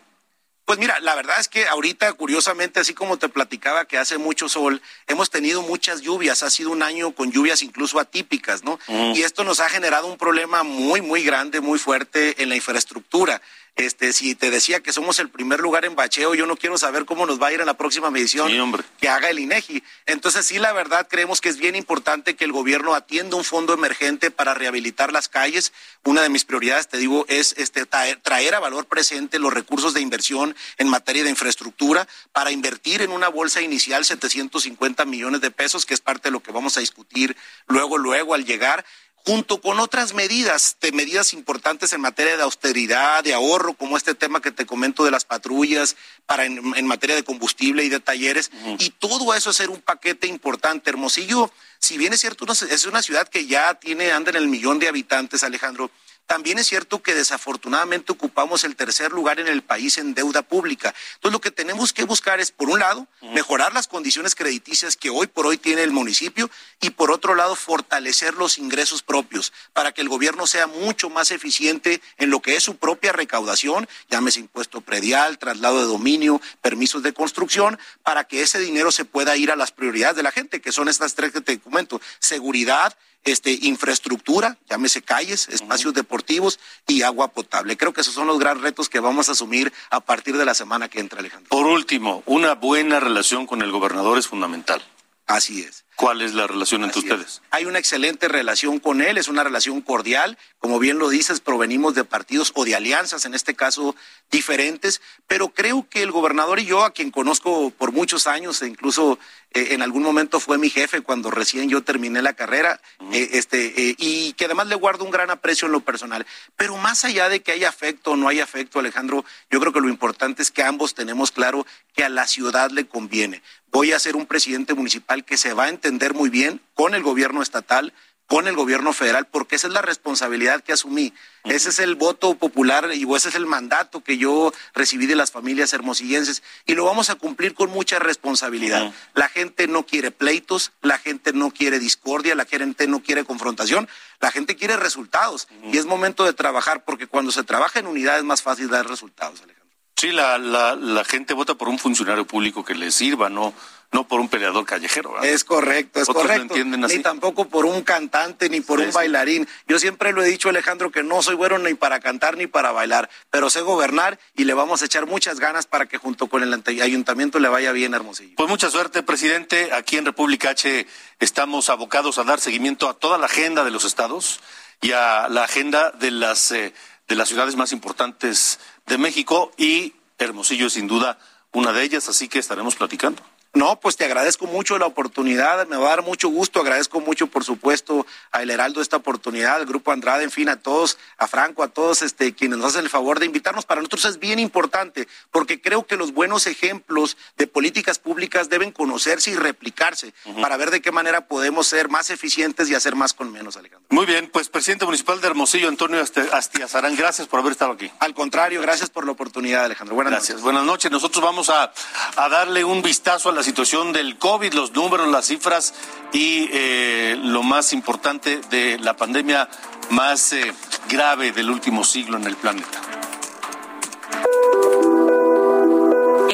Pues 0.65 0.79
mira, 0.79 0.99
la 1.01 1.13
verdad 1.15 1.39
es 1.39 1.49
que 1.49 1.67
ahorita, 1.67 2.13
curiosamente, 2.13 2.79
así 2.79 2.93
como 2.93 3.17
te 3.17 3.27
platicaba 3.27 3.85
que 3.85 3.97
hace 3.97 4.17
mucho 4.17 4.47
sol, 4.47 4.81
hemos 5.07 5.29
tenido 5.29 5.61
muchas 5.61 6.01
lluvias, 6.01 6.41
ha 6.41 6.49
sido 6.49 6.71
un 6.71 6.83
año 6.83 7.11
con 7.11 7.31
lluvias 7.31 7.61
incluso 7.63 7.99
atípicas, 7.99 8.63
¿no? 8.63 8.79
Y 8.87 9.23
esto 9.23 9.43
nos 9.43 9.59
ha 9.59 9.69
generado 9.69 10.07
un 10.07 10.17
problema 10.17 10.63
muy, 10.63 11.01
muy 11.01 11.23
grande, 11.23 11.59
muy 11.59 11.79
fuerte 11.79 12.41
en 12.41 12.49
la 12.49 12.55
infraestructura. 12.55 13.41
Este, 13.75 14.13
si 14.13 14.35
te 14.35 14.51
decía 14.51 14.81
que 14.81 14.93
somos 14.93 15.17
el 15.17 15.29
primer 15.29 15.59
lugar 15.59 15.83
en 15.83 15.95
bacheo, 15.95 16.35
yo 16.35 16.45
no 16.45 16.55
quiero 16.55 16.77
saber 16.77 17.05
cómo 17.05 17.25
nos 17.25 17.41
va 17.41 17.47
a 17.47 17.53
ir 17.53 17.59
en 17.59 17.65
la 17.65 17.73
próxima 17.73 18.11
medición 18.11 18.51
que 18.99 19.09
haga 19.09 19.31
el 19.31 19.39
INEGI. 19.39 19.83
Entonces, 20.05 20.45
sí, 20.45 20.59
la 20.59 20.73
verdad, 20.73 21.07
creemos 21.09 21.41
que 21.41 21.49
es 21.49 21.57
bien 21.57 21.75
importante 21.75 22.35
que 22.35 22.45
el 22.45 22.51
gobierno 22.51 22.93
atienda 22.93 23.35
un 23.35 23.43
fondo 23.43 23.73
emergente 23.73 24.29
para 24.29 24.53
rehabilitar 24.53 25.11
las 25.11 25.27
calles. 25.27 25.73
Una 26.03 26.21
de 26.21 26.29
mis 26.29 26.45
prioridades, 26.45 26.87
te 26.87 26.97
digo, 26.97 27.25
es 27.29 27.55
este, 27.57 27.87
traer, 27.87 28.53
a 28.53 28.59
valor 28.59 28.85
presente 28.85 29.39
los 29.39 29.51
recursos 29.51 29.95
de 29.95 30.01
inversión 30.01 30.52
en 30.77 30.87
materia 30.87 31.23
de 31.23 31.29
infraestructura 31.29 32.07
para 32.31 32.51
invertir 32.51 33.01
en 33.01 33.11
una 33.11 33.27
bolsa 33.27 33.61
inicial 33.61 34.05
750 34.05 35.05
millones 35.05 35.41
de 35.41 35.51
pesos, 35.51 35.85
que 35.85 35.93
es 35.93 36.01
parte 36.01 36.29
de 36.29 36.31
lo 36.31 36.43
que 36.43 36.51
vamos 36.51 36.77
a 36.77 36.79
discutir 36.79 37.35
luego, 37.67 37.97
luego 37.97 38.33
al 38.33 38.45
llegar 38.45 38.85
junto 39.25 39.61
con 39.61 39.79
otras 39.79 40.13
medidas, 40.13 40.75
de 40.81 40.91
medidas 40.91 41.33
importantes 41.33 41.93
en 41.93 42.01
materia 42.01 42.35
de 42.35 42.43
austeridad, 42.43 43.23
de 43.23 43.33
ahorro, 43.33 43.73
como 43.73 43.95
este 43.95 44.15
tema 44.15 44.41
que 44.41 44.51
te 44.51 44.65
comento 44.65 45.05
de 45.05 45.11
las 45.11 45.23
patrullas, 45.23 45.95
para 46.25 46.45
en, 46.45 46.85
materia 46.85 47.15
de 47.15 47.23
combustible 47.23 47.83
y 47.85 47.89
de 47.89 48.01
talleres, 48.01 48.51
y 48.79 48.89
todo 48.89 49.33
eso 49.33 49.51
es 49.51 49.55
ser 49.55 49.69
un 49.69 49.79
paquete 49.79 50.27
importante. 50.27 50.89
Hermosillo, 50.89 51.51
si 51.79 51.97
bien 51.97 52.11
es 52.11 52.19
cierto, 52.19 52.45
es 52.51 52.85
una 52.85 53.01
ciudad 53.01 53.27
que 53.27 53.45
ya 53.45 53.75
tiene, 53.75 54.11
anda 54.11 54.31
en 54.31 54.37
el 54.37 54.47
millón 54.47 54.79
de 54.79 54.89
habitantes, 54.89 55.43
Alejandro, 55.43 55.89
también 56.25 56.57
es 56.57 56.67
cierto 56.67 57.01
que 57.01 57.13
desafortunadamente 57.13 58.11
ocupamos 58.11 58.63
el 58.63 58.75
tercer 58.75 59.11
lugar 59.11 59.39
en 59.39 59.47
el 59.47 59.61
país 59.61 59.97
en 59.97 60.13
deuda 60.13 60.41
pública. 60.41 60.93
Entonces 61.15 61.33
lo 61.33 61.41
que 61.41 61.51
tenemos 61.51 61.93
que 61.93 62.05
buscar 62.05 62.39
es, 62.39 62.51
por 62.51 62.69
un 62.69 62.79
lado, 62.79 63.07
mejorar 63.33 63.73
las 63.73 63.87
condiciones 63.87 64.35
crediticias 64.35 64.95
que 64.95 65.09
hoy 65.09 65.27
por 65.27 65.45
hoy 65.45 65.57
tiene 65.57 65.83
el 65.83 65.91
municipio 65.91 66.49
y 66.81 66.91
por 66.91 67.11
otro 67.11 67.35
lado, 67.35 67.55
fortalecer 67.55 68.33
los 68.35 68.57
ingresos 68.57 69.03
propios 69.03 69.53
para 69.73 69.91
que 69.91 70.01
el 70.01 70.09
gobierno 70.09 70.47
sea 70.47 70.67
mucho 70.67 71.09
más 71.09 71.31
eficiente 71.31 72.01
en 72.17 72.29
lo 72.29 72.41
que 72.41 72.55
es 72.55 72.63
su 72.63 72.77
propia 72.77 73.11
recaudación, 73.11 73.87
llámese 74.09 74.39
impuesto 74.39 74.81
predial, 74.81 75.37
traslado 75.37 75.79
de 75.79 75.85
dominio, 75.85 76.41
permisos 76.61 77.03
de 77.03 77.13
construcción, 77.13 77.79
para 78.03 78.23
que 78.23 78.41
ese 78.41 78.59
dinero 78.59 78.91
se 78.91 79.05
pueda 79.05 79.35
ir 79.37 79.51
a 79.51 79.55
las 79.55 79.71
prioridades 79.71 80.15
de 80.15 80.23
la 80.23 80.31
gente, 80.31 80.61
que 80.61 80.71
son 80.71 80.87
estas 80.87 81.15
tres 81.15 81.31
que 81.31 81.41
te 81.41 81.59
comento, 81.59 82.01
seguridad, 82.19 82.97
este, 83.23 83.51
infraestructura, 83.61 84.57
llámese 84.69 85.01
calles, 85.01 85.47
espacios 85.49 85.93
deportivos 85.93 86.59
y 86.87 87.03
agua 87.03 87.29
potable. 87.29 87.77
Creo 87.77 87.93
que 87.93 88.01
esos 88.01 88.13
son 88.13 88.27
los 88.27 88.39
grandes 88.39 88.63
retos 88.63 88.89
que 88.89 88.99
vamos 88.99 89.29
a 89.29 89.33
asumir 89.33 89.71
a 89.89 89.99
partir 89.99 90.37
de 90.37 90.45
la 90.45 90.53
semana 90.53 90.89
que 90.89 90.99
entra, 90.99 91.19
Alejandro. 91.19 91.49
Por 91.49 91.65
último, 91.65 92.23
una 92.25 92.55
buena 92.55 92.99
relación 92.99 93.45
con 93.45 93.61
el 93.61 93.71
gobernador 93.71 94.17
es 94.17 94.27
fundamental. 94.27 94.83
Así 95.25 95.61
es. 95.61 95.85
¿Cuál 95.95 96.21
es 96.21 96.33
la 96.33 96.47
relación 96.47 96.83
entre 96.83 96.99
ustedes? 96.99 97.41
Hay 97.51 97.65
una 97.65 97.77
excelente 97.77 98.27
relación 98.27 98.79
con 98.79 99.01
él, 99.01 99.17
es 99.17 99.27
una 99.27 99.43
relación 99.43 99.81
cordial. 99.81 100.37
Como 100.57 100.79
bien 100.79 100.97
lo 100.97 101.09
dices, 101.09 101.39
provenimos 101.39 101.93
de 101.93 102.03
partidos 102.03 102.51
o 102.55 102.65
de 102.65 102.75
alianzas, 102.75 103.25
en 103.25 103.33
este 103.33 103.53
caso 103.53 103.95
diferentes, 104.31 105.01
pero 105.27 105.49
creo 105.49 105.87
que 105.87 106.01
el 106.01 106.11
gobernador 106.11 106.59
y 106.59 106.65
yo, 106.65 106.83
a 106.83 106.91
quien 106.91 107.11
conozco 107.11 107.69
por 107.71 107.91
muchos 107.91 108.25
años, 108.25 108.61
e 108.61 108.67
incluso 108.67 109.19
eh, 109.51 109.69
en 109.71 109.83
algún 109.83 110.01
momento 110.01 110.39
fue 110.39 110.57
mi 110.57 110.69
jefe 110.69 111.01
cuando 111.01 111.29
recién 111.29 111.69
yo 111.69 111.83
terminé 111.83 112.21
la 112.23 112.33
carrera, 112.33 112.81
eh, 113.11 113.29
este, 113.33 113.89
eh, 113.89 113.95
y 113.99 114.33
que 114.33 114.45
además 114.45 114.67
le 114.67 114.75
guardo 114.75 115.05
un 115.05 115.11
gran 115.11 115.29
aprecio 115.29 115.67
en 115.67 115.73
lo 115.73 115.81
personal. 115.81 116.25
Pero 116.57 116.75
más 116.77 117.05
allá 117.05 117.29
de 117.29 117.41
que 117.41 117.51
haya 117.51 117.69
afecto 117.69 118.11
o 118.11 118.15
no 118.15 118.27
haya 118.27 118.43
afecto, 118.43 118.79
Alejandro, 118.79 119.23
yo 119.51 119.59
creo 119.59 119.71
que 119.71 119.81
lo 119.81 119.89
importante 119.89 120.41
es 120.41 120.49
que 120.49 120.63
ambos 120.63 120.95
tenemos 120.95 121.31
claro 121.31 121.67
que 121.95 122.03
a 122.03 122.09
la 122.09 122.25
ciudad 122.25 122.71
le 122.71 122.87
conviene. 122.87 123.43
Voy 123.71 123.91
a 123.91 123.99
ser 123.99 124.15
un 124.15 124.25
presidente 124.25 124.73
municipal 124.73 125.23
que 125.25 125.37
se 125.37 125.53
va 125.53 125.65
a 125.65 125.69
entender 125.83 126.13
muy 126.13 126.29
bien 126.29 126.61
con 126.75 126.95
el 126.95 127.03
gobierno 127.03 127.41
estatal, 127.41 127.93
con 128.25 128.47
el 128.47 128.55
gobierno 128.55 128.93
federal, 128.93 129.27
porque 129.27 129.57
esa 129.57 129.67
es 129.67 129.73
la 129.73 129.81
responsabilidad 129.81 130.63
que 130.63 130.71
asumí. 130.71 131.13
Ese 131.43 131.69
es 131.69 131.79
el 131.79 131.95
voto 131.95 132.35
popular 132.35 132.89
y 132.93 133.03
ese 133.13 133.27
es 133.27 133.35
el 133.35 133.45
mandato 133.45 134.01
que 134.01 134.17
yo 134.17 134.53
recibí 134.73 135.07
de 135.07 135.17
las 135.17 135.31
familias 135.31 135.73
hermosillenses 135.73 136.41
y 136.65 136.73
lo 136.73 136.85
vamos 136.85 137.09
a 137.09 137.15
cumplir 137.15 137.53
con 137.53 137.69
mucha 137.69 137.99
responsabilidad. 137.99 138.93
La 139.13 139.27
gente 139.27 139.67
no 139.67 139.85
quiere 139.85 140.09
pleitos, 140.11 140.71
la 140.81 140.97
gente 140.97 141.33
no 141.33 141.51
quiere 141.51 141.79
discordia, 141.79 142.33
la 142.33 142.45
gente 142.45 142.87
no 142.87 143.03
quiere 143.03 143.25
confrontación, 143.25 143.89
la 144.21 144.31
gente 144.31 144.55
quiere 144.55 144.77
resultados 144.77 145.49
y 145.71 145.77
es 145.77 145.85
momento 145.85 146.23
de 146.23 146.31
trabajar 146.31 146.85
porque 146.85 147.07
cuando 147.07 147.31
se 147.33 147.43
trabaja 147.43 147.79
en 147.79 147.87
unidad 147.87 148.17
es 148.17 148.23
más 148.23 148.41
fácil 148.41 148.69
dar 148.69 148.87
resultados, 148.87 149.41
Alejandro. 149.41 149.62
Sí, 149.95 150.11
la, 150.11 150.37
la, 150.37 150.75
la 150.75 151.03
gente 151.05 151.33
vota 151.33 151.55
por 151.55 151.69
un 151.69 151.79
funcionario 151.79 152.25
público 152.25 152.65
que 152.65 152.75
le 152.75 152.91
sirva, 152.91 153.29
no, 153.29 153.53
no 153.93 154.07
por 154.07 154.19
un 154.19 154.27
peleador 154.27 154.65
callejero. 154.65 155.21
Es 155.21 155.43
correcto, 155.43 156.01
es 156.01 156.07
correcto. 156.07 156.55
Ni 156.57 156.99
tampoco 156.99 157.47
por 157.47 157.65
un 157.65 157.83
cantante 157.83 158.49
ni 158.49 158.59
por 158.59 158.79
un 158.79 158.91
bailarín. 158.91 159.47
Yo 159.67 159.79
siempre 159.79 160.11
lo 160.11 160.23
he 160.23 160.27
dicho, 160.27 160.49
Alejandro, 160.49 160.91
que 160.91 161.03
no 161.03 161.21
soy 161.21 161.35
bueno 161.35 161.59
ni 161.59 161.75
para 161.75 161.99
cantar 161.99 162.35
ni 162.35 162.47
para 162.47 162.71
bailar, 162.71 163.09
pero 163.29 163.49
sé 163.49 163.61
gobernar 163.61 164.19
y 164.35 164.43
le 164.45 164.53
vamos 164.53 164.81
a 164.81 164.85
echar 164.85 165.05
muchas 165.05 165.39
ganas 165.39 165.67
para 165.67 165.85
que 165.85 165.99
junto 165.99 166.27
con 166.27 166.41
el 166.43 166.53
ayuntamiento 166.81 167.39
le 167.39 167.47
vaya 167.47 167.71
bien 167.71 167.93
Hermosillo. 167.93 168.35
Pues 168.35 168.49
mucha 168.49 168.69
suerte, 168.69 169.03
presidente. 169.03 169.71
Aquí 169.73 169.97
en 169.97 170.05
República 170.05 170.49
H 170.49 170.87
estamos 171.19 171.69
abocados 171.69 172.17
a 172.17 172.23
dar 172.23 172.39
seguimiento 172.39 172.89
a 172.89 172.95
toda 172.95 173.17
la 173.19 173.27
agenda 173.27 173.63
de 173.63 173.71
los 173.71 173.85
estados 173.85 174.39
y 174.81 174.91
a 174.91 175.29
la 175.29 175.43
agenda 175.43 175.91
de 175.91 176.11
las, 176.11 176.51
eh, 176.51 176.73
de 177.07 177.15
las 177.15 177.29
ciudades 177.29 177.55
más 177.55 177.71
importantes 177.71 178.59
de 178.85 178.97
México 178.97 179.51
y 179.57 179.93
Hermosillo 180.17 180.67
es 180.67 180.73
sin 180.73 180.87
duda 180.87 181.17
una 181.51 181.71
de 181.71 181.83
ellas, 181.83 182.09
así 182.09 182.27
que 182.27 182.39
estaremos 182.39 182.75
platicando. 182.75 183.21
No, 183.55 183.79
pues 183.79 183.97
te 183.97 184.05
agradezco 184.05 184.47
mucho 184.47 184.79
la 184.79 184.87
oportunidad, 184.87 185.67
me 185.67 185.77
va 185.77 185.85
a 185.85 185.89
dar 185.89 186.01
mucho 186.01 186.27
gusto, 186.27 186.59
agradezco 186.59 187.01
mucho, 187.01 187.27
por 187.27 187.43
supuesto, 187.43 188.07
a 188.31 188.41
El 188.41 188.49
Heraldo 188.49 188.81
esta 188.81 188.97
oportunidad, 188.97 189.57
al 189.57 189.67
Grupo 189.67 189.91
Andrade, 189.91 190.23
en 190.23 190.31
fin, 190.31 190.49
a 190.49 190.59
todos, 190.59 190.97
a 191.19 191.27
Franco, 191.27 191.61
a 191.61 191.67
todos 191.67 192.01
este, 192.01 192.33
quienes 192.33 192.57
nos 192.57 192.69
hacen 192.69 192.81
el 192.81 192.89
favor 192.89 193.19
de 193.19 193.27
invitarnos. 193.27 193.65
Para 193.65 193.81
nosotros 193.81 194.05
es 194.05 194.17
bien 194.17 194.39
importante, 194.39 195.07
porque 195.29 195.61
creo 195.61 195.85
que 195.85 195.97
los 195.97 196.13
buenos 196.13 196.47
ejemplos 196.47 197.15
de 197.37 197.45
políticas 197.45 197.99
públicas 197.99 198.49
deben 198.49 198.71
conocerse 198.71 199.29
y 199.29 199.35
replicarse 199.35 200.15
para 200.41 200.57
ver 200.57 200.71
de 200.71 200.81
qué 200.81 200.91
manera 200.91 201.27
podemos 201.27 201.67
ser 201.67 201.89
más 201.89 202.09
eficientes 202.09 202.69
y 202.71 202.75
hacer 202.75 202.95
más 202.95 203.13
con 203.13 203.31
menos, 203.31 203.55
Alejandro. 203.55 203.85
Muy 203.89 204.07
bien, 204.07 204.31
pues 204.33 204.49
presidente 204.49 204.85
municipal 204.85 205.21
de 205.21 205.27
Hermosillo, 205.27 205.67
Antonio 205.67 206.03
Astiazarán, 206.31 206.95
gracias 206.95 207.27
por 207.27 207.39
haber 207.39 207.51
estado 207.51 207.73
aquí. 207.73 207.91
Al 207.99 208.15
contrario, 208.15 208.61
gracias 208.61 208.89
por 208.89 209.05
la 209.05 209.11
oportunidad, 209.11 209.65
Alejandro. 209.65 209.93
Buenas 209.93 210.13
gracias. 210.13 210.41
Buenas 210.41 210.63
noches. 210.63 210.89
Nosotros 210.89 211.23
vamos 211.23 211.51
a, 211.51 211.71
a 212.15 212.29
darle 212.29 212.63
un 212.63 212.81
vistazo 212.81 213.29
a 213.29 213.31
la 213.31 213.42
situación 213.43 213.93
del 213.93 214.17
COVID, 214.17 214.53
los 214.53 214.73
números, 214.73 215.07
las 215.07 215.27
cifras 215.27 215.73
y 216.11 216.49
eh, 216.51 217.17
lo 217.21 217.43
más 217.43 217.73
importante 217.73 218.41
de 218.49 218.79
la 218.79 218.95
pandemia 218.95 219.47
más 219.89 220.33
eh, 220.33 220.53
grave 220.89 221.31
del 221.31 221.49
último 221.49 221.83
siglo 221.83 222.17
en 222.17 222.25
el 222.25 222.35
planeta. 222.35 222.81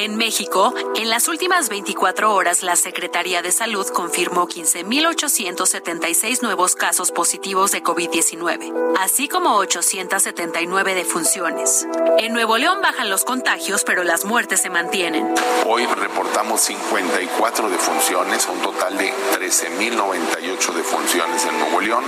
En 0.02 0.16
México, 0.16 0.72
en 0.96 1.10
las 1.10 1.28
últimas 1.28 1.68
24 1.68 2.34
horas, 2.34 2.62
la 2.62 2.74
Secretaría 2.74 3.42
de 3.42 3.52
Salud 3.52 3.86
confirmó 3.88 4.48
15.876 4.48 6.40
nuevos 6.40 6.74
casos 6.74 7.12
positivos 7.12 7.70
de 7.70 7.82
COVID-19, 7.82 8.94
así 8.98 9.28
como 9.28 9.56
879 9.56 10.94
defunciones. 10.94 11.86
En 12.16 12.32
Nuevo 12.32 12.56
León 12.56 12.80
bajan 12.80 13.10
los 13.10 13.24
contagios, 13.24 13.84
pero 13.84 14.02
las 14.02 14.24
muertes 14.24 14.62
se 14.62 14.70
mantienen. 14.70 15.34
Hoy 15.66 15.84
reportamos 15.84 16.62
54 16.62 17.68
defunciones, 17.68 18.48
un 18.50 18.62
total 18.62 18.96
de 18.96 19.12
13.098 19.50 20.74
defunciones 20.74 21.44
en 21.44 21.58
Nuevo 21.58 21.80
León, 21.80 22.04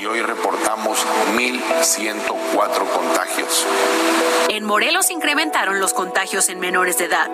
y 0.00 0.06
hoy 0.06 0.22
reportamos 0.22 0.96
1.104 1.34 2.88
contagios. 2.88 3.66
En 4.48 4.62
Morelos 4.62 5.10
incrementaron 5.10 5.80
los 5.80 5.92
contagios 5.92 6.48
en 6.50 6.60
menores 6.60 6.98
de 6.98 7.06
edad. 7.06 7.28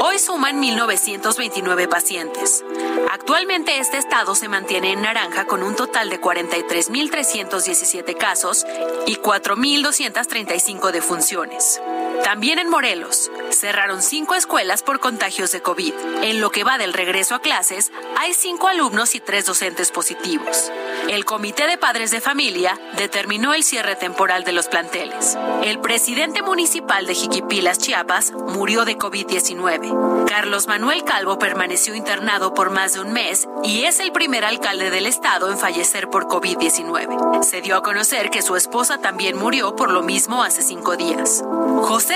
Hoy 0.00 0.18
suman 0.18 0.62
1.929 0.62 1.86
pacientes. 1.86 2.64
Actualmente 3.10 3.78
este 3.78 3.98
estado 3.98 4.34
se 4.34 4.48
mantiene 4.48 4.92
en 4.92 5.02
naranja 5.02 5.44
con 5.44 5.62
un 5.62 5.76
total 5.76 6.08
de 6.08 6.18
43.317 6.18 8.16
casos 8.16 8.64
y 9.06 9.16
4.235 9.16 10.92
defunciones. 10.92 11.78
También 12.24 12.58
en 12.58 12.68
Morelos, 12.70 13.30
cerraron 13.50 14.00
cinco 14.00 14.34
escuelas 14.34 14.82
por 14.82 15.00
contagios 15.00 15.50
de 15.52 15.60
COVID. 15.60 15.92
En 16.22 16.40
lo 16.40 16.50
que 16.50 16.64
va 16.64 16.78
del 16.78 16.92
regreso 16.92 17.34
a 17.34 17.40
clases, 17.40 17.92
hay 18.16 18.32
cinco 18.32 18.68
alumnos 18.68 19.14
y 19.14 19.20
tres 19.20 19.46
docentes 19.46 19.90
positivos. 19.90 20.70
el 21.08 21.24
Comité 21.24 21.66
de 21.66 21.78
Padres 21.78 22.10
de 22.10 22.20
Familia 22.20 22.78
determinó 22.96 23.54
el 23.54 23.64
cierre 23.64 23.96
temporal 23.96 24.44
de 24.44 24.52
los 24.52 24.68
planteles. 24.68 25.36
El 25.62 25.80
presidente 25.80 26.42
municipal 26.42 27.06
de 27.06 27.14
Jiquipilas, 27.14 27.78
Chiapas, 27.78 28.32
murió 28.32 28.84
de 28.84 28.96
COVID-19. 28.96 30.24
Carlos 30.26 30.68
Manuel 30.68 31.04
Calvo 31.04 31.38
permaneció 31.38 31.94
internado 31.94 32.54
por 32.54 32.70
más 32.70 32.94
de 32.94 33.00
un 33.00 33.12
mes 33.12 33.48
y 33.64 33.82
es 33.82 34.00
el 34.00 34.12
primer 34.12 34.44
alcalde 34.44 34.90
del 34.90 35.06
estado 35.06 35.50
en 35.50 35.58
fallecer 35.58 36.08
por 36.08 36.28
COVID-19. 36.28 37.42
Se 37.42 37.60
dio 37.60 37.76
a 37.76 37.82
conocer 37.82 38.30
que 38.30 38.42
su 38.42 38.56
esposa 38.56 38.98
también 38.98 39.36
murió 39.36 39.74
por 39.76 39.90
lo 39.90 40.02
mismo 40.02 40.42
hace 40.42 40.62
cinco 40.62 40.96
días. 40.96 41.42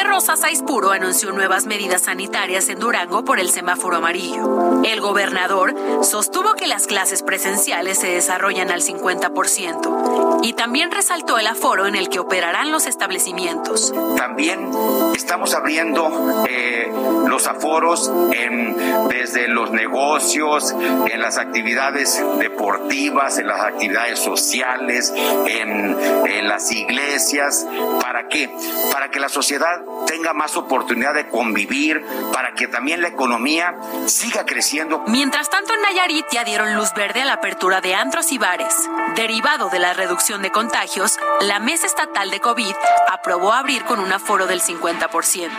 Rosa 0.05 0.37
Saispuro 0.37 0.91
anunció 0.91 1.33
nuevas 1.33 1.67
medidas 1.67 2.03
sanitarias 2.03 2.69
en 2.69 2.79
Durango 2.79 3.25
por 3.25 3.39
el 3.39 3.51
semáforo 3.51 3.97
amarillo. 3.97 4.83
El 4.85 5.01
gobernador 5.01 5.75
sostuvo 6.03 6.55
que 6.55 6.67
las 6.67 6.87
clases 6.87 7.23
presenciales 7.23 7.99
se 7.99 8.09
desarrollan 8.09 8.71
al 8.71 8.83
50% 8.83 10.41
y 10.43 10.53
también 10.55 10.91
resaltó 10.91 11.39
el 11.39 11.47
aforo 11.47 11.87
en 11.87 11.95
el 11.95 12.09
que 12.09 12.19
operarán 12.19 12.71
los 12.73 12.87
establecimientos. 12.87 13.95
También 14.17 14.71
estamos 15.15 15.55
abriendo 15.55 16.45
eh, 16.49 16.86
los 17.27 17.47
aforos 17.47 18.11
en, 18.33 19.09
desde 19.09 19.49
los 19.49 19.71
negocios, 19.71 20.75
en 21.11 21.21
las 21.21 21.39
actividades 21.39 22.23
deportivas, 22.39 23.39
en 23.39 23.49
las 23.49 23.61
actividades 23.61 24.19
sociales, 24.19 25.13
en, 25.47 25.97
en 26.27 26.49
las 26.49 26.71
iglesias. 26.73 27.67
¿Para 28.01 28.29
qué? 28.29 28.51
Para 28.93 29.11
que 29.11 29.21
la 29.21 29.29
sociedad 29.29 29.83
tenga 30.07 30.33
más 30.33 30.57
oportunidad 30.57 31.15
de 31.15 31.29
convivir, 31.29 32.05
para 32.33 32.53
que 32.53 32.69
también 32.69 33.03
la 33.03 33.09
economía 33.09 33.75
siga 34.07 34.45
creciendo. 34.45 35.05
Mientras 35.07 35.51
tanto, 35.51 35.75
en 35.75 35.83
Nayarit 35.83 36.27
ya 36.33 36.45
dieron 36.45 36.75
luz 36.75 36.93
verde 36.95 37.23
a 37.23 37.25
la 37.25 37.35
apertura 37.35 37.81
de 37.81 37.95
antros 37.95 38.33
y 38.33 38.39
bares. 38.39 38.75
Derivado 39.15 39.69
de 39.71 39.79
la 39.79 39.95
reducción 39.95 40.43
de 40.43 40.51
contagios, 40.51 41.19
la 41.41 41.59
Mesa 41.59 41.87
Estatal 41.87 42.31
de 42.31 42.41
COVID 42.41 42.75
aprobó 43.09 43.53
abrir 43.53 43.85
con 43.85 44.01
un 44.01 44.13
aforo 44.13 44.47
del 44.47 44.61
50%. 44.61 45.51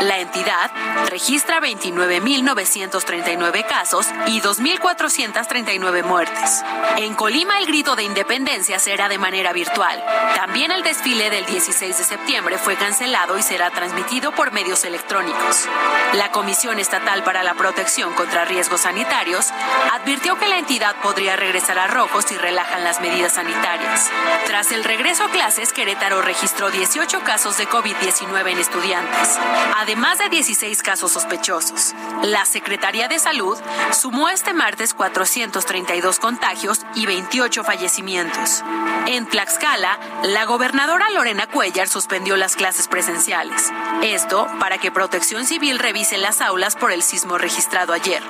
La 0.00 0.18
entidad 0.18 0.70
registra 1.08 1.60
29.939 1.60 3.66
casos 3.66 4.06
y 4.26 4.40
2.439 4.40 6.04
muertes. 6.04 6.62
En 6.96 7.14
Colima 7.14 7.58
el 7.58 7.66
grito 7.66 7.94
de 7.96 8.04
independencia 8.04 8.78
será 8.78 9.08
de 9.08 9.18
manera 9.18 9.52
virtual. 9.52 10.00
También 10.34 10.70
el 10.70 10.82
desfile 10.82 11.28
del 11.30 11.46
16 11.46 11.98
de 11.98 12.04
septiembre 12.04 12.58
fue 12.58 12.76
cancelado 12.76 13.38
y 13.38 13.42
será 13.42 13.70
transmitido 13.70 14.30
por 14.32 14.52
medios 14.52 14.84
electrónicos. 14.84 15.66
La 16.14 16.30
Comisión 16.30 16.78
Estatal 16.78 17.24
para 17.24 17.42
la 17.42 17.54
Protección 17.54 18.12
contra 18.14 18.44
Riesgos 18.44 18.82
Sanitarios 18.82 19.50
advirtió 19.92 20.38
que 20.38 20.46
la 20.48 20.58
entidad 20.58 20.94
podría 21.02 21.34
regresar 21.36 21.78
a 21.78 21.88
rojo 21.88 22.20
si 22.22 22.36
relajan 22.36 22.84
las 22.84 23.00
medidas 23.00 23.32
sanitarias. 23.34 24.10
Tras 24.46 24.70
el 24.72 24.84
regreso 24.84 25.24
a 25.24 25.30
clases, 25.30 25.72
Querétaro 25.72 26.22
registró 26.22 26.70
18 26.70 27.22
casos 27.24 27.58
de 27.58 27.68
COVID-19 27.68 28.52
en 28.52 28.58
estudiantes, 28.58 29.38
además 29.76 30.18
de 30.18 30.28
16 30.28 30.82
casos 30.82 30.91
sospechosos. 31.00 31.94
La 32.22 32.44
Secretaría 32.44 33.08
de 33.08 33.18
Salud 33.18 33.58
sumó 33.92 34.28
este 34.28 34.52
martes 34.52 34.94
432 34.94 36.18
contagios 36.18 36.80
y 36.94 37.06
28 37.06 37.64
fallecimientos. 37.64 38.62
En 39.06 39.26
Tlaxcala, 39.26 39.98
la 40.24 40.44
gobernadora 40.44 41.10
Lorena 41.10 41.46
Cuellar 41.46 41.88
suspendió 41.88 42.36
las 42.36 42.56
clases 42.56 42.88
presenciales. 42.88 43.72
Esto 44.02 44.48
para 44.60 44.78
que 44.78 44.92
Protección 44.92 45.46
Civil 45.46 45.78
revise 45.78 46.18
las 46.18 46.40
aulas 46.40 46.76
por 46.76 46.92
el 46.92 47.02
sismo 47.02 47.38
registrado 47.38 47.92
ayer. 47.92 48.22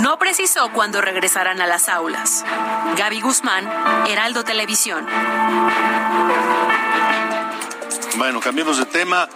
No 0.00 0.18
precisó 0.18 0.70
cuándo 0.72 1.00
regresarán 1.00 1.60
a 1.60 1.66
las 1.66 1.88
aulas. 1.88 2.44
Gaby 2.96 3.20
Guzmán, 3.20 3.68
Heraldo 4.08 4.44
Televisión. 4.44 5.06
Bueno, 8.16 8.40
cambiemos 8.40 8.78
de 8.78 8.86
tema. 8.86 9.28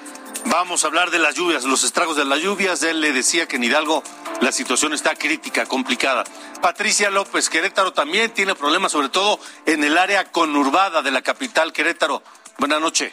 Vamos 0.50 0.82
a 0.82 0.86
hablar 0.86 1.10
de 1.10 1.18
las 1.18 1.34
lluvias, 1.34 1.64
los 1.64 1.84
estragos 1.84 2.16
de 2.16 2.24
las 2.24 2.40
lluvias. 2.40 2.82
Él 2.82 3.02
le 3.02 3.12
decía 3.12 3.46
que 3.46 3.56
en 3.56 3.64
Hidalgo 3.64 4.02
la 4.40 4.50
situación 4.50 4.94
está 4.94 5.14
crítica, 5.14 5.66
complicada. 5.66 6.24
Patricia 6.62 7.10
López, 7.10 7.50
Querétaro 7.50 7.92
también 7.92 8.30
tiene 8.32 8.54
problemas, 8.54 8.92
sobre 8.92 9.10
todo 9.10 9.38
en 9.66 9.84
el 9.84 9.98
área 9.98 10.32
conurbada 10.32 11.02
de 11.02 11.10
la 11.10 11.20
capital, 11.20 11.74
Querétaro. 11.74 12.22
Buenas 12.56 12.80
noches. 12.80 13.12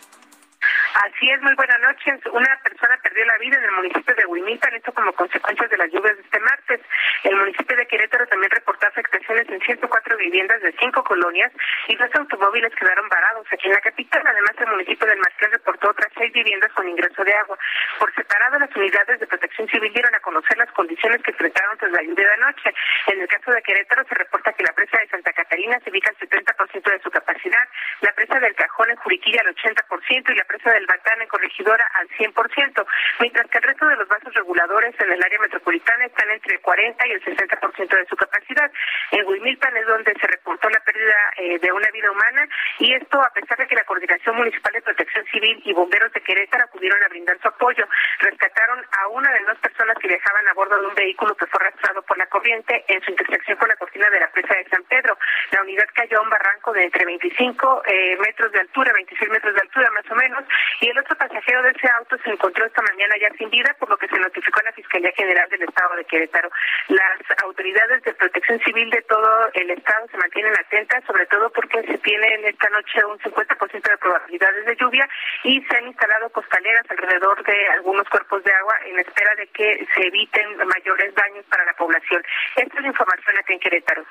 Así 0.96 1.30
es, 1.30 1.41
muy 1.41 1.54
buenas 1.56 1.82
noches. 1.82 2.22
Una 2.32 2.58
persona 2.64 2.98
perdió 3.04 3.26
la 3.26 3.38
vida 3.38 3.58
en 3.58 3.66
el 3.66 3.72
municipio 3.72 4.16
de 4.16 4.26
Huimilpan, 4.28 4.76
esto 4.76 4.93
como 4.93 5.12
consecuencia 5.12 5.68
de 5.68 5.78
las 5.78 5.91
lluvias 5.91 6.16
de 6.16 6.24
este 6.24 6.39
martes. 6.39 6.80
El 7.24 7.36
municipio 7.36 7.76
de 7.76 7.86
Querétaro 7.86 8.26
también 8.28 8.50
reportó 8.52 8.88
afectaciones 8.88 9.50
en 9.50 9.60
104 9.60 10.18
viviendas 10.18 10.62
de 10.62 10.72
cinco 10.80 11.04
colonias 11.04 11.52
y 11.89 11.98
dos 11.98 12.10
automóviles 12.16 12.74
quedaron 12.76 13.10
varados 13.10 13.46
aquí 13.52 13.68
en 13.68 13.74
la 13.74 13.82
capital. 13.82 14.24
Además, 14.26 14.56
el 14.58 14.68
municipio 14.68 15.06
del 15.06 15.20
Marqués 15.20 15.52
reportó 15.52 15.89
otras 15.89 16.14
seis 16.18 16.32
viviendas 16.32 16.72
con 16.72 16.88
ingreso 16.88 17.26
de 17.26 17.34
agua. 17.34 17.58
Por 18.00 18.16
separado, 18.16 18.60
las 18.60 18.74
unidades 18.74 19.20
de 19.20 19.28
protección 19.28 19.68
civil 19.68 19.91
dieron 19.91 20.16
a 20.16 20.22
conocer 20.22 20.58
las 20.58 20.72
condiciones 20.72 21.22
que 21.24 21.32
enfrentaron 21.32 21.78
tras 21.78 21.91
la 21.91 22.04
lluvia 22.04 22.26
de 22.26 22.34
anoche. 22.36 22.74
En 23.08 23.20
el 23.20 23.28
caso 23.28 23.52
de 23.52 23.62
Querétaro, 23.64 24.06
se 24.08 24.16
reporta 24.16 24.54
que 24.54 24.64
la 24.64 24.72
presa 24.72 24.98
de 25.00 25.10
Santa 25.10 25.34
Catarina 25.34 25.78
se 25.84 25.89
ubica 25.89 26.10
al 26.10 26.18
70% 26.18 26.89
de 26.89 27.00
su 27.04 27.12
capacidad, 27.12 27.68
la 28.00 28.14
presa 28.14 28.39
del 28.39 28.56
Cajón 28.56 28.91
en 28.91 28.96
Juriquilla 28.96 29.41
al 29.41 29.54
80% 29.54 30.32
y 30.32 30.36
la 30.36 30.46
presa 30.46 30.72
del 30.72 30.85
Batán 30.86 31.22
en 31.22 31.28
Corregidora 31.28 31.86
al 31.94 32.08
100%, 32.10 32.86
mientras 33.20 33.50
que 33.50 33.58
el 33.58 33.64
resto 33.64 33.88
de 33.88 33.96
los 33.96 34.08
vasos 34.08 34.34
reguladores 34.34 34.96
en 35.00 35.12
el 35.12 35.24
área 35.24 35.40
metropolitana 35.40 36.06
están 36.06 36.30
entre 36.32 36.56
el 36.56 36.62
40 36.62 37.08
y 37.08 37.12
el 37.12 37.24
60% 37.24 37.96
de 37.96 38.06
su 38.06 38.16
capacidad. 38.16 38.72
En 39.12 39.26
Huimilpan 39.26 39.78
es 39.78 39.88
donde 39.88 40.14
se 40.20 40.28
reportó 40.28 40.70
la 40.70 40.80
pérdida 40.80 41.16
eh, 41.38 41.60
de 41.60 41.72
una 41.72 41.90
vida 41.92 42.12
humana 42.12 42.48
y 42.80 42.94
esto 42.94 43.22
a 43.22 43.30
pesar 43.32 43.58
de 43.58 43.68
que 43.68 43.76
la 43.76 43.84
Coordinación 43.84 44.36
Municipal 44.36 44.74
de 44.74 44.82
Protección 44.82 45.26
Civil 45.32 45.62
y 45.64 45.74
bomberos 45.74 46.12
de 46.14 46.22
Querétaro 46.22 46.66
acudieron 46.66 47.02
a 47.04 47.08
brindar 47.08 47.38
su 47.42 47.48
apoyo. 47.48 47.88
Rescataron 48.20 48.86
a 48.92 49.08
una 49.08 49.32
de 49.32 49.44
dos 49.46 49.58
personas 49.60 49.98
que 50.00 50.08
viajaban 50.08 50.48
a 50.48 50.54
bordo 50.54 50.80
de 50.80 50.88
un 50.88 50.96
vehículo 50.96 51.36
que 51.36 51.46
fue 51.48 51.60
arrastrado 51.62 52.02
por 52.04 52.18
la 52.18 52.28
corriente 52.28 52.84
en 52.88 53.02
su 53.04 53.12
intersección 53.12 53.58
con 53.58 53.70
la 53.70 53.76
cortina 53.76 54.10
de 54.10 54.20
la 54.20 54.32
presa 54.32 54.56
de 54.56 54.70
San 54.70 54.84
Pedro. 54.84 55.18
La 55.52 55.62
unidad 55.62 55.86
cayó 55.94 56.20
a 56.20 56.22
un 56.22 56.30
barranco 56.30 56.74
de 56.74 56.84
entre 56.84 57.06
25 57.06 57.84
eh, 57.86 58.18
metros 58.18 58.52
de 58.52 58.60
altura, 58.60 58.94
26 58.94 59.32
metros 59.32 59.54
de 59.54 59.62
altura 59.62 59.92
más 59.92 60.12
o 60.12 60.16
menos, 60.16 60.44
y 60.82 60.89
el 60.89 60.97
otro 60.99 61.15
pasajero 61.17 61.61
de 61.63 61.71
ese 61.71 61.88
auto 61.99 62.17
se 62.23 62.30
encontró 62.30 62.65
esta 62.65 62.82
mañana 62.82 63.15
ya 63.19 63.30
sin 63.38 63.49
vida, 63.49 63.76
por 63.80 63.89
lo 63.89 63.97
que 63.97 64.07
se 64.07 64.19
notificó 64.19 64.59
a 64.59 64.63
la 64.63 64.73
Fiscalía 64.73 65.11
General 65.15 65.49
del 65.49 65.63
Estado 65.63 65.95
de 65.95 66.05
Querétaro. 66.05 66.49
Las 66.89 67.43
autoridades 67.43 68.03
de 68.03 68.13
protección 68.13 68.59
civil 68.59 68.89
de 68.89 69.01
todo 69.03 69.49
el 69.53 69.69
Estado 69.71 70.07
se 70.11 70.17
mantienen 70.17 70.53
atentas, 70.53 71.03
sobre 71.05 71.26
todo 71.28 71.49
porque 71.51 71.84
se 71.84 71.97
tiene 71.99 72.28
en 72.36 72.45
esta 72.45 72.69
noche 72.69 73.05
un 73.05 73.19
50% 73.19 73.89
de 73.89 73.97
probabilidades 73.97 74.65
de 74.65 74.76
lluvia 74.76 75.09
y 75.43 75.61
se 75.61 75.78
han 75.78 75.88
instalado 75.88 76.30
costaleras 76.30 76.86
alrededor 76.89 77.43
de 77.43 77.67
algunos 77.69 78.07
cuerpos 78.09 78.43
de 78.43 78.53
agua 78.53 78.76
en 78.86 78.99
espera 78.99 79.36
de 79.36 79.47
que 79.47 79.88
se 79.93 80.07
eviten 80.07 80.57
mayores 80.57 81.13
daños 81.15 81.45
para 81.45 81.65
la 81.65 81.73
población. 81.73 82.21
Esta 82.55 82.76
es 82.78 82.82
la 82.82 82.88
información 82.88 83.38
aquí 83.38 83.53
en 83.53 83.59
Querétaro. 83.59 84.05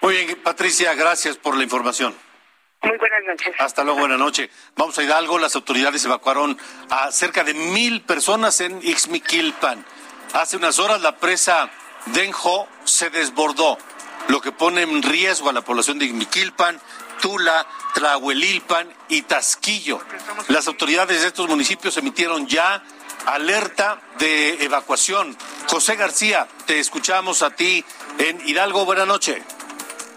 Muy 0.00 0.14
bien, 0.14 0.42
Patricia, 0.42 0.94
gracias 0.94 1.36
por 1.36 1.56
la 1.56 1.62
información. 1.62 2.14
Hasta 3.58 3.82
luego, 3.84 4.00
buenas 4.00 4.18
noches. 4.18 4.50
Vamos 4.76 4.96
a 4.98 5.02
Hidalgo. 5.02 5.38
Las 5.38 5.56
autoridades 5.56 6.04
evacuaron 6.04 6.58
a 6.90 7.10
cerca 7.10 7.44
de 7.44 7.54
mil 7.54 8.02
personas 8.02 8.60
en 8.60 8.80
Ixmiquilpan. 8.82 9.84
Hace 10.34 10.56
unas 10.56 10.78
horas 10.78 11.00
la 11.00 11.16
presa 11.16 11.70
Denjo 12.06 12.68
se 12.84 13.10
desbordó, 13.10 13.78
lo 14.28 14.40
que 14.40 14.52
pone 14.52 14.82
en 14.82 15.02
riesgo 15.02 15.50
a 15.50 15.52
la 15.52 15.62
población 15.62 15.98
de 15.98 16.06
Ixmiquilpan, 16.06 16.80
Tula, 17.20 17.66
Trahuelilpan 17.94 18.88
y 19.08 19.22
Tasquillo. 19.22 20.00
Las 20.48 20.68
autoridades 20.68 21.22
de 21.22 21.28
estos 21.28 21.48
municipios 21.48 21.96
emitieron 21.96 22.46
ya 22.46 22.82
alerta 23.26 24.00
de 24.18 24.64
evacuación. 24.64 25.36
José 25.66 25.96
García, 25.96 26.46
te 26.66 26.78
escuchamos 26.78 27.42
a 27.42 27.50
ti 27.50 27.84
en 28.18 28.46
Hidalgo. 28.48 28.84
Buenas 28.84 29.06
noches. 29.06 29.42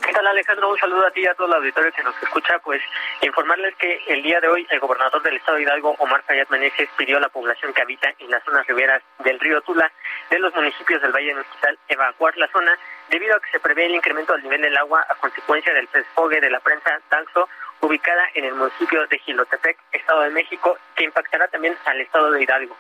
¿Qué 0.10 0.16
tal 0.16 0.26
Alejandro? 0.26 0.72
Un 0.72 0.80
saludo 0.80 1.06
a 1.06 1.12
ti 1.12 1.22
y 1.22 1.28
a 1.28 1.36
todo 1.36 1.46
el 1.46 1.54
auditorio 1.54 1.92
que 1.92 2.02
nos 2.02 2.16
escucha. 2.24 2.58
Pues 2.58 2.82
informarles 3.22 3.76
que 3.76 4.02
el 4.08 4.24
día 4.24 4.42
de 4.42 4.48
hoy 4.48 4.66
el 4.72 4.80
gobernador 4.80 5.22
del 5.22 5.36
estado 5.36 5.58
de 5.58 5.62
Hidalgo, 5.62 5.96
Omar 6.00 6.24
Fayad 6.24 6.48
Meneses, 6.50 6.90
pidió 6.98 7.18
a 7.18 7.20
la 7.20 7.30
población 7.30 7.72
que 7.76 7.84
habita 7.84 8.12
en 8.18 8.32
las 8.32 8.44
zonas 8.44 8.66
riberas 8.66 9.04
del 9.20 9.40
río 9.40 9.62
Tula 9.62 9.92
de 10.32 10.40
los 10.40 10.52
municipios 10.56 11.00
del 11.04 11.12
Valle 11.12 11.36
Hospital 11.36 11.78
evacuar 11.88 12.36
la 12.38 12.48
zona 12.48 12.76
debido 13.10 13.36
a 13.36 13.40
que 13.40 13.52
se 13.52 13.60
prevé 13.60 13.86
el 13.86 13.94
incremento 13.94 14.34
del 14.34 14.42
nivel 14.42 14.64
del 14.64 14.78
agua 14.78 15.06
a 15.08 15.14
consecuencia 15.14 15.72
del 15.76 15.88
desfogue 15.94 16.42
de 16.42 16.50
la 16.50 16.60
prensa 16.60 17.00
Tanxo 17.10 17.48
ubicada 17.82 18.24
en 18.34 18.46
el 18.46 18.56
municipio 18.56 19.06
de 19.06 19.20
Gilotepec, 19.20 19.78
Estado 19.92 20.22
de 20.22 20.32
México, 20.32 20.76
que 20.96 21.04
impactará 21.04 21.48
también 21.50 21.78
al 21.86 22.02
estado 22.02 22.32
de 22.32 22.42
Hidalgo. 22.42 22.76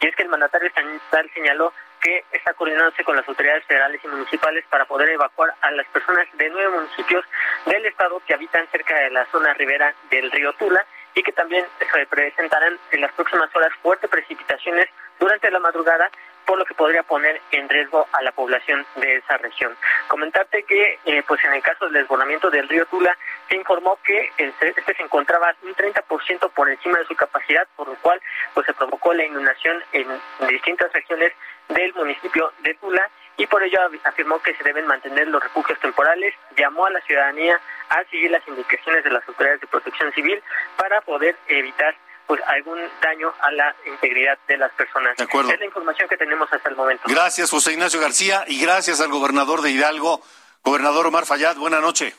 Y 0.00 0.06
es 0.06 0.16
que 0.16 0.22
el 0.22 0.30
mandatario 0.30 0.68
estatal 0.68 1.30
señaló 1.34 1.74
que 2.00 2.24
está 2.32 2.54
coordinándose 2.54 3.04
con 3.04 3.16
las 3.16 3.28
autoridades 3.28 3.64
federales 3.64 4.00
y 4.02 4.08
municipales 4.08 4.64
para 4.70 4.86
poder 4.86 5.10
evacuar 5.10 5.54
a 5.60 5.70
las 5.70 5.86
personas 5.88 6.26
de 6.34 6.48
nueve 6.50 6.70
municipios 6.70 7.24
del 7.66 7.84
estado 7.86 8.20
que 8.26 8.34
habitan 8.34 8.66
cerca 8.68 8.98
de 8.98 9.10
la 9.10 9.26
zona 9.26 9.54
ribera 9.54 9.94
del 10.10 10.30
río 10.30 10.52
Tula 10.54 10.84
y 11.14 11.22
que 11.22 11.32
también 11.32 11.64
se 11.78 12.06
presentarán 12.06 12.78
en 12.92 13.00
las 13.00 13.12
próximas 13.12 13.54
horas 13.54 13.72
fuertes 13.82 14.08
precipitaciones 14.08 14.88
durante 15.18 15.50
la 15.50 15.58
madrugada 15.58 16.10
por 16.50 16.58
lo 16.58 16.64
que 16.64 16.74
podría 16.74 17.04
poner 17.04 17.40
en 17.52 17.68
riesgo 17.68 18.08
a 18.10 18.22
la 18.22 18.32
población 18.32 18.84
de 18.96 19.18
esa 19.18 19.36
región. 19.36 19.72
Comentarte 20.08 20.64
que, 20.64 20.98
eh, 21.04 21.22
pues 21.24 21.38
en 21.44 21.52
el 21.52 21.62
caso 21.62 21.84
del 21.84 22.02
desbordamiento 22.02 22.50
del 22.50 22.68
río 22.68 22.86
Tula, 22.86 23.16
se 23.48 23.54
informó 23.54 24.00
que 24.02 24.32
este 24.36 24.74
se 24.82 25.00
encontraba 25.00 25.54
un 25.62 25.72
30% 25.76 26.50
por 26.50 26.68
encima 26.68 26.98
de 26.98 27.04
su 27.04 27.14
capacidad, 27.14 27.68
por 27.76 27.86
lo 27.86 27.94
cual 28.02 28.20
pues 28.52 28.66
se 28.66 28.74
provocó 28.74 29.14
la 29.14 29.24
inundación 29.26 29.80
en 29.92 30.08
distintas 30.48 30.92
regiones 30.92 31.32
del 31.68 31.94
municipio 31.94 32.52
de 32.64 32.74
Tula 32.74 33.08
y 33.36 33.46
por 33.46 33.62
ello 33.62 33.78
afirmó 34.02 34.42
que 34.42 34.56
se 34.56 34.64
deben 34.64 34.88
mantener 34.88 35.28
los 35.28 35.40
refugios 35.40 35.78
temporales, 35.78 36.34
llamó 36.56 36.86
a 36.86 36.90
la 36.90 37.00
ciudadanía 37.02 37.60
a 37.90 38.02
seguir 38.10 38.32
las 38.32 38.46
indicaciones 38.48 39.04
de 39.04 39.10
las 39.10 39.22
autoridades 39.28 39.60
de 39.60 39.68
protección 39.68 40.12
civil 40.14 40.42
para 40.76 41.00
poder 41.02 41.36
evitar 41.46 41.94
pues 42.30 42.40
algún 42.46 42.78
daño 43.02 43.32
a 43.40 43.50
la 43.50 43.74
integridad 43.86 44.38
de 44.46 44.56
las 44.56 44.70
personas. 44.74 45.16
De 45.16 45.24
acuerdo. 45.24 45.50
Es 45.50 45.58
la 45.58 45.66
información 45.66 46.08
que 46.08 46.16
tenemos 46.16 46.48
hasta 46.52 46.68
el 46.68 46.76
momento. 46.76 47.02
Gracias, 47.08 47.50
José 47.50 47.72
Ignacio 47.72 47.98
García, 47.98 48.44
y 48.46 48.60
gracias 48.60 49.00
al 49.00 49.08
gobernador 49.10 49.62
de 49.62 49.72
Hidalgo, 49.72 50.22
gobernador 50.62 51.08
Omar 51.08 51.26
Fayad. 51.26 51.56
Buenas 51.56 51.82
noches. 51.82 52.14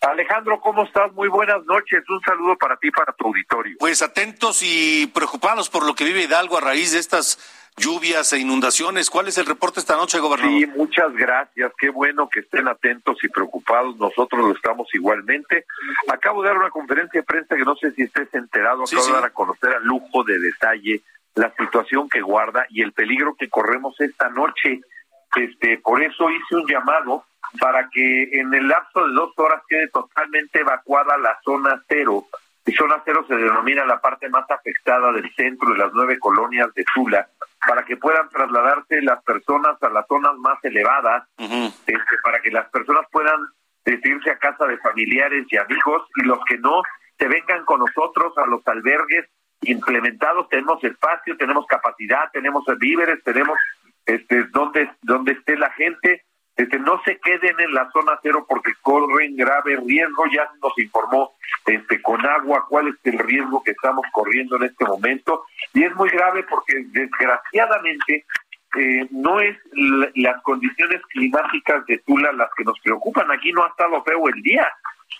Alejandro, 0.00 0.60
¿cómo 0.60 0.82
estás? 0.82 1.12
Muy 1.12 1.28
buenas 1.28 1.64
noches. 1.64 2.02
Un 2.08 2.20
saludo 2.22 2.56
para 2.58 2.76
ti, 2.76 2.90
para 2.90 3.12
tu 3.12 3.26
auditorio. 3.26 3.76
Pues 3.78 4.02
atentos 4.02 4.62
y 4.62 5.06
preocupados 5.14 5.70
por 5.70 5.86
lo 5.86 5.94
que 5.94 6.02
vive 6.02 6.22
Hidalgo 6.22 6.58
a 6.58 6.60
raíz 6.60 6.90
de 6.90 6.98
estas 6.98 7.38
lluvias 7.76 8.32
e 8.32 8.38
inundaciones. 8.38 9.10
¿Cuál 9.10 9.28
es 9.28 9.38
el 9.38 9.46
reporte 9.46 9.80
esta 9.80 9.96
noche, 9.96 10.18
gobernador? 10.18 10.58
Sí, 10.58 10.66
muchas 10.66 11.12
gracias. 11.14 11.72
Qué 11.78 11.90
bueno 11.90 12.28
que 12.28 12.40
estén 12.40 12.68
atentos 12.68 13.22
y 13.22 13.28
preocupados. 13.28 13.96
Nosotros 13.96 14.48
lo 14.48 14.54
estamos 14.54 14.88
igualmente. 14.94 15.66
Acabo 16.08 16.42
de 16.42 16.48
dar 16.48 16.58
una 16.58 16.70
conferencia 16.70 17.20
de 17.20 17.26
prensa 17.26 17.56
que 17.56 17.64
no 17.64 17.76
sé 17.76 17.92
si 17.92 18.02
estés 18.02 18.32
enterado. 18.34 18.84
Acabo 18.84 19.06
de 19.06 19.12
dar 19.12 19.24
a 19.24 19.30
conocer 19.30 19.72
a 19.74 19.80
lujo 19.80 20.24
de 20.24 20.38
detalle 20.38 21.02
la 21.34 21.52
situación 21.54 22.08
que 22.08 22.20
guarda 22.20 22.66
y 22.70 22.82
el 22.82 22.92
peligro 22.92 23.34
que 23.34 23.48
corremos 23.48 24.00
esta 24.00 24.28
noche. 24.30 24.80
Este, 25.36 25.78
por 25.78 26.02
eso 26.02 26.30
hice 26.30 26.56
un 26.56 26.66
llamado 26.66 27.24
para 27.60 27.88
que 27.90 28.22
en 28.32 28.52
el 28.54 28.68
lapso 28.68 29.06
de 29.06 29.14
dos 29.14 29.32
horas 29.36 29.62
quede 29.68 29.88
totalmente 29.88 30.60
evacuada 30.60 31.18
la 31.18 31.38
zona 31.44 31.82
cero. 31.88 32.26
Y 32.64 32.72
zona 32.72 33.00
cero 33.04 33.24
se 33.28 33.36
denomina 33.36 33.84
la 33.84 34.00
parte 34.00 34.28
más 34.28 34.50
afectada 34.50 35.12
del 35.12 35.32
centro 35.34 35.72
de 35.72 35.78
las 35.78 35.92
nueve 35.92 36.18
colonias 36.18 36.72
de 36.74 36.84
Tula, 36.92 37.28
para 37.66 37.84
que 37.84 37.96
puedan 37.96 38.28
trasladarse 38.28 39.02
las 39.02 39.22
personas 39.22 39.82
a 39.82 39.88
las 39.88 40.06
zonas 40.06 40.34
más 40.38 40.58
elevadas, 40.64 41.28
este, 41.38 42.16
para 42.22 42.40
que 42.40 42.50
las 42.50 42.68
personas 42.70 43.06
puedan 43.10 43.40
irse 43.84 44.30
a 44.30 44.38
casa 44.38 44.66
de 44.66 44.78
familiares 44.78 45.46
y 45.50 45.56
amigos 45.56 46.02
y 46.16 46.22
los 46.22 46.40
que 46.48 46.58
no 46.58 46.82
se 47.18 47.28
vengan 47.28 47.64
con 47.64 47.80
nosotros 47.80 48.36
a 48.36 48.46
los 48.46 48.66
albergues 48.66 49.26
implementados. 49.62 50.48
Tenemos 50.48 50.82
espacio, 50.82 51.36
tenemos 51.36 51.66
capacidad, 51.66 52.30
tenemos 52.32 52.64
víveres, 52.78 53.22
tenemos 53.24 53.56
este 54.04 54.44
donde 54.44 54.90
donde 55.02 55.32
esté 55.32 55.56
la 55.56 55.70
gente 55.72 56.25
no 56.86 57.02
se 57.04 57.18
queden 57.18 57.58
en 57.58 57.74
la 57.74 57.90
zona 57.90 58.18
cero 58.22 58.46
porque 58.48 58.72
corren 58.80 59.36
grave 59.36 59.76
riesgo. 59.86 60.24
Ya 60.32 60.48
nos 60.62 60.72
informó 60.78 61.32
este, 61.66 62.00
con 62.00 62.24
agua 62.24 62.64
cuál 62.68 62.88
es 62.88 62.94
el 63.04 63.18
riesgo 63.18 63.62
que 63.62 63.72
estamos 63.72 64.04
corriendo 64.12 64.56
en 64.56 64.64
este 64.64 64.84
momento. 64.84 65.44
Y 65.74 65.84
es 65.84 65.94
muy 65.96 66.08
grave 66.10 66.44
porque 66.48 66.74
desgraciadamente 66.92 68.24
eh, 68.78 69.06
no 69.10 69.40
es 69.40 69.56
las 70.14 70.40
condiciones 70.42 71.02
climáticas 71.10 71.84
de 71.86 71.98
Tula 71.98 72.32
las 72.32 72.50
que 72.56 72.64
nos 72.64 72.78
preocupan. 72.80 73.30
Aquí 73.30 73.52
no 73.52 73.64
ha 73.64 73.68
estado 73.68 74.02
feo 74.04 74.28
el 74.28 74.42
día, 74.42 74.66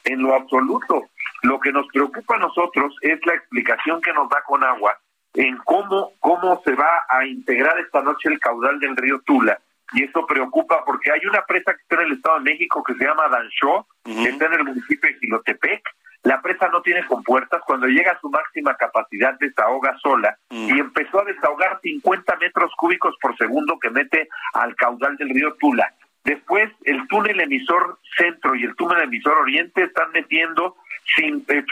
en 0.04 0.22
lo 0.22 0.34
absoluto. 0.34 1.02
Lo 1.42 1.60
que 1.60 1.72
nos 1.72 1.86
preocupa 1.88 2.36
a 2.36 2.40
nosotros 2.40 2.96
es 3.02 3.18
la 3.26 3.34
explicación 3.34 4.00
que 4.00 4.12
nos 4.12 4.28
da 4.28 4.42
con 4.46 4.64
agua 4.64 4.96
en 5.34 5.58
cómo, 5.58 6.12
cómo 6.20 6.62
se 6.64 6.74
va 6.74 7.04
a 7.10 7.26
integrar 7.26 7.78
esta 7.78 8.00
noche 8.00 8.30
el 8.30 8.40
caudal 8.40 8.80
del 8.80 8.96
río 8.96 9.20
Tula 9.20 9.60
y 9.92 10.04
eso 10.04 10.26
preocupa 10.26 10.84
porque 10.84 11.12
hay 11.12 11.20
una 11.26 11.44
presa 11.44 11.74
que 11.74 11.82
está 11.82 11.96
en 11.96 12.08
el 12.08 12.12
Estado 12.16 12.38
de 12.38 12.50
México 12.50 12.82
que 12.82 12.94
se 12.94 13.04
llama 13.04 13.28
Dancho, 13.28 13.86
que 14.04 14.28
está 14.28 14.46
en 14.46 14.54
el 14.54 14.64
municipio 14.64 15.10
de 15.10 15.18
Gilotepec. 15.18 15.82
La 16.22 16.42
presa 16.42 16.68
no 16.68 16.82
tiene 16.82 17.06
compuertas, 17.06 17.62
cuando 17.64 17.86
llega 17.86 18.12
a 18.12 18.20
su 18.20 18.28
máxima 18.28 18.76
capacidad 18.76 19.38
desahoga 19.38 19.96
sola 20.02 20.36
y 20.50 20.78
empezó 20.78 21.20
a 21.20 21.24
desahogar 21.24 21.78
50 21.80 22.36
metros 22.36 22.72
cúbicos 22.76 23.14
por 23.20 23.36
segundo 23.36 23.78
que 23.78 23.90
mete 23.90 24.28
al 24.54 24.74
caudal 24.74 25.16
del 25.16 25.30
río 25.30 25.54
Tula. 25.60 25.94
Después 26.24 26.72
el 26.82 27.06
túnel 27.06 27.40
emisor 27.40 28.00
centro 28.18 28.56
y 28.56 28.64
el 28.64 28.74
túnel 28.74 29.02
emisor 29.02 29.38
oriente 29.38 29.84
están 29.84 30.10
metiendo 30.10 30.74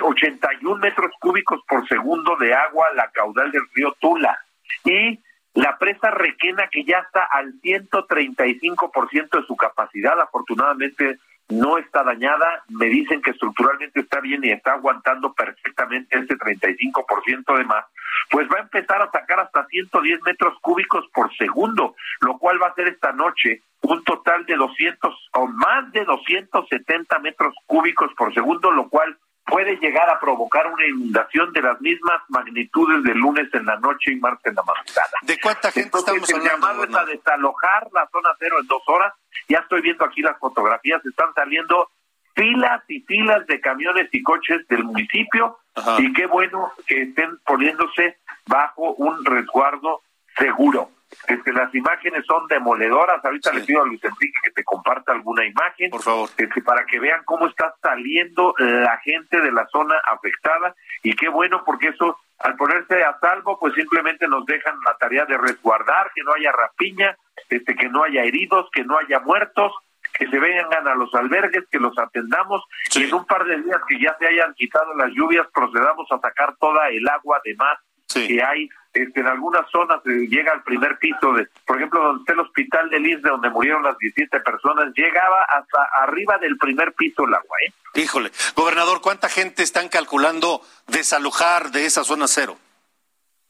81 0.00 0.76
metros 0.76 1.10
cúbicos 1.20 1.60
por 1.68 1.86
segundo 1.88 2.36
de 2.36 2.54
agua 2.54 2.86
a 2.92 2.94
la 2.94 3.10
caudal 3.10 3.50
del 3.50 3.62
río 3.74 3.92
Tula. 4.00 4.38
Y 4.84 5.18
la 5.54 5.78
presa 5.78 6.10
Requena, 6.10 6.68
que 6.70 6.84
ya 6.84 6.98
está 6.98 7.24
al 7.24 7.54
135% 7.60 9.40
de 9.40 9.46
su 9.46 9.56
capacidad, 9.56 10.20
afortunadamente 10.20 11.18
no 11.48 11.78
está 11.78 12.02
dañada, 12.02 12.64
me 12.68 12.86
dicen 12.86 13.20
que 13.22 13.30
estructuralmente 13.30 14.00
está 14.00 14.20
bien 14.20 14.42
y 14.44 14.50
está 14.50 14.72
aguantando 14.72 15.32
perfectamente 15.34 16.18
ese 16.18 16.36
35% 16.36 17.56
de 17.56 17.64
más, 17.64 17.84
pues 18.30 18.48
va 18.48 18.58
a 18.58 18.62
empezar 18.62 19.02
a 19.02 19.10
sacar 19.10 19.40
hasta 19.40 19.66
110 19.66 20.22
metros 20.22 20.58
cúbicos 20.60 21.06
por 21.12 21.34
segundo, 21.36 21.94
lo 22.20 22.38
cual 22.38 22.60
va 22.62 22.68
a 22.68 22.74
ser 22.74 22.88
esta 22.88 23.12
noche 23.12 23.62
un 23.82 24.02
total 24.04 24.46
de 24.46 24.56
200 24.56 25.30
o 25.34 25.46
más 25.46 25.92
de 25.92 26.04
270 26.04 27.18
metros 27.18 27.54
cúbicos 27.66 28.10
por 28.16 28.32
segundo, 28.32 28.70
lo 28.70 28.88
cual 28.88 29.18
puede 29.46 29.76
llegar 29.76 30.08
a 30.08 30.18
provocar 30.18 30.66
una 30.66 30.86
inundación 30.86 31.52
de 31.52 31.62
las 31.62 31.80
mismas 31.80 32.22
magnitudes 32.28 33.02
de 33.04 33.14
lunes 33.14 33.48
en 33.52 33.66
la 33.66 33.76
noche 33.76 34.12
y 34.12 34.16
martes 34.16 34.46
en 34.46 34.54
la 34.54 34.62
madrugada. 34.62 35.10
¿De 35.22 35.38
cuánta 35.40 35.70
gente 35.70 35.86
Entonces, 35.98 36.14
estamos 36.14 36.30
el 36.30 36.36
hablando? 36.50 36.82
llamado 36.82 36.84
es 36.84 36.94
a 36.96 37.04
desalojar 37.12 37.88
la 37.92 38.08
zona 38.10 38.30
cero 38.38 38.56
en 38.60 38.66
dos 38.66 38.82
horas. 38.86 39.12
Ya 39.48 39.58
estoy 39.58 39.82
viendo 39.82 40.04
aquí 40.04 40.22
las 40.22 40.38
fotografías, 40.38 41.04
están 41.04 41.32
saliendo 41.34 41.90
filas 42.34 42.82
y 42.88 43.00
filas 43.00 43.46
de 43.46 43.60
camiones 43.60 44.08
y 44.12 44.22
coches 44.22 44.66
del 44.68 44.84
municipio 44.84 45.58
y 45.98 46.12
qué 46.12 46.26
bueno 46.26 46.72
que 46.86 47.02
estén 47.02 47.38
poniéndose 47.44 48.18
bajo 48.46 48.94
un 48.94 49.24
resguardo 49.24 50.02
seguro. 50.36 50.90
Este, 51.28 51.52
las 51.52 51.74
imágenes 51.74 52.24
son 52.26 52.46
demoledoras. 52.48 53.24
Ahorita 53.24 53.52
le 53.52 53.62
pido 53.62 53.82
a 53.82 53.86
Luis 53.86 54.02
Enrique 54.04 54.38
que 54.42 54.50
te 54.50 54.64
comparta 54.64 55.12
alguna 55.12 55.44
imagen. 55.44 55.90
Por 55.90 56.02
favor. 56.02 56.28
Este, 56.36 56.62
para 56.62 56.84
que 56.86 56.98
vean 56.98 57.22
cómo 57.24 57.46
está 57.46 57.74
saliendo 57.82 58.54
la 58.58 58.98
gente 58.98 59.40
de 59.40 59.52
la 59.52 59.66
zona 59.68 59.96
afectada. 60.06 60.74
Y 61.02 61.14
qué 61.14 61.28
bueno, 61.28 61.62
porque 61.64 61.88
eso, 61.88 62.18
al 62.38 62.56
ponerse 62.56 63.02
a 63.02 63.18
salvo, 63.18 63.58
pues 63.58 63.74
simplemente 63.74 64.26
nos 64.28 64.44
dejan 64.46 64.74
la 64.86 64.96
tarea 64.96 65.24
de 65.24 65.38
resguardar, 65.38 66.10
que 66.14 66.22
no 66.22 66.32
haya 66.32 66.52
rapiña, 66.52 67.16
este, 67.48 67.74
que 67.74 67.88
no 67.88 68.04
haya 68.04 68.22
heridos, 68.22 68.68
que 68.72 68.84
no 68.84 68.98
haya 68.98 69.20
muertos, 69.20 69.72
que 70.12 70.28
se 70.28 70.38
vengan 70.38 70.86
a 70.86 70.94
los 70.94 71.12
albergues, 71.14 71.64
que 71.70 71.78
los 71.78 71.98
atendamos 71.98 72.62
y 72.94 73.04
en 73.04 73.14
un 73.14 73.26
par 73.26 73.44
de 73.44 73.60
días 73.60 73.80
que 73.88 73.98
ya 74.00 74.16
se 74.18 74.26
hayan 74.26 74.54
quitado 74.54 74.94
las 74.94 75.10
lluvias, 75.12 75.46
procedamos 75.52 76.10
a 76.12 76.18
sacar 76.20 76.56
toda 76.56 76.88
el 76.90 77.06
agua 77.08 77.40
de 77.44 77.54
más 77.56 77.78
que 78.12 78.42
hay 78.42 78.68
este, 78.94 79.20
en 79.20 79.26
algunas 79.26 79.68
zonas 79.70 80.00
eh, 80.06 80.26
llega 80.28 80.52
al 80.52 80.62
primer 80.62 80.96
piso 80.98 81.32
de, 81.32 81.48
por 81.66 81.76
ejemplo, 81.76 82.00
donde 82.00 82.20
está 82.20 82.32
el 82.32 82.40
hospital 82.40 82.88
de 82.90 83.00
Lisde, 83.00 83.28
donde 83.28 83.50
murieron 83.50 83.82
las 83.82 83.98
17 83.98 84.40
personas, 84.40 84.94
llegaba 84.94 85.42
hasta 85.42 85.88
arriba 85.98 86.38
del 86.38 86.56
primer 86.56 86.92
piso 86.92 87.24
el 87.24 87.34
agua, 87.34 87.56
¿eh? 87.66 87.72
Híjole, 87.94 88.30
gobernador, 88.54 89.00
¿cuánta 89.02 89.28
gente 89.28 89.62
están 89.62 89.88
calculando 89.88 90.62
desalojar 90.86 91.70
de 91.70 91.86
esa 91.86 92.04
zona 92.04 92.28
cero? 92.28 92.56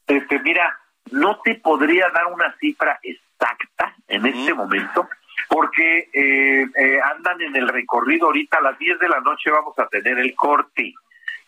Este, 0.07 0.39
mira, 0.41 0.81
no 1.11 1.41
te 1.45 1.57
podría 1.57 2.09
dar 2.11 2.27
una 2.27 2.55
cifra 2.59 2.99
exacta 3.03 3.95
en 4.09 4.27
este 4.27 4.55
momento, 4.55 5.09
porque 5.49 6.11
eh, 6.13 6.67
eh, 6.75 7.01
andan 7.15 7.41
en 7.43 7.57
el 7.57 7.69
recorrido 7.69 8.27
ahorita 8.27 8.59
a 8.59 8.63
las 8.63 8.79
10 8.79 8.99
de 8.99 9.09
la 9.09 9.21
noche 9.21 9.51
vamos 9.51 9.79
a 9.79 9.87
tener 9.89 10.19
el 10.19 10.35
corte 10.35 10.95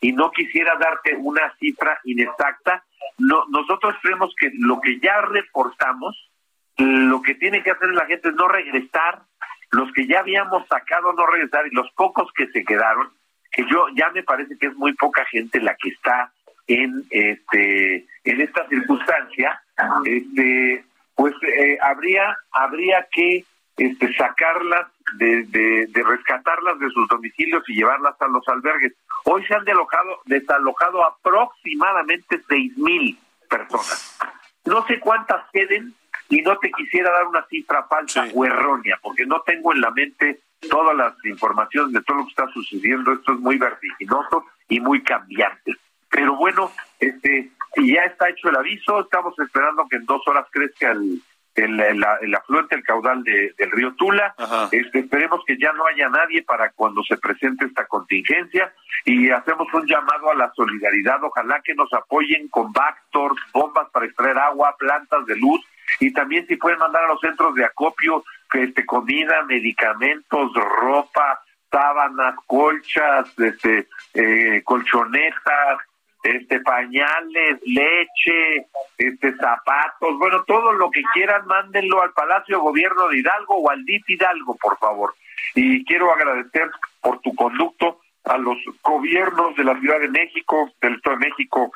y 0.01 0.13
no 0.13 0.31
quisiera 0.31 0.75
darte 0.79 1.15
una 1.17 1.53
cifra 1.59 2.01
inexacta. 2.05 2.85
No, 3.19 3.45
nosotros 3.49 3.95
creemos 4.03 4.35
que 4.39 4.51
lo 4.59 4.81
que 4.81 4.99
ya 5.01 5.21
reportamos, 5.23 6.31
lo 6.79 7.23
que 7.23 7.35
tiene 7.35 7.63
que 7.63 7.71
hacer 7.71 7.89
la 7.91 8.07
gente 8.07 8.29
es 8.29 8.35
no 8.35 8.49
regresar, 8.49 9.23
los 9.71 9.91
que 9.93 10.07
ya 10.07 10.21
habíamos 10.21 10.67
sacado 10.69 11.13
no 11.13 11.27
regresar 11.27 11.67
y 11.67 11.75
los 11.75 11.91
pocos 11.93 12.31
que 12.33 12.47
se 12.49 12.65
quedaron, 12.65 13.11
que 13.51 13.65
yo 13.71 13.87
ya 13.95 14.11
me 14.11 14.23
parece 14.23 14.57
que 14.59 14.67
es 14.67 14.75
muy 14.77 14.93
poca 14.95 15.25
gente 15.27 15.61
la 15.61 15.75
que 15.77 15.91
está 15.91 16.33
en 16.67 17.05
este 17.11 18.07
en 18.25 18.41
esta 18.41 18.69
circunstancia, 18.69 19.61
este 20.05 20.85
pues 21.15 21.35
eh, 21.43 21.79
habría 21.81 22.37
habría 22.53 23.07
que 23.11 23.45
este 23.77 24.15
sacarlas 24.15 24.89
de, 25.19 25.45
de, 25.45 25.87
de 25.89 26.03
rescatarlas 26.03 26.79
de 26.79 26.91
sus 26.91 27.09
domicilios 27.09 27.63
y 27.69 27.77
llevarlas 27.77 28.21
a 28.21 28.29
los 28.29 28.47
albergues. 28.49 28.95
Hoy 29.29 29.45
se 29.45 29.55
han 29.55 29.65
desalojado, 29.65 30.21
desalojado 30.25 31.05
aproximadamente 31.05 32.41
seis 32.49 32.77
mil 32.79 33.19
personas. 33.49 34.17
No 34.65 34.87
sé 34.87 35.01
cuántas 35.01 35.51
queden 35.53 35.95
y 36.29 36.43
no 36.43 36.57
te 36.59 36.71
quisiera 36.71 37.11
dar 37.11 37.27
una 37.27 37.45
cifra 37.47 37.85
falsa 37.89 38.27
o 38.33 38.45
errónea, 38.45 38.99
porque 39.03 39.27
no 39.27 39.41
tengo 39.43 39.73
en 39.73 39.81
la 39.81 39.91
mente 39.91 40.43
todas 40.71 40.97
las 40.97 41.13
informaciones 41.25 41.93
de 41.93 42.03
todo 42.03 42.19
lo 42.19 42.25
que 42.25 42.31
está 42.31 42.49
sucediendo. 42.53 43.13
Esto 43.13 43.33
es 43.33 43.41
muy 43.41 43.59
vertiginoso 43.59 44.45
y 44.69 44.79
muy 44.79 45.03
cambiante. 45.03 45.73
Pero 46.09 46.37
bueno, 46.37 46.71
este, 47.01 47.51
ya 47.77 48.03
está 48.03 48.29
hecho 48.29 48.49
el 48.49 48.57
aviso, 48.57 49.01
estamos 49.01 49.37
esperando 49.41 49.89
que 49.89 49.97
en 49.97 50.07
dos 50.07 50.23
horas 50.29 50.47
crezca 50.53 50.93
el, 50.93 51.21
el, 51.57 51.81
el, 51.81 52.35
afluente, 52.35 52.77
el 52.77 52.83
caudal 52.83 53.23
de, 53.25 53.55
del 53.57 53.71
río 53.71 53.95
Tula. 53.95 54.35
Este, 54.71 55.01
esperemos 55.01 55.43
que 55.47 55.59
ya 55.59 55.73
no 55.73 55.87
haya 55.87 56.09
nadie 56.09 56.43
para 56.43 56.71
cuando 56.71 57.03
se 57.03 57.17
presente 57.17 57.67
esta 57.67 57.87
contingencia 57.87 58.73
y 59.05 59.31
hacemos 59.31 59.73
un 59.73 59.87
llamado 59.87 60.31
a 60.31 60.35
la 60.35 60.53
solidaridad. 60.55 61.23
Ojalá 61.25 61.61
que 61.65 61.75
nos 61.75 61.93
apoyen 61.93 62.49
con 62.49 62.73
Bactors, 62.73 63.41
bombas 63.53 63.89
para 63.91 64.07
extraer 64.07 64.39
agua, 64.39 64.77
plantas 64.79 65.27
de 65.27 65.37
luz 65.37 65.61
y 66.01 66.13
también 66.13 66.47
si 66.47 66.57
pueden 66.57 66.79
mandar 66.79 67.05
a 67.05 67.09
los 67.09 67.21
centros 67.21 67.55
de 67.55 67.65
acopio 67.65 68.25
este, 68.53 68.85
comida, 68.85 69.43
medicamentos, 69.45 70.53
ropa, 70.55 71.41
sábanas, 71.71 72.35
colchas, 72.47 73.29
este, 73.39 73.87
eh, 74.15 74.63
colchonetas, 74.65 75.79
este 76.27 76.61
pañales, 76.61 77.61
leche, 77.65 78.67
este 78.99 79.35
zapatos, 79.37 80.19
bueno, 80.19 80.43
todo 80.45 80.73
lo 80.73 80.91
que 80.91 81.03
quieran, 81.13 81.47
mándenlo 81.47 82.03
al 82.03 82.13
Palacio 82.13 82.61
Gobierno 82.61 83.09
de 83.09 83.19
Hidalgo 83.19 83.57
o 83.57 83.71
al 83.71 83.85
DIT 83.85 84.11
Hidalgo, 84.11 84.57
por 84.57 84.77
favor. 84.79 85.15
Y 85.55 85.85
quiero 85.85 86.13
agradecer 86.13 86.71
por 87.01 87.21
tu 87.21 87.35
conducto 87.35 88.01
a 88.25 88.37
los 88.39 88.59
gobiernos 88.83 89.55
de 89.57 89.65
la 89.65 89.79
Ciudad 89.79 90.01
de 90.01 90.09
México, 90.09 90.73
del 90.81 90.95
Estado 90.95 91.17
de 91.17 91.29
México, 91.29 91.73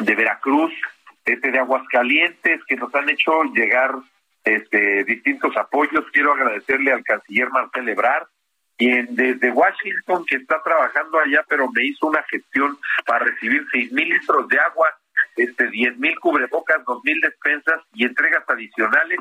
de 0.00 0.14
Veracruz, 0.14 0.72
este 1.24 1.50
de 1.50 1.58
Aguascalientes, 1.58 2.64
que 2.64 2.76
nos 2.76 2.94
han 2.94 3.08
hecho 3.08 3.44
llegar 3.54 3.94
este 4.44 5.04
distintos 5.04 5.56
apoyos. 5.56 6.04
Quiero 6.12 6.32
agradecerle 6.32 6.92
al 6.92 7.04
canciller 7.04 7.50
Marcel 7.50 7.88
Ebrard, 7.88 8.26
quien 8.76 9.14
desde 9.14 9.50
Washington, 9.50 10.24
que 10.26 10.36
está 10.36 10.62
trabajando 10.62 11.18
allá, 11.18 11.44
pero 11.48 11.70
me 11.72 11.84
hizo 11.84 12.06
una 12.06 12.22
gestión 12.24 12.78
para 13.06 13.24
recibir 13.24 13.66
seis 13.72 13.90
mil 13.92 14.08
litros 14.08 14.48
de 14.48 14.58
agua, 14.58 14.88
este 15.36 15.68
diez 15.70 15.96
mil 15.98 16.18
cubrebocas, 16.20 16.84
dos 16.84 17.02
mil 17.04 17.20
despensas 17.20 17.80
y 17.94 18.04
entregas 18.04 18.44
adicionales 18.48 19.18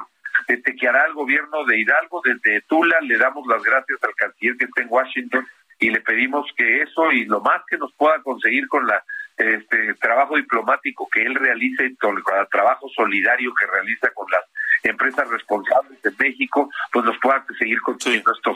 este, 0.47 0.75
que 0.75 0.87
hará 0.87 1.05
el 1.05 1.13
gobierno 1.13 1.63
de 1.65 1.79
Hidalgo. 1.79 2.21
Desde 2.23 2.61
Tula 2.61 2.99
le 3.01 3.17
damos 3.17 3.47
las 3.47 3.63
gracias 3.63 4.03
al 4.03 4.15
canciller 4.15 4.57
que 4.57 4.65
está 4.65 4.81
en 4.81 4.89
Washington 4.89 5.47
y 5.79 5.89
le 5.89 6.01
pedimos 6.01 6.47
que 6.55 6.81
eso 6.81 7.11
y 7.11 7.25
lo 7.25 7.41
más 7.41 7.61
que 7.69 7.77
nos 7.77 7.93
pueda 7.95 8.21
conseguir 8.21 8.67
con 8.67 8.85
la 8.87 9.03
este 9.37 9.93
trabajo 9.95 10.37
diplomático 10.37 11.09
que 11.11 11.21
él 11.21 11.35
realice 11.35 11.93
con 11.99 12.15
el 12.15 12.23
trabajo 12.49 12.87
solidario 12.87 13.53
que 13.53 13.65
realiza 13.65 14.09
con 14.11 14.31
las 14.31 14.43
empresas 14.89 15.27
responsables 15.27 16.01
de 16.01 16.11
México, 16.17 16.69
pues 16.91 17.05
nos 17.05 17.17
pueda 17.19 17.45
seguir 17.57 17.81
construyendo 17.81 18.31
esto. 18.33 18.55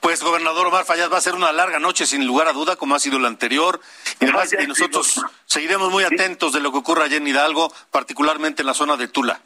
Pues, 0.00 0.22
gobernador 0.22 0.66
Omar 0.66 0.84
Fayad, 0.84 1.12
va 1.12 1.18
a 1.18 1.20
ser 1.20 1.34
una 1.34 1.52
larga 1.52 1.78
noche, 1.78 2.06
sin 2.06 2.26
lugar 2.26 2.48
a 2.48 2.52
duda, 2.52 2.76
como 2.76 2.94
ha 2.94 2.98
sido 2.98 3.18
la 3.18 3.28
anterior. 3.28 3.80
Y, 4.18 4.24
además, 4.24 4.52
y 4.52 4.66
nosotros 4.66 5.24
seguiremos 5.46 5.90
muy 5.90 6.04
atentos 6.04 6.52
de 6.52 6.60
lo 6.60 6.72
que 6.72 6.78
ocurra 6.78 7.04
allá 7.04 7.18
en 7.18 7.26
Hidalgo, 7.26 7.72
particularmente 7.90 8.62
en 8.62 8.66
la 8.66 8.74
zona 8.74 8.96
de 8.96 9.08
Tula. 9.08 9.40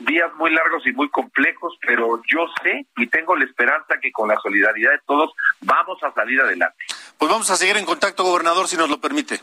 Días 0.00 0.30
muy 0.36 0.52
largos 0.52 0.86
y 0.86 0.92
muy 0.92 1.08
complejos, 1.08 1.74
pero 1.80 2.20
yo 2.30 2.46
sé 2.62 2.86
y 2.98 3.06
tengo 3.06 3.34
la 3.34 3.46
esperanza 3.46 3.98
que 4.00 4.12
con 4.12 4.28
la 4.28 4.36
solidaridad 4.42 4.92
de 4.92 5.00
todos 5.06 5.32
vamos 5.60 5.98
a 6.02 6.12
salir 6.12 6.40
adelante. 6.40 6.84
Pues 7.16 7.30
vamos 7.30 7.50
a 7.50 7.56
seguir 7.56 7.78
en 7.78 7.86
contacto, 7.86 8.22
gobernador, 8.22 8.68
si 8.68 8.76
nos 8.76 8.90
lo 8.90 9.00
permite. 9.00 9.40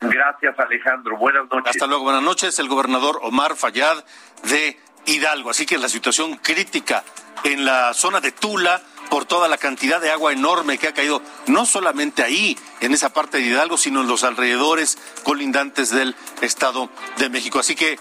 Gracias, 0.00 0.58
Alejandro. 0.58 1.16
Buenas 1.16 1.48
noches. 1.50 1.70
Hasta 1.70 1.86
luego, 1.86 2.04
buenas 2.04 2.22
noches. 2.22 2.58
El 2.58 2.68
gobernador 2.68 3.20
Omar 3.22 3.56
Fayad 3.56 4.04
de 4.44 4.78
Hidalgo. 5.06 5.50
Así 5.50 5.66
que 5.66 5.78
la 5.78 5.88
situación 5.88 6.36
crítica 6.36 7.04
en 7.44 7.64
la 7.64 7.94
zona 7.94 8.20
de 8.20 8.32
Tula 8.32 8.82
por 9.08 9.24
toda 9.24 9.48
la 9.48 9.58
cantidad 9.58 10.00
de 10.00 10.10
agua 10.10 10.32
enorme 10.32 10.78
que 10.78 10.88
ha 10.88 10.94
caído, 10.94 11.22
no 11.46 11.66
solamente 11.66 12.22
ahí, 12.22 12.58
en 12.80 12.92
esa 12.92 13.12
parte 13.12 13.38
de 13.38 13.44
Hidalgo, 13.44 13.78
sino 13.78 14.02
en 14.02 14.06
los 14.06 14.22
alrededores 14.22 14.98
colindantes 15.22 15.90
del 15.90 16.14
Estado 16.42 16.90
de 17.16 17.28
México. 17.30 17.58
Así 17.58 17.74
que 17.74 17.98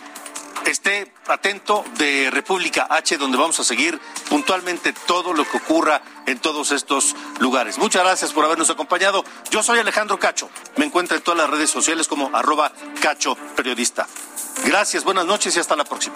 esté 0.65 1.13
atento 1.27 1.85
de 1.97 2.29
República 2.31 2.87
H, 2.89 3.17
donde 3.17 3.37
vamos 3.37 3.59
a 3.59 3.63
seguir 3.63 3.99
puntualmente 4.29 4.93
todo 5.05 5.33
lo 5.33 5.49
que 5.49 5.57
ocurra 5.57 6.01
en 6.25 6.39
todos 6.39 6.71
estos 6.71 7.15
lugares. 7.39 7.77
Muchas 7.77 8.03
gracias 8.03 8.33
por 8.33 8.45
habernos 8.45 8.69
acompañado. 8.69 9.23
Yo 9.49 9.63
soy 9.63 9.79
Alejandro 9.79 10.19
Cacho. 10.19 10.49
Me 10.75 10.85
encuentro 10.85 11.15
en 11.15 11.23
todas 11.23 11.39
las 11.39 11.49
redes 11.49 11.69
sociales 11.69 12.07
como 12.07 12.35
arroba 12.35 12.71
Cacho 13.01 13.35
Periodista. 13.55 14.07
Gracias, 14.65 15.03
buenas 15.03 15.25
noches 15.25 15.55
y 15.55 15.59
hasta 15.59 15.75
la 15.75 15.85
próxima. 15.85 16.15